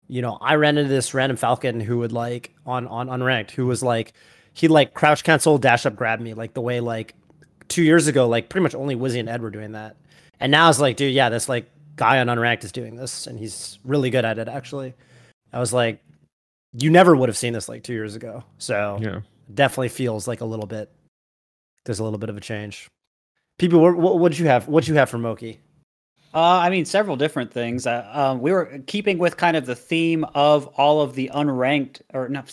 [0.10, 3.66] you know, I ran into this random Falcon who would like on on unranked who
[3.66, 4.12] was like
[4.54, 7.16] he like crouch cancel dash up grab me like the way like
[7.70, 9.96] 2 years ago like pretty much only Wizzy and Ed were doing that.
[10.42, 13.40] And now it's like, dude, yeah, this like guy on Unranked is doing this, and
[13.40, 14.50] he's really good at it.
[14.50, 14.94] Actually,
[15.54, 16.04] I was like,
[16.74, 18.44] you never would have seen this like two years ago.
[18.58, 19.22] So yeah
[19.56, 20.90] definitely feels like a little bit.
[21.86, 22.90] There's a little bit of a change.
[23.58, 24.68] People, what what would you have?
[24.68, 25.60] What you have for Moky?
[26.34, 27.86] Uh, I mean, several different things.
[27.86, 32.02] Uh, um, we were keeping with kind of the theme of all of the unranked,
[32.14, 32.48] or not,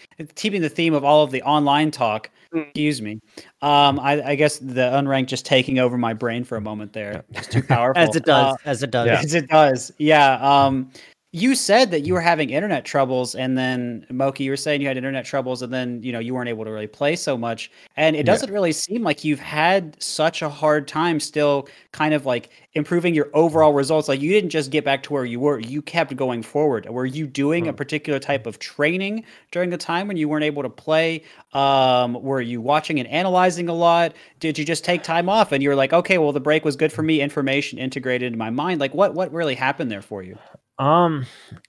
[0.34, 2.30] keeping the theme of all of the online talk.
[2.54, 2.62] Mm.
[2.62, 3.20] Excuse me.
[3.60, 7.22] Um, I, I guess the unranked just taking over my brain for a moment there.
[7.32, 8.02] It's too powerful.
[8.08, 9.06] As it does, Uh, as it does.
[9.06, 9.20] Yeah.
[9.22, 9.92] As it does.
[9.98, 10.34] Yeah.
[10.36, 10.90] Um,
[11.32, 14.88] you said that you were having internet troubles, and then Moky, you were saying you
[14.88, 17.70] had internet troubles, and then you know you weren't able to really play so much.
[17.96, 22.24] And it doesn't really seem like you've had such a hard time still kind of
[22.24, 24.08] like improving your overall results.
[24.08, 26.88] Like you didn't just get back to where you were; you kept going forward.
[26.88, 27.74] Were you doing a Hmm.
[27.74, 31.22] particular type of training during the time when you weren't able to play?
[31.52, 34.14] Um, were you watching and analyzing a lot?
[34.40, 36.76] Did you just take time off and you were like, okay, well, the break was
[36.76, 38.80] good for me, information integrated into my mind?
[38.80, 40.38] Like, what what really happened there for you?
[40.78, 41.26] Um,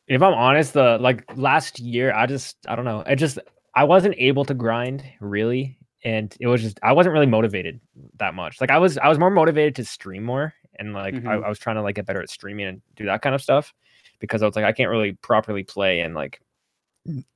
[0.07, 3.03] if I'm honest, the like last year, I just I don't know.
[3.05, 3.39] I just
[3.75, 7.79] I wasn't able to grind really, and it was just I wasn't really motivated
[8.17, 8.61] that much.
[8.61, 11.43] Like I was I was more motivated to stream more, and like I, Mhm.
[11.45, 13.73] I was trying to like get better at streaming and do that kind of stuff
[14.19, 16.39] because I was like I can't really properly play and like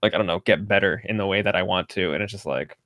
[0.03, 2.31] like I don't know get better in the way that I want to, and it's
[2.31, 2.77] just like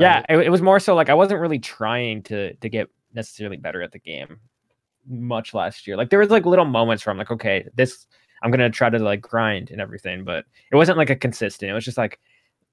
[0.00, 3.56] yeah, it, it was more so like I wasn't really trying to to get necessarily
[3.58, 4.40] better at the game
[5.06, 5.96] much last year.
[5.96, 8.06] Like there was like little moments where I'm like, okay, this
[8.42, 11.70] I'm gonna try to like grind and everything, but it wasn't like a consistent.
[11.70, 12.18] It was just like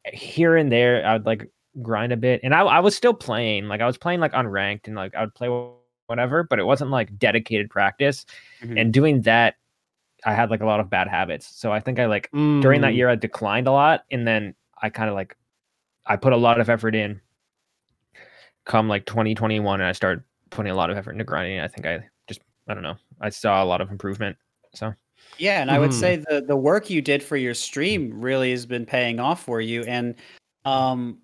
[0.06, 1.50] here and there I would like
[1.82, 3.68] grind a bit, and I I was still playing.
[3.68, 5.50] Like I was playing like unranked and like I would play
[6.08, 8.26] whatever, but it wasn't like dedicated practice.
[8.62, 8.80] Mhm.
[8.82, 9.56] And doing that,
[10.26, 11.48] I had like a lot of bad habits.
[11.56, 12.96] So I think I like during that Mm.
[12.98, 15.38] year I declined a lot and then I kind of like
[16.08, 17.22] I put a lot of effort in
[18.66, 21.60] come like 2021 and I started putting a lot of effort into grinding.
[21.60, 22.98] I think I just I don't know.
[23.22, 24.38] I saw a lot of improvement.
[24.74, 24.94] So
[25.38, 26.00] Yeah, and I would Mhm.
[26.00, 29.62] say the the work you did for your stream really has been paying off for
[29.62, 29.84] you.
[29.84, 30.16] And
[30.66, 31.20] um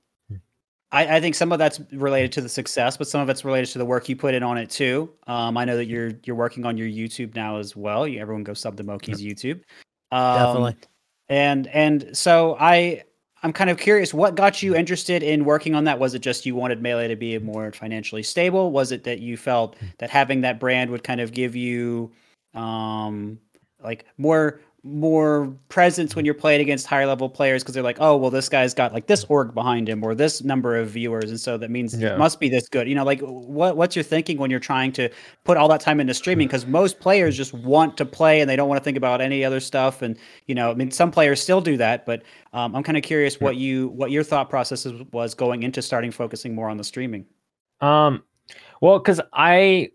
[0.90, 3.68] I, I think some of that's related to the success, but some of it's related
[3.74, 5.12] to the work you put in on it too.
[5.28, 8.08] Um, I know that you're you're working on your YouTube now as well.
[8.08, 9.62] You, everyone go sub the Moky's YouTube.
[10.12, 10.76] Um, Definitely.
[11.28, 13.04] And and so I
[13.44, 16.00] I'm kind of curious, what got you interested in working on that?
[16.00, 18.72] Was it just you wanted Melee to be more financially stable?
[18.72, 22.12] Was it that you felt that having that brand would kind of give you
[22.54, 23.40] um
[23.84, 28.16] like more more presence when you're playing against higher level players because they're like, oh
[28.16, 31.40] well, this guy's got like this org behind him or this number of viewers, and
[31.40, 32.14] so that means Yeah.
[32.14, 32.88] it must be this good.
[32.88, 35.10] You know, like what what's your thinking when you're trying to
[35.44, 36.48] put all that time into streaming?
[36.48, 39.44] Because most players just want to play and they don't want to think about any
[39.44, 40.02] other stuff.
[40.02, 42.24] And you know, I mean, some players still do that, but
[42.54, 46.12] um, I'm kind of curious what you what your thought process was going into starting
[46.12, 47.26] focusing more on the streaming.
[47.82, 48.24] Um,
[48.80, 49.90] well, because I,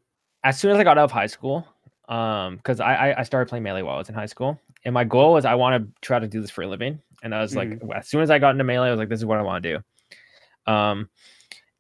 [0.44, 1.66] as soon as I got out of high school,
[2.12, 4.92] um, because I, I I started playing melee while I was in high school, and
[4.92, 7.40] my goal was I want to try to do this for a living, and I
[7.40, 9.38] was like, as soon as I got into melee, I was like, this is what
[9.38, 10.72] I want to do.
[10.72, 11.08] Um,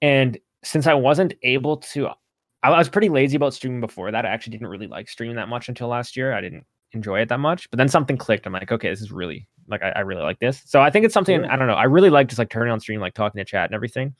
[0.00, 2.14] and since I wasn't able to, I,
[2.62, 4.24] I was pretty lazy about streaming before that.
[4.24, 6.32] I actually didn't really like streaming that much until last year.
[6.32, 8.46] I didn't enjoy it that much, but then something clicked.
[8.46, 10.62] I'm like, okay, this is really like I, I really like this.
[10.64, 11.74] So I think it's something I don't know.
[11.74, 14.14] I really like just like turning on stream, like talking to chat and everything.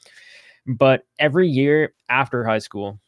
[0.66, 3.00] But every year after high school,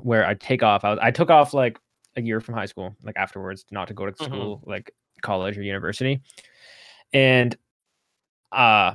[0.00, 1.78] where I take off, I, was, I took off like
[2.16, 4.24] a year from high school, like afterwards, not to go to Mhm.
[4.24, 4.92] school, like
[5.22, 6.20] college or university,
[7.12, 7.56] and
[8.52, 8.94] uh,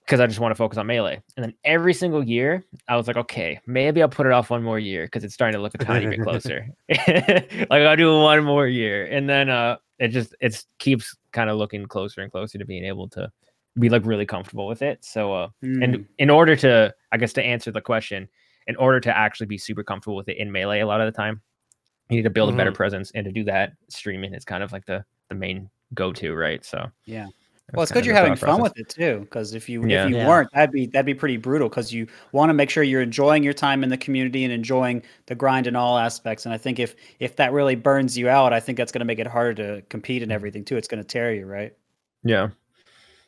[0.00, 1.22] because I just want to focus on melee.
[1.36, 4.62] And then every single year, I was like, okay, maybe I'll put it off one
[4.62, 6.68] more year because it's starting to look a tiny bit closer.
[6.88, 11.56] like I'll do one more year, and then uh, it just it keeps kind of
[11.56, 13.30] looking closer and closer to being able to
[13.78, 15.04] be like really comfortable with it.
[15.04, 15.82] So uh, Hmm.
[15.82, 18.28] and in order to i guess to answer the question
[18.68, 21.16] in order to actually be super comfortable with it in melee a lot of the
[21.16, 21.40] time
[22.14, 22.76] you need to build a better Mhm.
[22.76, 26.64] presence and to do that streaming is kind of like the the main go-to right
[26.64, 27.26] so Yeah.
[27.72, 28.62] Well, it's good you're having fun process.
[28.62, 30.04] with it too, because if you Yeah.
[30.04, 30.28] if you Yeah.
[30.28, 31.70] weren't, that'd be that'd be pretty brutal.
[31.70, 35.02] Because you want to make sure you're enjoying your time in the community and enjoying
[35.26, 36.44] the grind in all aspects.
[36.44, 39.06] And I think if if that really burns you out, I think that's going to
[39.06, 40.76] make it harder to compete and everything too.
[40.76, 41.72] It's going to tear you, right?
[42.22, 42.48] yeah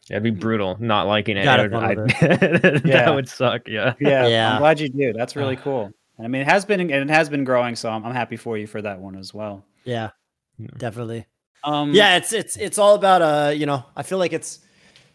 [0.08, 1.44] yeah, it'd be brutal not liking it.
[1.44, 3.06] Gotta It would- I'd- Yeah.
[3.06, 4.52] that would suck yeah Yeah, Yeah.
[4.52, 5.12] I'm glad you do.
[5.14, 5.92] That's really cool.
[6.18, 8.36] And I mean, it has been and it has been growing, so I'm, I'm happy
[8.36, 9.64] for you for that one as well.
[9.84, 10.10] Yeah,
[10.59, 10.68] Yeah.
[10.78, 11.26] definitely.
[11.64, 14.60] Um, yeah it's it's it's all about uh you know i feel like it's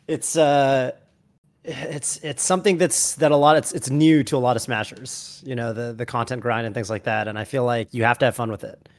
[0.08, 0.92] it's uh
[1.64, 5.42] it's it's something that's that a lot it's it's new to a lot of smashers
[5.46, 8.04] you know the the content grind and things like that and i feel like you
[8.04, 8.90] have to have fun with it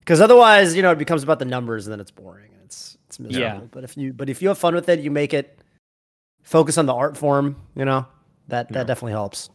[0.00, 2.96] because otherwise you know it becomes about the numbers and then it's boring and it's
[3.08, 3.66] it's miserable Yeah.
[3.72, 5.58] but if you but if you have fun with it you make it
[6.44, 8.06] focus on the art form you know
[8.48, 8.84] that that Yeah.
[8.84, 9.48] definitely helps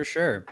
[0.00, 0.46] for sure.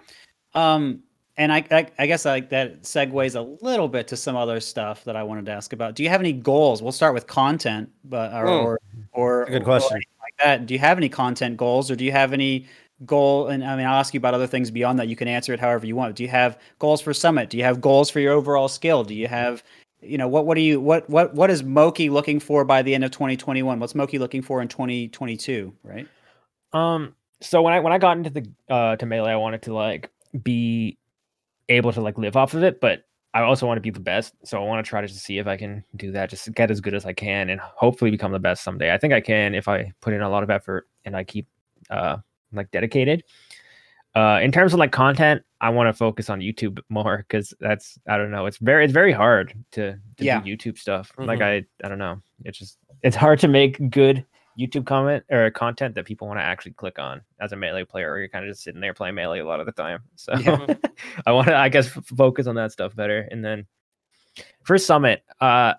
[0.54, 1.02] Um,
[1.38, 5.04] and I, I, I guess like that segues a little bit to some other stuff
[5.04, 5.94] that I wanted to ask about.
[5.94, 6.82] Do you have any goals?
[6.82, 9.00] We'll start with content, but or Hmm.
[9.12, 9.96] or, or Good question.
[9.96, 10.66] anything like that.
[10.66, 12.66] Do you have any content goals, or do you have any
[13.06, 13.48] goal?
[13.48, 15.08] And I mean, I'll ask you about other things beyond that.
[15.08, 16.16] You can answer it however you want.
[16.16, 17.48] Do you have goals for Summit?
[17.48, 19.04] Do you have goals for your overall skill?
[19.04, 19.62] Do you have
[20.02, 22.94] you know what what are you what what what is Moky looking for by the
[22.94, 23.78] end of 2021?
[23.80, 25.72] What's Moky looking for in 2022?
[25.84, 26.06] Right?
[26.72, 27.14] Um.
[27.40, 30.10] So when I when I got into the uh to melee, I wanted to like
[30.42, 30.98] be
[31.68, 33.04] able to like live off of it, but
[33.34, 34.34] I also want to be the best.
[34.44, 36.70] So I want to try to just see if I can do that, just get
[36.70, 38.92] as good as I can, and hopefully become the best someday.
[38.92, 41.46] I think I can if I put in a lot of effort and I keep
[41.90, 42.16] uh
[42.52, 43.22] like dedicated.
[44.14, 47.98] Uh, in terms of like content, I want to focus on YouTube more because that's
[48.08, 48.46] I don't know.
[48.46, 50.40] It's very it's very hard to, to Yeah.
[50.40, 51.12] do YouTube stuff.
[51.18, 51.64] Like Mhm.
[51.82, 52.20] I I don't know.
[52.44, 54.24] It's just it's hard to make good
[54.58, 58.10] YouTube comment or content that people want to actually click on as a melee player,
[58.10, 60.00] or you're kind of just sitting there playing melee a lot of the time.
[60.16, 60.74] So Yeah.
[61.26, 63.28] I want to, I guess, f- focus on that stuff better.
[63.30, 63.66] And then
[64.64, 65.74] for Summit, uh,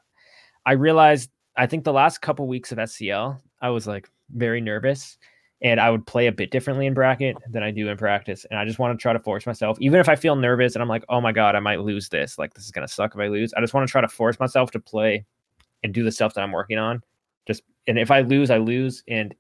[0.65, 5.18] I realized I think the last couple weeks of SCL, I was like very nervous,
[5.61, 8.45] and I would play a bit differently in bracket than I do in practice.
[8.49, 10.81] And I just want to try to force myself, even if I feel nervous and
[10.81, 12.38] I'm like, oh my god, I might lose this.
[12.38, 13.53] Like this is gonna suck if I lose.
[13.53, 15.26] I just want to try to force myself to play
[15.84, 17.03] and do the stuff that I'm working on.
[17.49, 19.34] Just and if I lose, I lose, and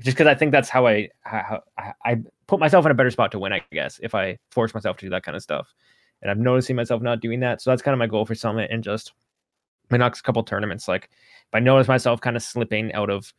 [0.00, 1.62] just because I think that's how I how,
[2.04, 3.52] I put myself in a better spot to win.
[3.52, 5.74] I guess if I force myself to do that kind of stuff,
[6.22, 8.70] and I'm noticing myself not doing that, so that's kind of my goal for Summit
[8.70, 9.14] and just
[9.90, 10.88] my next couple tournaments.
[10.88, 13.32] Like if I notice myself kind of slipping out of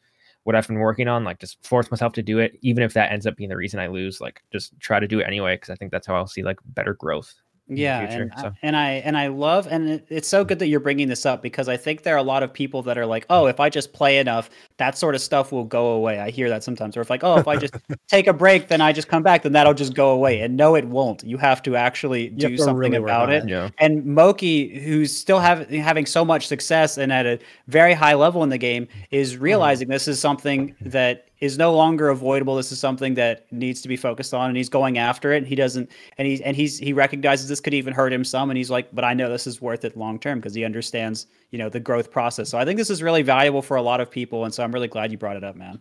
[0.44, 3.12] what I've been working on, like just force myself to do it, even if that
[3.12, 4.20] ends up being the reason I lose.
[4.20, 6.58] Like just try to do it anyway, because I think that's how I'll see like
[6.66, 7.36] better growth.
[7.70, 10.68] Yeah future, and, I- and i and i love and it, it's so good that
[10.68, 13.06] you're bringing this up because i think there are a lot of people that are
[13.06, 14.50] like oh if i just play enough
[14.80, 17.38] that sort of stuff will go away i hear that sometimes or if like oh
[17.38, 17.76] if i just
[18.10, 20.76] take a break then i just come back then that'll just go away and no
[20.76, 23.48] it won't you have to actually do to something really about it it.
[23.48, 23.70] Yeah.
[23.78, 28.44] and Moky, who's still have, having so much success and at a very high level
[28.44, 29.44] in the game, is Mm-hmm.
[29.44, 32.56] realizing this is something that is no longer avoidable.
[32.56, 35.46] This is something that needs to be focused on, and he's going after it.
[35.46, 38.58] He doesn't, and he's and he's he recognizes this could even hurt him some, and
[38.58, 41.58] he's like, but I know this is worth it long term because he understands, you
[41.58, 42.50] know, the growth process.
[42.50, 44.72] So I think this is really valuable for a lot of people, and so I'm
[44.72, 45.80] really glad you brought it up, man.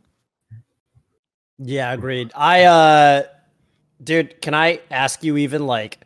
[1.59, 2.31] Yeah, agreed.
[2.35, 3.23] I uh
[4.03, 5.99] dude, can I ask you even like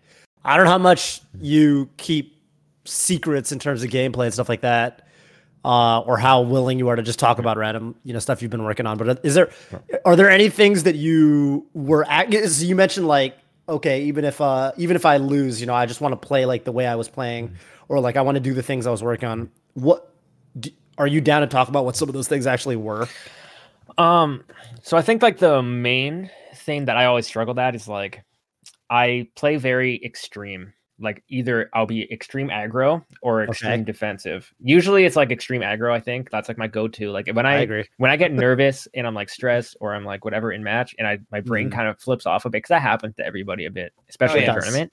[0.44, 2.42] I don't know how much you keep
[2.84, 5.06] secrets in terms of gameplay and stuff like that.
[5.64, 8.50] Uh, or how willing you are to just talk about random, you know, stuff you've
[8.50, 8.98] been working on.
[8.98, 9.48] But is there,
[10.04, 12.32] are there any things that you were at?
[12.32, 15.86] So you mentioned like, okay, even if, uh, even if I lose, you know, I
[15.86, 17.54] just want to play like the way I was playing,
[17.92, 19.50] or like I want to do the things I was working on.
[19.74, 20.14] What
[20.96, 21.84] are you down to talk about?
[21.84, 23.06] What some of those things actually were?
[23.98, 24.44] Um,
[24.82, 28.24] so I think like the main thing that I always struggled at is like
[28.88, 30.72] I play very extreme.
[30.98, 33.82] Like either I'll be extreme aggro or extreme Okay.
[33.84, 34.50] defensive.
[34.62, 35.92] Usually it's like extreme aggro.
[35.92, 37.10] I think that's like my go-to.
[37.10, 37.84] Like when I, I agree.
[37.98, 41.06] when I get nervous and I'm like stressed or I'm like whatever in match and
[41.06, 41.72] I my brain Mhm.
[41.74, 44.48] kind of flips off a bit because that happens to everybody a bit, especially yeah.
[44.50, 44.64] in does.
[44.64, 44.92] tournament.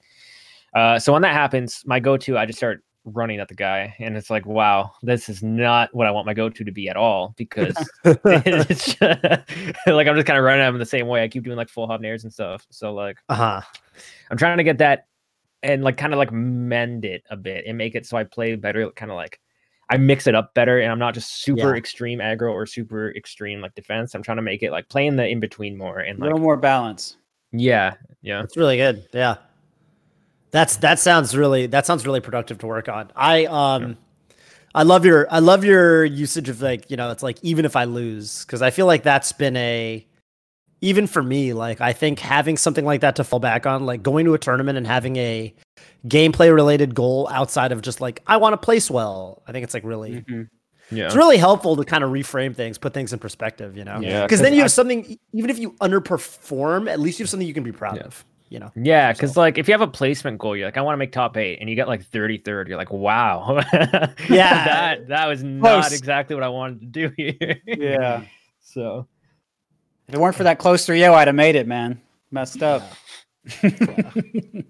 [0.74, 4.14] Uh, so when that happens, my go-to I just start running at the guy and
[4.16, 7.32] it's like wow this is not what i want my go-to to be at all
[7.38, 7.74] because
[8.04, 9.00] it's just,
[9.86, 11.22] like I'm just kind of running at him the same way.
[11.22, 12.66] I keep doing like full hop nairs and stuff.
[12.70, 13.60] So like Uh huh.
[14.30, 15.06] I'm trying to get that
[15.62, 18.54] and like kind of like mend it a bit and make it so I play
[18.56, 18.90] better.
[18.92, 19.40] Kind of like
[19.88, 21.78] I mix it up better and I'm not just super Yeah.
[21.78, 24.14] extreme aggro or super extreme like defense.
[24.14, 26.56] I'm trying to make it like playing the in between more and A little more
[26.56, 27.16] balance.
[27.52, 28.42] yeah, yeah.
[28.42, 29.06] it's really good.
[29.12, 29.36] Yeah.
[30.50, 33.10] That's that sounds really that sounds really productive to work on.
[33.14, 33.96] I um
[34.74, 37.76] I love your I love your usage of like, you know, it's like even if
[37.76, 40.06] I lose cuz I feel like that's been a
[40.82, 44.02] even for me, like I think having something like that to fall back on, like
[44.02, 45.54] going to a tournament and having a
[46.08, 49.74] gameplay related goal outside of just like I want to place well, I think it's
[49.74, 50.48] like really Mhm.
[50.92, 51.06] Yeah.
[51.06, 54.00] it's really helpful to kind of reframe things, put things in perspective, you know?
[54.00, 57.30] Yeah, Because then you I- have something, even if you underperform, at least you have
[57.30, 58.02] something you can be proud Yeah.
[58.06, 58.70] of, you know?
[58.76, 61.12] Yeah, because like if you have a placement goal, you're like, I want to make
[61.12, 63.60] top eight, and you get like 33rd, you're like, wow.
[64.28, 64.64] Yeah.
[64.64, 67.60] that that was not exactly what I wanted to do here.
[67.66, 68.24] Yeah.
[68.62, 69.08] So
[70.06, 72.00] If it weren't for that close 3-0, I'd have made it, man.
[72.30, 72.84] Messed up.
[73.48, 74.64] 100%.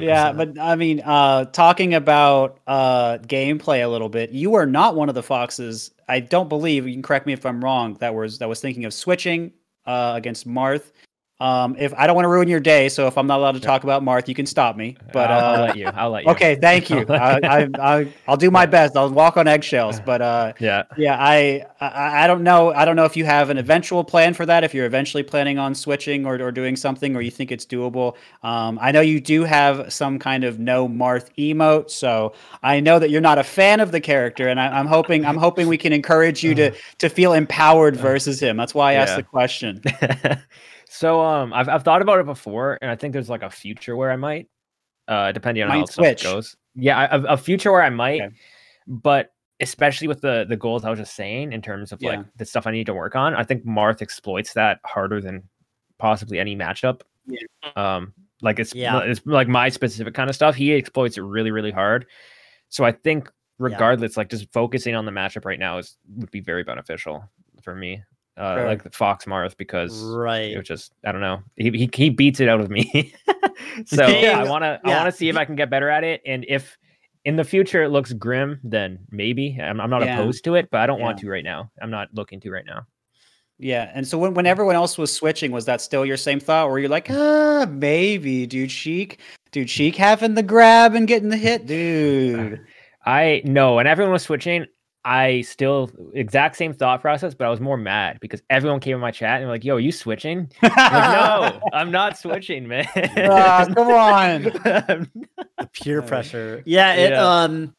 [0.00, 4.96] Yeah, but I mean, uh, talking about uh, gameplay a little bit, you are not
[4.96, 5.92] one of the foxes.
[6.08, 7.94] I don't believe you can correct me if I'm wrong.
[8.00, 9.52] That was that was thinking of switching
[9.86, 10.92] uh, against Marth.
[11.40, 13.60] Um, if I don't want to ruin your day, so if I'm not allowed to
[13.60, 14.96] talk about Marth, you can stop me.
[15.10, 15.86] But I'll, I'll uh, let you.
[15.94, 16.30] I'll let you.
[16.32, 17.06] okay, thank you.
[17.08, 18.94] I, I, I, I'll do my best.
[18.96, 20.00] I'll walk on eggshells.
[20.04, 20.84] But uh, Yeah.
[20.98, 22.72] yeah, I, I I don't know.
[22.74, 24.64] I don't know if you have an eventual plan for that.
[24.64, 28.16] If you're eventually planning on switching or, or doing something, or you think it's doable.
[28.42, 32.98] Um, I know you do have some kind of no Marth emote, so I know
[32.98, 35.78] that you're not a fan of the character, and I, I'm hoping I'm hoping we
[35.78, 38.56] can encourage you to to feel empowered versus him.
[38.58, 39.16] That's why I asked Yeah.
[39.16, 39.82] the question.
[40.92, 43.94] So um, I've I've thought about it before, and I think there's like a future
[43.94, 44.48] where I might,
[45.06, 46.20] uh, depending on Might how switch.
[46.20, 46.56] stuff goes.
[46.74, 48.34] Yeah, a, a future where I might, Okay.
[48.88, 52.16] but especially with the the goals I was just saying in terms of Yeah.
[52.16, 55.44] like the stuff I need to work on, I think Marth exploits that harder than
[55.98, 57.02] possibly any matchup.
[57.26, 57.38] Yeah.
[57.76, 58.12] Um,
[58.42, 58.98] like it's Yeah.
[59.04, 60.56] it's like my specific kind of stuff.
[60.56, 62.06] He exploits it really really hard.
[62.68, 66.40] So I think regardless, like just focusing on the matchup right now is would be
[66.40, 67.30] very beneficial
[67.62, 68.02] for me.
[68.40, 68.66] Uh, Sure.
[68.66, 70.50] like the Fox Marth because right.
[70.50, 71.42] it was just I don't know.
[71.56, 73.12] He he, he beats it out of me.
[73.86, 74.40] so Yeah.
[74.40, 76.44] I want to I want to see if I can get better at it, and
[76.48, 76.78] if
[77.26, 80.18] in the future it looks grim, then maybe I'm, I'm not Yeah.
[80.18, 81.70] opposed to it, but I don't want to right now.
[81.82, 82.86] I'm not looking to right now.
[83.62, 86.70] Yeah, and so when, when everyone else was switching, was that still your same thought?
[86.70, 89.20] Where you're like, ah, maybe, dude, Sheik,
[89.52, 92.64] dude, Sheik having the grab and getting the hit, dude.
[93.04, 94.64] I know, and everyone was switching.
[95.04, 99.00] I still exact same thought process, but I was more mad because everyone came in
[99.00, 102.68] my chat and were like, "Yo, are you switching?" I'm like, no, I'm not switching,
[102.68, 102.86] man.
[103.16, 104.42] Ah, come on.
[104.42, 105.08] the
[105.72, 106.62] peer pressure.
[106.66, 107.26] Yeah, it Yeah.
[107.26, 107.74] um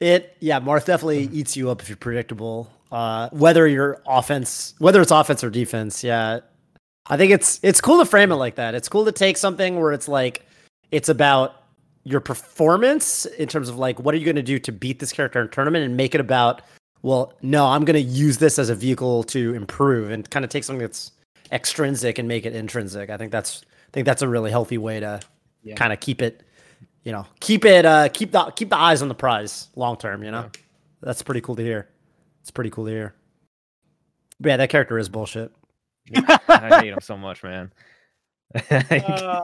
[0.00, 2.70] it yeah, Marth definitely eats you up if you're predictable.
[2.92, 6.40] Uh whether your offense whether it's offense or defense, yeah.
[7.06, 8.74] I think it's it's cool to frame it like that.
[8.74, 10.44] It's cool to take something where it's like
[10.90, 11.54] it's about
[12.04, 15.12] your performance in terms of like what are you going to do to beat this
[15.12, 16.62] character in a tournament and make it about
[17.02, 20.50] well, no, I'm going to use this as a vehicle to improve and kind of
[20.50, 21.12] take something that's
[21.52, 23.10] extrinsic and make it intrinsic.
[23.10, 25.20] I think that's I think that's a really healthy way to
[25.62, 25.74] Yeah.
[25.74, 26.42] kind of keep it,
[27.02, 30.22] you know, keep it uh keep the keep the eyes on the prize long term,
[30.24, 30.50] you know.
[31.02, 31.88] That's pretty cool to hear.
[32.40, 33.14] It's pretty cool to hear.
[34.40, 35.52] But yeah, that character is bullshit.
[36.48, 37.70] I hate him so much, man.
[38.70, 39.42] Uh,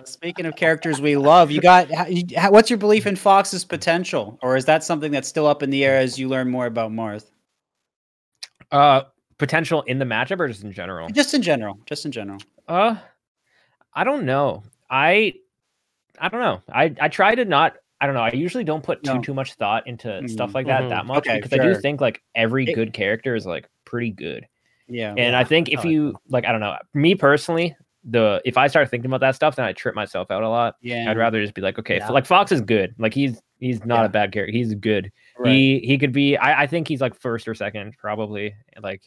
[0.04, 3.64] speaking of characters we love, you got how- you- how- what's your belief in Fox's
[3.64, 6.66] potential, or is that something that's still up in the air as you learn more
[6.66, 7.26] about Marth?
[8.72, 9.02] uh,
[9.38, 11.08] potential in the matchup or just in general?
[11.10, 12.40] Just in general, just in general.
[12.66, 12.96] Uh,
[13.94, 14.64] I don't know.
[14.90, 15.34] I,
[16.18, 16.62] I don't know.
[16.72, 17.76] I I try to not.
[18.00, 18.22] I don't know.
[18.22, 19.20] I usually don't put too No.
[19.20, 20.88] too much thought into Mm, stuff like that mhm.
[20.90, 24.10] that much Okay, because I do think like every It- good character is like pretty
[24.10, 24.46] good.
[24.88, 25.14] Yeah.
[25.16, 27.76] And I think if you like, I don't know, me personally,
[28.08, 30.76] the if I start thinking about that stuff, then I trip myself out a lot.
[30.80, 31.10] yeah.
[31.10, 32.08] I'd rather just be like, okay, Yeah.
[32.10, 32.94] like Fox is good.
[32.98, 34.06] Like he's he's not Yeah.
[34.06, 34.52] a bad character.
[34.52, 35.10] He's good.
[35.38, 35.50] Right.
[35.52, 36.36] He he could be.
[36.36, 38.54] I I think he's like first or second probably.
[38.80, 39.02] Like.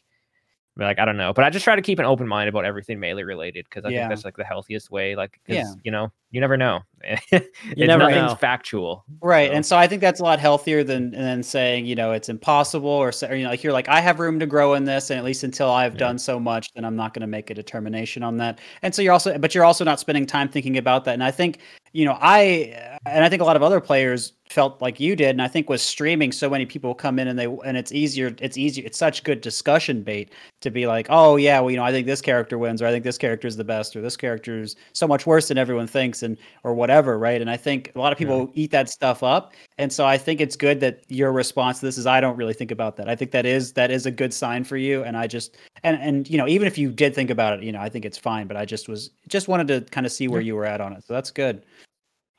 [0.86, 3.00] Like I don't know, but I just try to keep an open mind about everything
[3.00, 4.00] melee related because I Yeah.
[4.02, 5.16] think that's like the healthiest way.
[5.16, 5.66] Like, Yeah.
[5.84, 6.82] you know, you never know.
[7.04, 8.36] it's never nothing's know.
[8.36, 9.06] factual.
[9.22, 9.50] Right.
[9.50, 12.30] So- And so I think that's a lot healthier than than saying, you know, it's
[12.30, 15.10] impossible or, or you know, like you're like, I have room to grow in this.
[15.10, 16.00] And at least until I've Yeah.
[16.00, 18.60] done so much, then I'm not going to make a determination on that.
[18.82, 21.14] And so you're also, but you're also not spending time thinking about that.
[21.14, 21.60] And I think,
[21.94, 25.30] you know, I, and I think a lot of other players felt like you did.
[25.30, 28.36] And I think with streaming, so many people come in and they, and it's easier,
[28.40, 31.84] it's easier, it's such good discussion bait to be like, oh yeah, well, you know,
[31.84, 34.18] I think this character wins, or I think this character is the best, or this
[34.18, 37.40] character is so much worse than everyone thinks, and or whatever, right?
[37.40, 40.42] And I think a lot of people eat that stuff up, and so I think
[40.42, 43.08] it's good that your response to this is, I don't really think about that.
[43.08, 46.02] I think that is that is a good sign for you, and I just and
[46.02, 48.18] and you know, even if you did think about it, you know, I think it's
[48.18, 50.82] fine, but I just was just wanted to kind of see where you were at
[50.82, 51.64] on it, so that's good.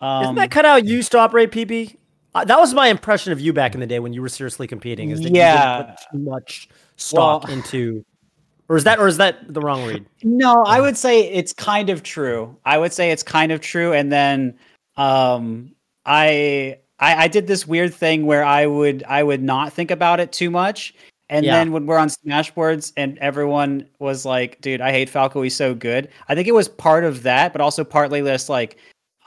[0.01, 1.97] Um, Isn't that kind of how you used to operate, PB?
[2.35, 4.67] Uh, that was my impression of you back in the day when you were seriously
[4.67, 5.11] competing.
[5.11, 5.79] Is that Yeah.
[5.79, 8.05] you didn't put too much stock Well- into,
[8.69, 10.07] or is that or is that the wrong read?
[10.23, 12.57] No, I would say it's kind of true.
[12.65, 13.93] I would say it's kind of true.
[13.93, 14.55] And then
[14.97, 15.73] um
[16.07, 20.21] I I, I did this weird thing where I would I would not think about
[20.21, 20.95] it too much.
[21.31, 21.55] And Yeah.
[21.59, 25.75] then when we're on Smashboards and everyone was like, dude, I hate Falco, he's so
[25.75, 26.09] good.
[26.29, 28.77] I think it was part of that, but also partly this like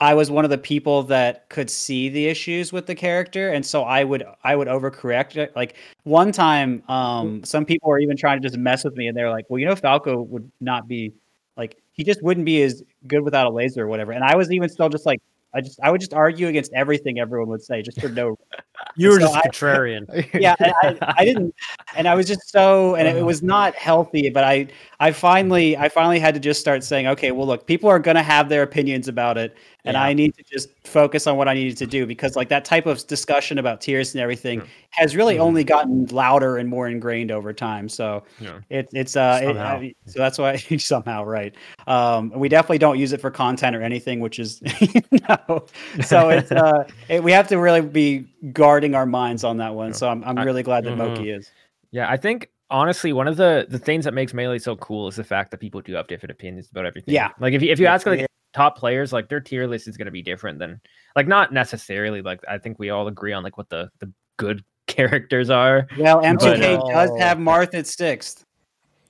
[0.04, 3.64] I was one of the people that could see the issues with the character, and
[3.64, 5.56] so I would I would overcorrect it.
[5.56, 9.16] Like one time, um, some people were even trying to just mess with me, and
[9.16, 11.12] they're like, "Well, you know, Falco would not be
[11.56, 14.52] like he just wouldn't be as good without a laser or whatever." And I was
[14.52, 15.20] even still just like,
[15.54, 18.36] I just I would just argue against everything everyone would say just for no
[18.96, 20.04] You were So just I- contrarian.
[20.40, 21.54] yeah and I, I didn't
[21.96, 24.66] and i was just so and it, it was not healthy but i
[25.00, 28.16] i finally i finally had to just start saying okay well look people are going
[28.16, 30.02] to have their opinions about it and Yeah.
[30.02, 32.86] i need to just focus on what i needed to do because like that type
[32.86, 37.52] of discussion about tiers and everything has really only gotten louder and more ingrained over
[37.52, 38.60] time so Yeah.
[38.70, 39.56] it, it's uh it-.
[39.56, 41.54] I- so that's why somehow right
[41.86, 44.62] um we definitely don't use it for content or anything which is
[45.28, 45.64] no
[46.02, 49.92] so it's uh it, we have to really be guarding our minds on that one
[49.92, 50.98] so i'm, I'm really glad that Mhm.
[50.98, 51.50] Moky is
[51.92, 55.16] Yeah, I think honestly, one of the the things that makes melee so cool is
[55.16, 57.14] the fact that people do have different opinions about everything.
[57.14, 57.30] Yeah.
[57.38, 60.06] like if you if you ask like top players, like their tier list is going
[60.06, 60.80] to be different than
[61.16, 64.64] like not necessarily like I think we all agree on like what the the good
[64.86, 65.86] characters are.
[65.98, 67.18] well m2k But- does Oh.
[67.18, 68.44] have marth at sixth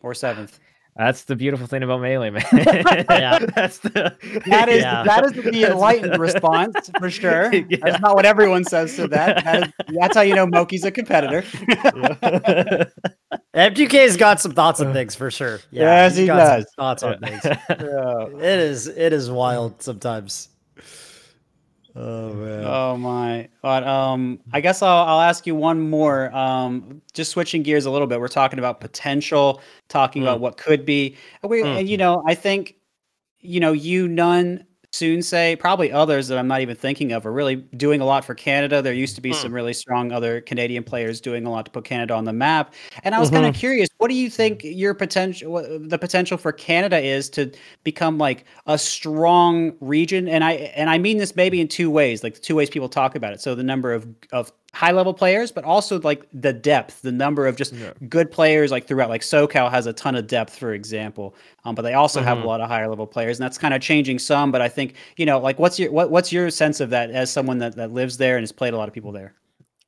[0.03, 0.59] or seventh
[0.97, 2.45] That's the beautiful thing about melee, man.
[2.53, 3.39] Yeah.
[3.57, 4.15] that's the
[4.47, 5.03] that is Yeah.
[5.03, 7.79] that is the enlightened response for sure Yeah.
[7.83, 10.91] that's not what everyone says to that, that is, that's how you know Moky's a
[10.93, 11.43] competitor
[13.55, 15.61] M2K's got some thoughts on things for sure.
[15.71, 16.73] Yes, he's he got some does.
[16.77, 17.45] thoughts on things.
[17.69, 18.27] Yeah.
[18.39, 20.49] It is it is wild sometimes.
[21.97, 22.65] Oh man.
[22.67, 23.49] Oh my!
[23.63, 26.35] But um, I guess I'll I'll ask you one more.
[26.35, 28.19] Um, just switching gears a little bit.
[28.19, 31.17] We're talking about potential, talking about what could be.
[31.45, 31.79] We, Mm.
[31.79, 32.75] and, you know, I think,
[33.39, 34.65] you know, you n0ne
[34.95, 38.33] Soonsay probably others that I'm not even thinking of are really doing a lot for
[38.33, 38.81] Canada.
[38.81, 39.35] There used to be hmm.
[39.35, 42.75] some really strong other Canadian players doing a lot to put Canada on the map.
[43.03, 43.59] And I was kind of mm-hmm.
[43.59, 47.51] curious, what do you think your potential, what the potential for Canada is to
[47.83, 50.29] become like a strong region?
[50.29, 52.89] And I and I mean this maybe in two ways, like the two ways people
[52.89, 53.41] talk about it.
[53.41, 57.47] So the number of of high level players, but also like the depth, the number
[57.47, 57.93] of just Yeah.
[58.09, 59.09] good players like throughout.
[59.09, 61.35] Like SoCal has a ton of depth, for example,
[61.65, 62.47] um, but they also have a Mhm.
[62.47, 64.51] lot of higher level players, and that's kind of changing some.
[64.53, 67.31] But I think you know, like, what's your what, what's your sense of that as
[67.31, 69.35] someone that that lives there and has played a lot of people there?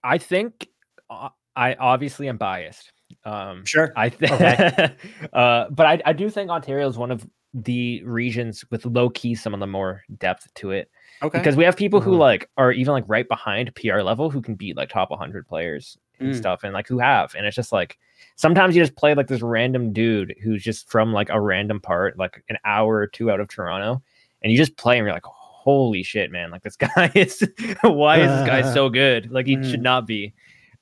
[0.04, 0.68] I think
[1.10, 2.92] uh, I obviously am biased.
[3.24, 3.92] Um, Sure.
[3.96, 4.32] I think,
[5.32, 9.34] uh, but I, I do think Ontario is one of the regions with low key
[9.34, 10.90] some of the more depth to it
[11.22, 11.38] Okay.
[11.38, 12.18] because we have people who Mhm.
[12.18, 15.96] like are even like right behind PR level who can beat like top 100 players
[16.20, 16.36] and Mm.
[16.36, 17.98] stuff and like who have and it's just like
[18.36, 22.18] sometimes you just play like this random dude who's just from like a random part
[22.18, 24.02] like an hour or two out of Toronto
[24.42, 27.42] and you just play and you're like holy shit man like this guy is
[27.82, 29.70] why is this guy so good like he Mhm.
[29.70, 30.32] should not be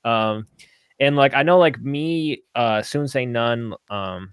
[0.04, 0.46] um
[1.00, 4.32] and like I know like me uh soon say n0ne um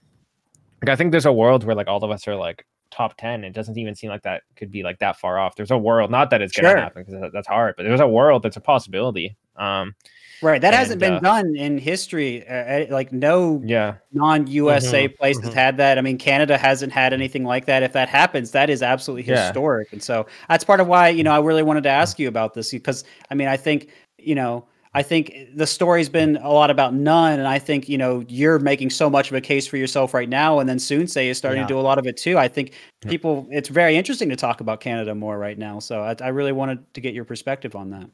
[0.82, 3.44] like I think there's a world where like all of us are like top 10
[3.44, 6.12] it doesn't even seem like that could be like that far off there's a world
[6.12, 6.78] not that it's gonna Sure.
[6.78, 9.96] happen because that's hard but there's a world that's a possibility um
[10.42, 10.62] right.
[10.62, 12.48] That hasn't been uh, done in history.
[12.48, 15.54] Uh, uh, like no yeah non-USA Mhm, places mhm.
[15.54, 15.98] had that.
[15.98, 17.84] I mean, Canada hasn't had anything like that.
[17.84, 19.48] If that happens, that is absolutely Yeah.
[19.48, 19.88] historic.
[19.94, 22.54] And so that's part of why you know I really wanted to ask you about
[22.54, 26.70] this because I mean I think you know I think the story's been a lot
[26.70, 29.78] about n0ne, and I think you know you're making so much of a case for
[29.78, 31.68] yourself right now, and then Soonsay is starting Yeah.
[31.68, 32.38] to do a lot of it too.
[32.38, 32.74] I think
[33.08, 35.80] people it's very interesting to talk about Canada more right now.
[35.80, 38.10] So I, I really wanted to get your perspective on that.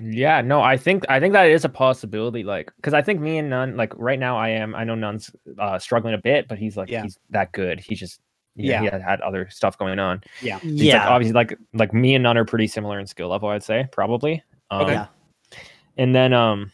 [0.00, 3.36] yeah no i think i think that is a possibility like because i think me
[3.38, 6.56] and n0ne like right now i am i know n0ne's uh struggling a bit but
[6.56, 7.02] he's like Yeah.
[7.02, 8.20] he's that good he's just
[8.54, 8.92] yeah, he Yeah.
[8.92, 10.60] had, had other stuff going on Yeah.
[10.60, 11.08] He's, like, Yeah.
[11.08, 14.40] obviously like like me and n0ne are pretty similar in skill level i'd say probably
[14.70, 15.02] um, Okay.
[15.98, 16.04] Yeah.
[16.04, 16.72] and then um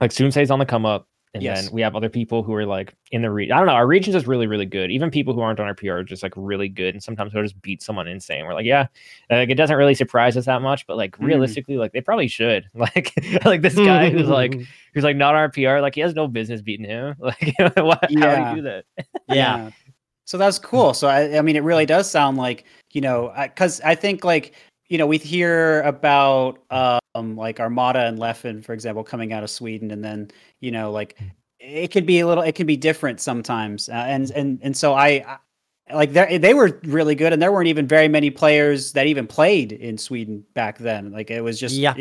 [0.00, 1.64] like Soonsay's on the come up and Yes.
[1.66, 3.52] then we have other people who are like in the region.
[3.54, 3.74] I don't know.
[3.74, 4.90] Our region's just really, really good.
[4.90, 6.94] Even people who aren't on our PR are just like really good.
[6.94, 8.46] And sometimes we'll just beat someone insane.
[8.46, 8.86] We're like, yeah,
[9.28, 11.26] like it doesn't really surprise us that much, but like Mm.
[11.26, 12.68] realistically, like they probably should.
[12.74, 13.12] Like,
[13.44, 14.54] like this guy who's like,
[14.94, 17.14] who's like not on our PR, like he has no business beating him.
[17.20, 18.50] Like, why, how Yeah.
[18.50, 18.84] do you do that?
[19.28, 19.70] yeah.
[20.24, 20.94] So that's cool.
[20.94, 24.54] So I, I mean, it really does sound like you know, because I, think like
[24.88, 29.50] you know we hear about um like Armada and Leffen, for example, coming out of
[29.50, 30.30] Sweden, and then
[30.60, 31.18] you know like
[31.58, 34.94] it could be a little, it can be different sometimes, uh, and and and so
[34.94, 35.08] I.
[35.26, 35.38] I
[35.94, 39.26] like they they were really good, and there weren't even very many players that even
[39.28, 41.12] played in Sweden back then.
[41.12, 41.94] Like it was just Yeah.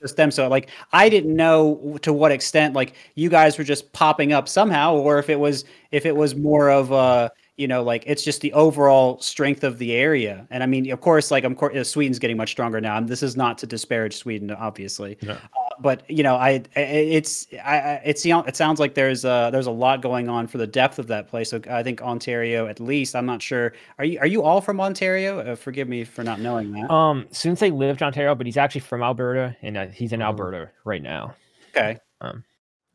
[0.00, 0.30] just them.
[0.30, 4.48] So like I didn't know to what extent like you guys were just popping up
[4.48, 8.24] somehow, or if it was if it was more of a you know like it's
[8.24, 10.46] just the overall strength of the area.
[10.50, 12.96] And I mean, of course, like of course, Sweden's getting much stronger now.
[12.96, 15.18] And this is not to disparage Sweden, obviously.
[15.22, 15.32] No.
[15.32, 15.36] Uh,
[15.80, 19.66] but you know, I I- it's I I- it's it sounds like there's a, there's
[19.66, 21.50] a lot going on for the depth of that place.
[21.50, 23.14] So I think Ontario, at least.
[23.14, 23.72] I'm not sure.
[23.98, 25.40] Are you are you all from Ontario?
[25.40, 26.90] Uh, forgive me for not knowing that.
[26.90, 30.26] Um, Soonsay lived in Ontario, but he's actually from Alberta, and uh, he's in Oh.
[30.26, 31.34] Alberta right now.
[31.76, 31.98] Okay.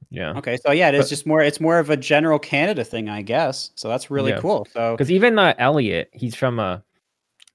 [0.10, 0.58] Yeah, Okay.
[0.58, 1.42] So yeah, it is just more.
[1.42, 3.72] It's more of a general Canada thing, I guess.
[3.76, 4.40] So that's really Yeah.
[4.40, 4.66] cool.
[4.72, 6.80] So because even uh, Elliot, he's from uh,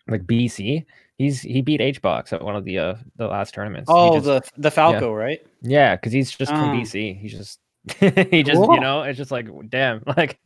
[0.09, 0.85] like BC.
[1.19, 3.89] He's he beat Hbox at one of the uh the last tournaments.
[3.93, 5.41] Oh, just- the the Falco, right?
[5.63, 6.57] yeah, because he's just Oh.
[6.57, 7.19] from BC.
[7.21, 7.61] He's just
[8.01, 8.75] he just Cool.
[8.75, 10.39] you know it's just like damn like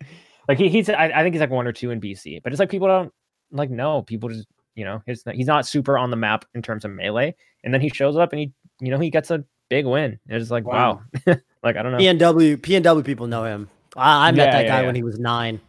[0.48, 2.60] like he, he's I, I think he's like one or two in BC, but it's
[2.60, 3.12] like people don't
[3.50, 6.62] like know people just you know he's not, he's not super on the map in
[6.62, 7.34] terms of melee,
[7.64, 10.18] and then he shows up and he you know he gets a big win.
[10.28, 11.34] It's like wow, Wow.
[11.62, 11.98] like I don't know.
[11.98, 13.68] PNW PNW people know him.
[13.96, 14.86] I, I met Yeah, that yeah, guy yeah.
[14.86, 15.60] when he was nine.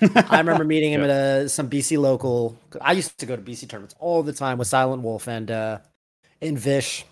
[0.00, 2.56] I remember meeting him at a some BC local.
[2.80, 5.78] I used to go to BC tournaments all the time with Silent Wolf and uh
[6.40, 7.04] and Vish.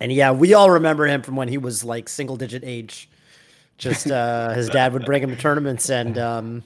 [0.00, 3.08] And yeah, we all remember him from when he was like single digit age.
[3.78, 6.62] Just uh his dad would bring him to tournaments and um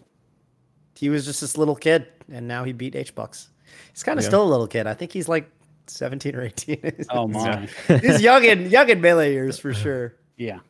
[0.96, 3.46] he was just this little kid and now he beat Hbox.
[3.92, 4.30] He's kind of Yeah.
[4.30, 4.86] still a little kid.
[4.88, 5.48] I think he's like
[5.86, 7.04] 17 or 18.
[7.10, 7.68] Oh my.
[7.86, 10.14] he's young in young in melee years for sure.
[10.38, 10.60] Yeah.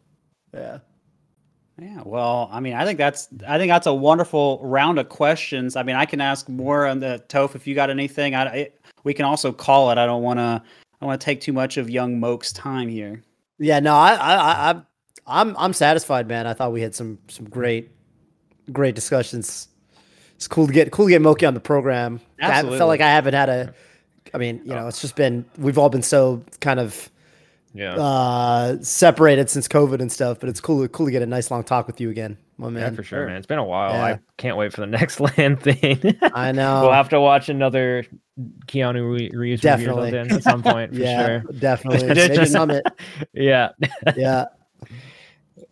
[0.52, 0.78] Yeah.
[1.80, 5.76] Yeah, well, I mean, I think that's I think that's a wonderful round of questions.
[5.76, 8.34] I mean, I can ask more on the Toph if you got anything.
[8.34, 8.70] I, I
[9.04, 9.98] we can also call it.
[9.98, 10.60] I don't want to
[11.00, 13.22] I want to take too much of young Moke's time here.
[13.58, 14.86] Yeah, no, I, I, I, I'm,
[15.26, 16.46] I'm, I'm satisfied, man.
[16.46, 17.90] I thought we had some, some great,
[18.72, 19.68] great discussions.
[20.36, 22.20] It's cool to get, cool to get Moky on the program.
[22.40, 22.78] I Absolutely.
[22.78, 23.74] felt like I haven't had a,
[24.34, 24.80] I mean, you oh.
[24.80, 27.10] know, it's just been, we've all been so kind of
[27.74, 27.94] yeah.
[27.94, 30.40] uh separated since COVID and stuff.
[30.40, 32.92] But it's cool, cool to get a nice long talk with you again, my man
[32.92, 33.36] yeah, for sure, man.
[33.36, 33.92] It's been a while.
[33.92, 36.18] I can't wait for the next LAN thing.
[36.34, 36.82] I know.
[36.82, 38.04] we'll have to watch another
[38.66, 40.10] Keanu Re- Reeves Definitely.
[40.12, 41.52] something at some point for yeah, sure.
[41.58, 42.08] definitely.
[42.14, 42.84] Maybe Summit.
[43.32, 43.70] Yeah.
[44.16, 44.46] Yeah.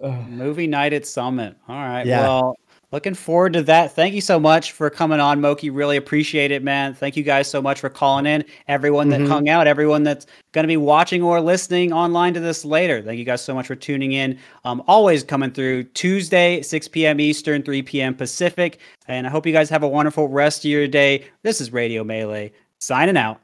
[0.28, 1.56] Movie night at Summit.
[1.68, 2.06] All right.
[2.06, 2.23] Yeah.
[2.23, 2.56] Well,
[2.92, 3.92] looking forward to that.
[3.94, 5.70] Thank you so much for coming on, Moky.
[5.70, 6.94] Really appreciate it, man.
[6.94, 8.44] Thank you guys so much for calling in.
[8.68, 9.28] Everyone that Mhm.
[9.28, 13.02] hung out, everyone that's going to be watching or listening online to this later.
[13.02, 14.38] Thank you guys so much for tuning in.
[14.64, 17.20] Um, always coming through Tuesday, 6 p.m.
[17.20, 18.14] Eastern, 3 p.m.
[18.14, 18.78] Pacific.
[19.08, 21.24] And I hope you guys have a wonderful rest of your day.
[21.42, 23.40] This is Radio Melee signing out.